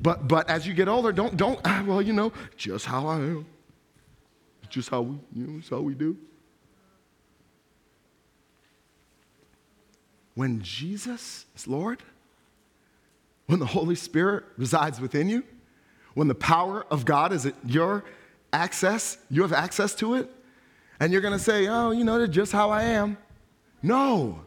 But, 0.00 0.28
but 0.28 0.48
as 0.48 0.66
you 0.66 0.74
get 0.74 0.88
older, 0.88 1.12
don't, 1.12 1.36
don't, 1.36 1.60
ah, 1.64 1.82
well, 1.86 2.00
you 2.00 2.12
know, 2.12 2.32
just 2.56 2.86
how 2.86 3.06
I 3.06 3.16
am. 3.16 3.46
It's 4.68 4.74
just 4.74 4.90
how 4.90 5.00
we, 5.00 5.16
you 5.34 5.46
know, 5.46 5.58
it's 5.60 5.70
how 5.70 5.80
we 5.80 5.94
do. 5.94 6.14
When 10.34 10.60
Jesus 10.60 11.46
is 11.56 11.66
Lord, 11.66 12.02
when 13.46 13.60
the 13.60 13.66
Holy 13.66 13.94
Spirit 13.94 14.44
resides 14.58 15.00
within 15.00 15.30
you, 15.30 15.42
when 16.12 16.28
the 16.28 16.34
power 16.34 16.84
of 16.90 17.06
God 17.06 17.32
is 17.32 17.46
at 17.46 17.54
your 17.64 18.04
access, 18.52 19.16
you 19.30 19.40
have 19.40 19.54
access 19.54 19.94
to 19.96 20.16
it, 20.16 20.30
and 21.00 21.14
you're 21.14 21.22
going 21.22 21.32
to 21.32 21.38
say, 21.38 21.66
oh, 21.66 21.90
you 21.90 22.04
know, 22.04 22.18
that's 22.18 22.30
just 22.30 22.52
how 22.52 22.68
I 22.68 22.82
am. 22.82 23.16
No. 23.82 24.42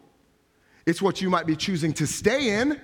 It's 0.85 1.01
what 1.01 1.19
you 1.19 1.31
might 1.31 1.47
be 1.47 1.55
choosing 1.55 1.93
to 1.93 2.05
stay 2.05 2.61
in. 2.61 2.79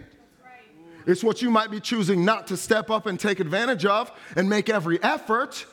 It's 1.06 1.24
what 1.24 1.44
you 1.44 1.52
might 1.52 1.70
be 1.70 1.80
choosing 1.80 2.26
not 2.26 2.48
to 2.48 2.58
step 2.58 2.90
up 2.90 3.06
and 3.06 3.20
take 3.20 3.40
advantage 3.40 3.86
of 3.86 4.12
and 4.36 4.50
make 4.50 4.70
every 4.70 5.02
effort. 5.04 5.68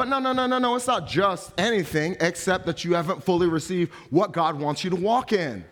But 0.00 0.08
no, 0.08 0.18
no, 0.18 0.32
no, 0.32 0.46
no, 0.46 0.58
no. 0.58 0.76
It's 0.76 0.86
not 0.86 1.06
just 1.06 1.52
anything 1.60 2.16
except 2.20 2.64
that 2.64 2.86
you 2.86 2.94
haven't 2.94 3.22
fully 3.22 3.46
received 3.46 3.92
what 4.08 4.32
God 4.32 4.58
wants 4.58 4.82
you 4.82 4.88
to 4.88 4.96
walk 4.96 5.34
in. 5.34 5.62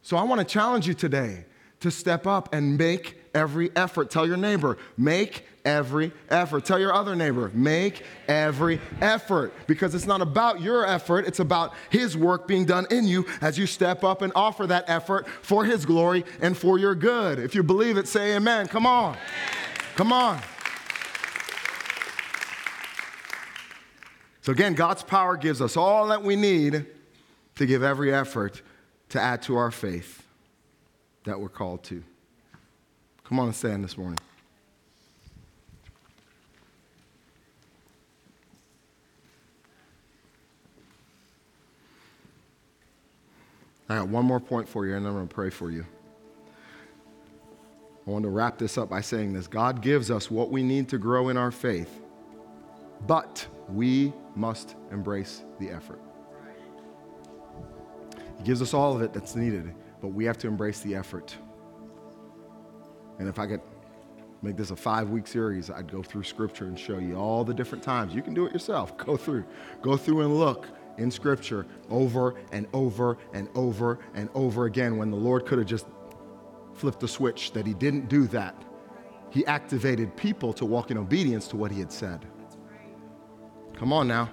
So 0.00 0.16
I 0.16 0.22
want 0.22 0.38
to 0.38 0.44
challenge 0.46 0.88
you 0.88 0.94
today 0.94 1.44
to 1.80 1.90
step 1.90 2.26
up 2.26 2.54
and 2.54 2.78
make 2.78 3.18
every 3.34 3.70
effort. 3.76 4.10
Tell 4.10 4.26
your 4.26 4.38
neighbor, 4.38 4.78
make 4.96 5.44
every 5.66 6.12
effort. 6.30 6.64
Tell 6.64 6.78
your 6.78 6.94
other 6.94 7.14
neighbor, 7.14 7.50
make 7.52 8.06
every 8.26 8.80
effort. 9.02 9.52
Because 9.66 9.94
it's 9.94 10.06
not 10.06 10.22
about 10.22 10.62
your 10.62 10.86
effort, 10.86 11.26
it's 11.26 11.40
about 11.40 11.74
His 11.90 12.16
work 12.16 12.48
being 12.48 12.64
done 12.64 12.86
in 12.90 13.06
you 13.06 13.26
as 13.42 13.58
you 13.58 13.66
step 13.66 14.02
up 14.02 14.22
and 14.22 14.32
offer 14.34 14.66
that 14.66 14.88
effort 14.88 15.28
for 15.42 15.66
His 15.66 15.84
glory 15.84 16.24
and 16.40 16.56
for 16.56 16.78
your 16.78 16.94
good. 16.94 17.38
If 17.38 17.54
you 17.54 17.62
believe 17.62 17.98
it, 17.98 18.08
say 18.08 18.34
amen. 18.34 18.68
Come 18.68 18.86
on. 18.86 19.18
Come 19.94 20.10
on. 20.10 20.40
So, 24.42 24.50
again, 24.50 24.74
God's 24.74 25.04
power 25.04 25.36
gives 25.36 25.62
us 25.62 25.76
all 25.76 26.08
that 26.08 26.24
we 26.24 26.34
need 26.34 26.84
to 27.54 27.66
give 27.66 27.84
every 27.84 28.12
effort 28.12 28.60
to 29.10 29.20
add 29.20 29.40
to 29.42 29.56
our 29.56 29.70
faith 29.70 30.24
that 31.24 31.40
we're 31.40 31.48
called 31.48 31.84
to. 31.84 32.02
Come 33.22 33.38
on 33.38 33.46
and 33.46 33.54
stand 33.54 33.84
this 33.84 33.96
morning. 33.96 34.18
I 43.88 43.96
got 43.98 44.08
one 44.08 44.24
more 44.24 44.40
point 44.40 44.68
for 44.68 44.86
you, 44.86 44.96
and 44.96 45.06
I'm 45.06 45.12
going 45.12 45.28
to 45.28 45.34
pray 45.34 45.50
for 45.50 45.70
you. 45.70 45.86
I 48.06 48.10
want 48.10 48.24
to 48.24 48.30
wrap 48.30 48.58
this 48.58 48.76
up 48.76 48.88
by 48.88 49.02
saying 49.02 49.34
this 49.34 49.46
God 49.46 49.82
gives 49.82 50.10
us 50.10 50.32
what 50.32 50.50
we 50.50 50.64
need 50.64 50.88
to 50.88 50.98
grow 50.98 51.28
in 51.28 51.36
our 51.36 51.52
faith, 51.52 52.00
but 53.06 53.46
we 53.68 54.12
must 54.34 54.76
embrace 54.90 55.42
the 55.58 55.70
effort. 55.70 56.00
He 58.38 58.44
gives 58.44 58.62
us 58.62 58.74
all 58.74 58.94
of 58.94 59.02
it 59.02 59.12
that's 59.12 59.36
needed, 59.36 59.74
but 60.00 60.08
we 60.08 60.24
have 60.24 60.38
to 60.38 60.48
embrace 60.48 60.80
the 60.80 60.94
effort. 60.94 61.36
And 63.18 63.28
if 63.28 63.38
I 63.38 63.46
could 63.46 63.60
make 64.42 64.56
this 64.56 64.70
a 64.70 64.76
five 64.76 65.10
week 65.10 65.26
series, 65.26 65.70
I'd 65.70 65.90
go 65.90 66.02
through 66.02 66.24
scripture 66.24 66.64
and 66.64 66.78
show 66.78 66.98
you 66.98 67.16
all 67.16 67.44
the 67.44 67.54
different 67.54 67.84
times. 67.84 68.14
You 68.14 68.22
can 68.22 68.34
do 68.34 68.46
it 68.46 68.52
yourself. 68.52 68.96
Go 69.06 69.16
through. 69.16 69.44
Go 69.80 69.96
through 69.96 70.22
and 70.22 70.36
look 70.36 70.66
in 70.98 71.10
scripture 71.10 71.66
over 71.88 72.34
and 72.50 72.66
over 72.72 73.18
and 73.32 73.48
over 73.54 74.00
and 74.14 74.28
over 74.34 74.66
again 74.66 74.96
when 74.96 75.10
the 75.10 75.16
Lord 75.16 75.46
could 75.46 75.58
have 75.58 75.66
just 75.66 75.86
flipped 76.74 77.00
the 77.00 77.08
switch, 77.08 77.52
that 77.52 77.66
He 77.66 77.74
didn't 77.74 78.08
do 78.08 78.26
that. 78.28 78.60
He 79.30 79.46
activated 79.46 80.16
people 80.16 80.52
to 80.54 80.66
walk 80.66 80.90
in 80.90 80.98
obedience 80.98 81.46
to 81.48 81.56
what 81.56 81.70
He 81.70 81.78
had 81.78 81.92
said. 81.92 82.26
Come 83.82 83.92
on 83.92 84.06
now. 84.06 84.30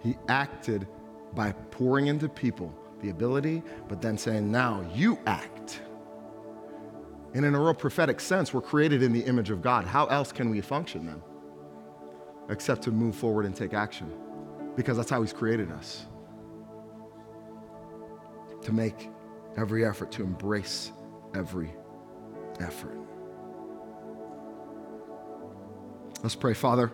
He 0.00 0.16
acted 0.28 0.86
by 1.34 1.50
pouring 1.72 2.06
into 2.06 2.28
people 2.28 2.72
the 3.02 3.10
ability, 3.10 3.64
but 3.88 4.00
then 4.00 4.16
saying, 4.16 4.48
now 4.48 4.88
you 4.94 5.18
act. 5.26 5.80
And 7.34 7.44
in 7.44 7.56
a 7.56 7.60
real 7.60 7.74
prophetic 7.74 8.20
sense, 8.20 8.54
we're 8.54 8.60
created 8.60 9.02
in 9.02 9.12
the 9.12 9.22
image 9.22 9.50
of 9.50 9.60
God. 9.60 9.86
How 9.86 10.06
else 10.06 10.30
can 10.30 10.50
we 10.50 10.60
function 10.60 11.04
then? 11.04 11.20
Except 12.48 12.80
to 12.82 12.92
move 12.92 13.16
forward 13.16 13.44
and 13.44 13.56
take 13.56 13.74
action. 13.74 14.08
Because 14.76 14.96
that's 14.96 15.10
how 15.10 15.20
He's 15.20 15.32
created 15.32 15.72
us. 15.72 16.06
To 18.62 18.72
make 18.72 19.10
every 19.56 19.84
effort, 19.84 20.12
to 20.12 20.22
embrace 20.22 20.92
every 21.34 21.74
effort. 22.60 22.96
Let's 26.22 26.36
pray, 26.36 26.54
Father. 26.54 26.92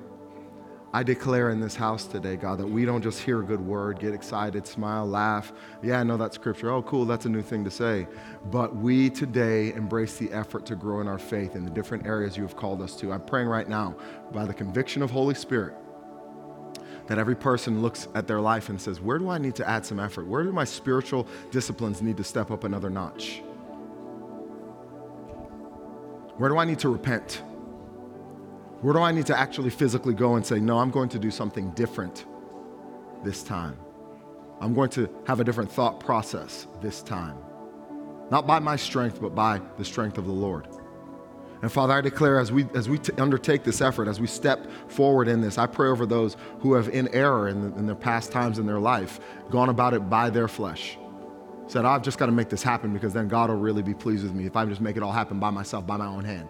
I 0.94 1.02
declare 1.02 1.48
in 1.50 1.58
this 1.58 1.74
house 1.74 2.04
today, 2.04 2.36
God, 2.36 2.58
that 2.58 2.66
we 2.66 2.84
don't 2.84 3.00
just 3.00 3.22
hear 3.22 3.40
a 3.40 3.44
good 3.44 3.60
word, 3.60 3.98
get 3.98 4.12
excited, 4.12 4.66
smile, 4.66 5.06
laugh. 5.06 5.52
Yeah, 5.82 6.00
I 6.00 6.02
know 6.02 6.18
that 6.18 6.34
scripture. 6.34 6.70
Oh, 6.70 6.82
cool, 6.82 7.06
that's 7.06 7.24
a 7.24 7.30
new 7.30 7.40
thing 7.40 7.64
to 7.64 7.70
say. 7.70 8.06
But 8.50 8.76
we 8.76 9.08
today 9.08 9.72
embrace 9.72 10.18
the 10.18 10.30
effort 10.32 10.66
to 10.66 10.76
grow 10.76 11.00
in 11.00 11.08
our 11.08 11.18
faith 11.18 11.56
in 11.56 11.64
the 11.64 11.70
different 11.70 12.06
areas 12.06 12.36
you 12.36 12.42
have 12.42 12.56
called 12.56 12.82
us 12.82 12.94
to. 12.96 13.10
I'm 13.10 13.22
praying 13.22 13.48
right 13.48 13.68
now 13.68 13.96
by 14.32 14.44
the 14.44 14.52
conviction 14.52 15.00
of 15.00 15.10
Holy 15.10 15.34
Spirit 15.34 15.74
that 17.06 17.18
every 17.18 17.36
person 17.36 17.80
looks 17.80 18.06
at 18.14 18.26
their 18.26 18.40
life 18.40 18.68
and 18.68 18.80
says, 18.80 19.00
Where 19.00 19.18
do 19.18 19.30
I 19.30 19.38
need 19.38 19.54
to 19.56 19.68
add 19.68 19.86
some 19.86 19.98
effort? 19.98 20.26
Where 20.26 20.42
do 20.42 20.52
my 20.52 20.64
spiritual 20.64 21.26
disciplines 21.50 22.02
need 22.02 22.18
to 22.18 22.24
step 22.24 22.50
up 22.50 22.64
another 22.64 22.90
notch? 22.90 23.42
Where 26.36 26.50
do 26.50 26.58
I 26.58 26.66
need 26.66 26.78
to 26.80 26.90
repent? 26.90 27.42
Where 28.82 28.92
do 28.92 29.00
I 29.00 29.12
need 29.12 29.26
to 29.26 29.38
actually 29.38 29.70
physically 29.70 30.12
go 30.12 30.34
and 30.34 30.44
say, 30.44 30.58
no, 30.58 30.78
I'm 30.78 30.90
going 30.90 31.08
to 31.10 31.18
do 31.18 31.30
something 31.30 31.70
different 31.70 32.26
this 33.22 33.44
time? 33.44 33.78
I'm 34.60 34.74
going 34.74 34.90
to 34.90 35.08
have 35.24 35.38
a 35.38 35.44
different 35.44 35.70
thought 35.70 36.00
process 36.00 36.66
this 36.80 37.00
time. 37.00 37.36
Not 38.32 38.44
by 38.44 38.58
my 38.58 38.74
strength, 38.74 39.20
but 39.20 39.36
by 39.36 39.60
the 39.78 39.84
strength 39.84 40.18
of 40.18 40.26
the 40.26 40.32
Lord. 40.32 40.66
And 41.62 41.70
Father, 41.70 41.94
I 41.94 42.00
declare 42.00 42.40
as 42.40 42.50
we, 42.50 42.66
as 42.74 42.88
we 42.88 42.98
t- 42.98 43.12
undertake 43.18 43.62
this 43.62 43.80
effort, 43.80 44.08
as 44.08 44.20
we 44.20 44.26
step 44.26 44.66
forward 44.88 45.28
in 45.28 45.40
this, 45.40 45.58
I 45.58 45.66
pray 45.68 45.88
over 45.88 46.04
those 46.04 46.36
who 46.58 46.74
have 46.74 46.88
in 46.88 47.06
error 47.14 47.48
in, 47.48 47.60
the, 47.60 47.78
in 47.78 47.86
their 47.86 47.94
past 47.94 48.32
times 48.32 48.58
in 48.58 48.66
their 48.66 48.80
life, 48.80 49.20
gone 49.48 49.68
about 49.68 49.94
it 49.94 50.10
by 50.10 50.28
their 50.28 50.48
flesh. 50.48 50.98
Said, 51.68 51.84
I've 51.84 52.02
just 52.02 52.18
got 52.18 52.26
to 52.26 52.32
make 52.32 52.48
this 52.48 52.64
happen 52.64 52.92
because 52.92 53.12
then 53.12 53.28
God 53.28 53.48
will 53.48 53.58
really 53.58 53.82
be 53.82 53.94
pleased 53.94 54.24
with 54.24 54.34
me 54.34 54.44
if 54.46 54.56
I 54.56 54.64
just 54.64 54.80
make 54.80 54.96
it 54.96 55.04
all 55.04 55.12
happen 55.12 55.38
by 55.38 55.50
myself, 55.50 55.86
by 55.86 55.96
my 55.96 56.06
own 56.06 56.24
hand. 56.24 56.48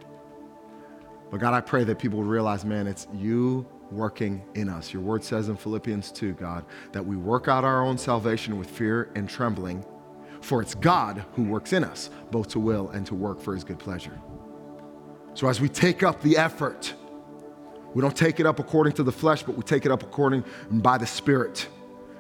But 1.32 1.40
God, 1.40 1.54
I 1.54 1.62
pray 1.62 1.82
that 1.84 1.98
people 1.98 2.22
realize, 2.22 2.62
man, 2.62 2.86
it's 2.86 3.08
you 3.14 3.66
working 3.90 4.44
in 4.54 4.68
us. 4.68 4.92
Your 4.92 5.00
word 5.00 5.24
says 5.24 5.48
in 5.48 5.56
Philippians 5.56 6.12
2, 6.12 6.34
God, 6.34 6.66
that 6.92 7.06
we 7.06 7.16
work 7.16 7.48
out 7.48 7.64
our 7.64 7.82
own 7.82 7.96
salvation 7.96 8.58
with 8.58 8.68
fear 8.68 9.10
and 9.14 9.26
trembling, 9.26 9.82
for 10.42 10.60
it's 10.60 10.74
God 10.74 11.24
who 11.32 11.44
works 11.44 11.72
in 11.72 11.84
us, 11.84 12.10
both 12.30 12.48
to 12.48 12.60
will 12.60 12.90
and 12.90 13.06
to 13.06 13.14
work 13.14 13.40
for 13.40 13.54
his 13.54 13.64
good 13.64 13.78
pleasure. 13.78 14.20
So 15.32 15.48
as 15.48 15.58
we 15.58 15.70
take 15.70 16.02
up 16.02 16.20
the 16.20 16.36
effort, 16.36 16.92
we 17.94 18.02
don't 18.02 18.14
take 18.16 18.38
it 18.38 18.44
up 18.44 18.58
according 18.58 18.92
to 18.94 19.02
the 19.02 19.12
flesh, 19.12 19.42
but 19.42 19.56
we 19.56 19.62
take 19.62 19.86
it 19.86 19.90
up 19.90 20.02
according 20.02 20.44
and 20.68 20.82
by 20.82 20.98
the 20.98 21.06
Spirit, 21.06 21.66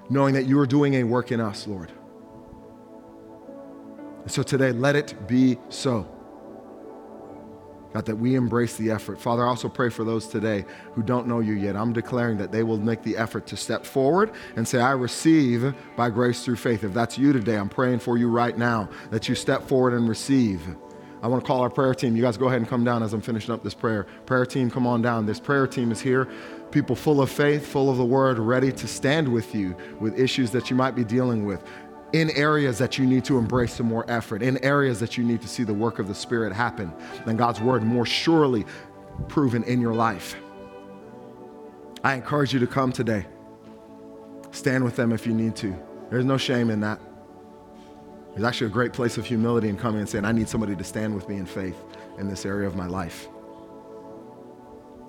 knowing 0.08 0.32
that 0.32 0.46
you 0.46 0.58
are 0.58 0.66
doing 0.66 0.94
a 0.94 1.04
work 1.04 1.32
in 1.32 1.38
us, 1.38 1.66
Lord. 1.66 1.92
And 4.22 4.30
so 4.30 4.42
today, 4.42 4.72
let 4.72 4.96
it 4.96 5.28
be 5.28 5.58
so. 5.68 6.08
God, 7.92 8.06
that 8.06 8.16
we 8.16 8.34
embrace 8.34 8.76
the 8.76 8.90
effort. 8.90 9.20
Father, 9.20 9.44
I 9.44 9.48
also 9.48 9.68
pray 9.68 9.90
for 9.90 10.04
those 10.04 10.26
today 10.26 10.64
who 10.94 11.02
don't 11.02 11.26
know 11.26 11.40
you 11.40 11.54
yet. 11.54 11.76
I'm 11.76 11.92
declaring 11.92 12.38
that 12.38 12.50
they 12.50 12.62
will 12.62 12.78
make 12.78 13.02
the 13.02 13.16
effort 13.16 13.46
to 13.48 13.56
step 13.56 13.84
forward 13.84 14.32
and 14.56 14.66
say, 14.66 14.80
I 14.80 14.92
receive 14.92 15.74
by 15.96 16.10
grace 16.10 16.44
through 16.44 16.56
faith. 16.56 16.84
If 16.84 16.94
that's 16.94 17.18
you 17.18 17.32
today, 17.32 17.56
I'm 17.56 17.68
praying 17.68 17.98
for 17.98 18.16
you 18.16 18.30
right 18.30 18.56
now 18.56 18.88
that 19.10 19.28
you 19.28 19.34
step 19.34 19.68
forward 19.68 19.92
and 19.92 20.08
receive. 20.08 20.62
I 21.22 21.28
want 21.28 21.44
to 21.44 21.46
call 21.46 21.60
our 21.60 21.70
prayer 21.70 21.94
team. 21.94 22.16
You 22.16 22.22
guys 22.22 22.36
go 22.36 22.46
ahead 22.46 22.58
and 22.58 22.68
come 22.68 22.82
down 22.82 23.02
as 23.02 23.12
I'm 23.12 23.20
finishing 23.20 23.54
up 23.54 23.62
this 23.62 23.74
prayer. 23.74 24.04
Prayer 24.26 24.44
team, 24.44 24.70
come 24.70 24.86
on 24.88 25.02
down. 25.02 25.24
This 25.24 25.38
prayer 25.38 25.68
team 25.68 25.92
is 25.92 26.00
here. 26.00 26.28
People 26.72 26.96
full 26.96 27.20
of 27.20 27.30
faith, 27.30 27.64
full 27.66 27.90
of 27.90 27.98
the 27.98 28.04
word, 28.04 28.38
ready 28.38 28.72
to 28.72 28.88
stand 28.88 29.28
with 29.28 29.54
you 29.54 29.76
with 30.00 30.18
issues 30.18 30.50
that 30.50 30.68
you 30.68 30.74
might 30.74 30.96
be 30.96 31.04
dealing 31.04 31.44
with 31.44 31.62
in 32.12 32.30
areas 32.30 32.78
that 32.78 32.98
you 32.98 33.06
need 33.06 33.24
to 33.24 33.38
embrace 33.38 33.74
some 33.74 33.86
more 33.86 34.04
effort, 34.08 34.42
in 34.42 34.62
areas 34.64 35.00
that 35.00 35.16
you 35.16 35.24
need 35.24 35.40
to 35.42 35.48
see 35.48 35.64
the 35.64 35.74
work 35.74 35.98
of 35.98 36.08
the 36.08 36.14
Spirit 36.14 36.52
happen, 36.52 36.92
then 37.24 37.36
God's 37.36 37.60
word 37.60 37.82
more 37.82 38.06
surely 38.06 38.66
proven 39.28 39.62
in 39.64 39.80
your 39.80 39.94
life. 39.94 40.36
I 42.04 42.14
encourage 42.14 42.52
you 42.52 42.60
to 42.60 42.66
come 42.66 42.92
today. 42.92 43.26
Stand 44.50 44.84
with 44.84 44.96
them 44.96 45.12
if 45.12 45.26
you 45.26 45.32
need 45.32 45.56
to. 45.56 45.74
There's 46.10 46.24
no 46.24 46.36
shame 46.36 46.68
in 46.70 46.80
that. 46.80 47.00
There's 48.32 48.44
actually 48.44 48.68
a 48.68 48.70
great 48.70 48.92
place 48.92 49.18
of 49.18 49.26
humility 49.26 49.68
in 49.68 49.76
coming 49.76 50.00
and 50.00 50.08
saying, 50.08 50.24
I 50.24 50.32
need 50.32 50.48
somebody 50.48 50.74
to 50.76 50.84
stand 50.84 51.14
with 51.14 51.28
me 51.28 51.36
in 51.36 51.46
faith 51.46 51.76
in 52.18 52.28
this 52.28 52.44
area 52.44 52.66
of 52.66 52.76
my 52.76 52.86
life. 52.86 53.28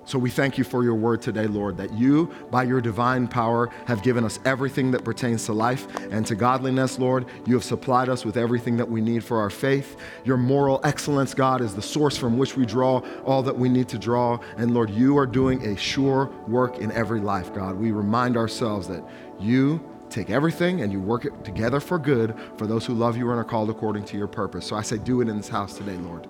So 0.06 0.18
we 0.18 0.30
thank 0.30 0.58
you 0.58 0.64
for 0.64 0.84
your 0.84 0.94
word 0.94 1.22
today, 1.22 1.46
Lord, 1.46 1.76
that 1.78 1.92
you, 1.94 2.30
by 2.50 2.64
your 2.64 2.80
divine 2.80 3.26
power, 3.26 3.70
have 3.86 4.02
given 4.02 4.24
us 4.24 4.38
everything 4.44 4.90
that 4.90 5.04
pertains 5.04 5.46
to 5.46 5.52
life 5.52 5.86
and 6.10 6.26
to 6.26 6.34
godliness, 6.34 6.98
Lord. 6.98 7.26
You 7.46 7.54
have 7.54 7.64
supplied 7.64 8.08
us 8.08 8.24
with 8.24 8.36
everything 8.36 8.76
that 8.76 8.90
we 8.90 9.00
need 9.00 9.24
for 9.24 9.40
our 9.40 9.50
faith. 9.50 9.96
Your 10.24 10.36
moral 10.36 10.80
excellence, 10.84 11.32
God, 11.32 11.60
is 11.60 11.74
the 11.74 11.82
source 11.82 12.16
from 12.16 12.36
which 12.36 12.56
we 12.56 12.66
draw 12.66 12.98
all 13.24 13.42
that 13.42 13.58
we 13.58 13.68
need 13.68 13.88
to 13.88 13.98
draw. 13.98 14.38
And 14.56 14.74
Lord, 14.74 14.90
you 14.90 15.16
are 15.16 15.26
doing 15.26 15.64
a 15.66 15.76
sure 15.76 16.30
work 16.46 16.78
in 16.78 16.92
every 16.92 17.20
life, 17.20 17.54
God. 17.54 17.76
We 17.76 17.90
remind 17.90 18.36
ourselves 18.36 18.86
that 18.88 19.02
you 19.40 19.82
take 20.10 20.30
everything 20.30 20.82
and 20.82 20.92
you 20.92 21.00
work 21.00 21.24
it 21.24 21.44
together 21.44 21.80
for 21.80 21.98
good 21.98 22.38
for 22.56 22.66
those 22.66 22.84
who 22.84 22.94
love 22.94 23.16
you 23.16 23.30
and 23.30 23.40
are 23.40 23.44
called 23.44 23.70
according 23.70 24.04
to 24.04 24.18
your 24.18 24.28
purpose. 24.28 24.66
So 24.66 24.76
I 24.76 24.82
say, 24.82 24.98
do 24.98 25.22
it 25.22 25.28
in 25.28 25.36
this 25.38 25.48
house 25.48 25.76
today, 25.76 25.96
Lord. 25.96 26.28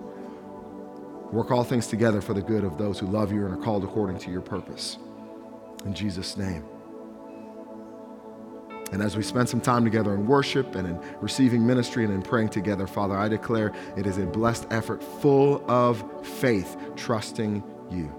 Work 1.35 1.51
all 1.51 1.65
things 1.65 1.87
together 1.87 2.21
for 2.21 2.33
the 2.33 2.41
good 2.41 2.63
of 2.63 2.77
those 2.77 2.97
who 2.97 3.07
love 3.07 3.29
you 3.29 3.45
and 3.45 3.53
are 3.53 3.61
called 3.61 3.83
according 3.83 4.19
to 4.19 4.31
your 4.31 4.39
purpose. 4.39 4.97
In 5.83 5.93
Jesus' 5.93 6.37
name. 6.37 6.63
And 8.93 9.01
as 9.01 9.17
we 9.17 9.23
spend 9.23 9.49
some 9.49 9.59
time 9.59 9.83
together 9.83 10.13
in 10.13 10.25
worship 10.27 10.75
and 10.75 10.87
in 10.87 10.97
receiving 11.19 11.67
ministry 11.67 12.05
and 12.05 12.13
in 12.13 12.21
praying 12.21 12.49
together, 12.49 12.87
Father, 12.87 13.17
I 13.17 13.27
declare 13.27 13.73
it 13.97 14.07
is 14.07 14.17
a 14.17 14.25
blessed 14.25 14.67
effort 14.71 15.03
full 15.03 15.69
of 15.69 16.05
faith, 16.25 16.77
trusting 16.95 17.61
you. 17.91 18.09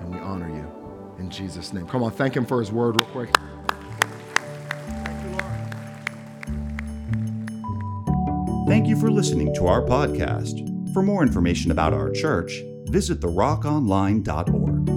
And 0.00 0.14
we 0.14 0.18
honor 0.20 0.48
you 0.48 1.16
in 1.18 1.28
Jesus' 1.28 1.74
name. 1.74 1.86
Come 1.86 2.02
on, 2.02 2.12
thank 2.12 2.34
him 2.34 2.46
for 2.46 2.60
his 2.60 2.72
word, 2.72 2.96
real 2.96 3.10
quick. 3.10 3.36
Thank 8.66 8.88
you 8.88 8.96
for 8.96 9.12
listening 9.12 9.54
to 9.54 9.68
our 9.68 9.80
podcast. 9.80 10.92
For 10.92 11.00
more 11.00 11.22
information 11.22 11.70
about 11.70 11.92
our 11.92 12.10
church, 12.10 12.62
visit 12.86 13.20
therockonline.org. 13.20 14.95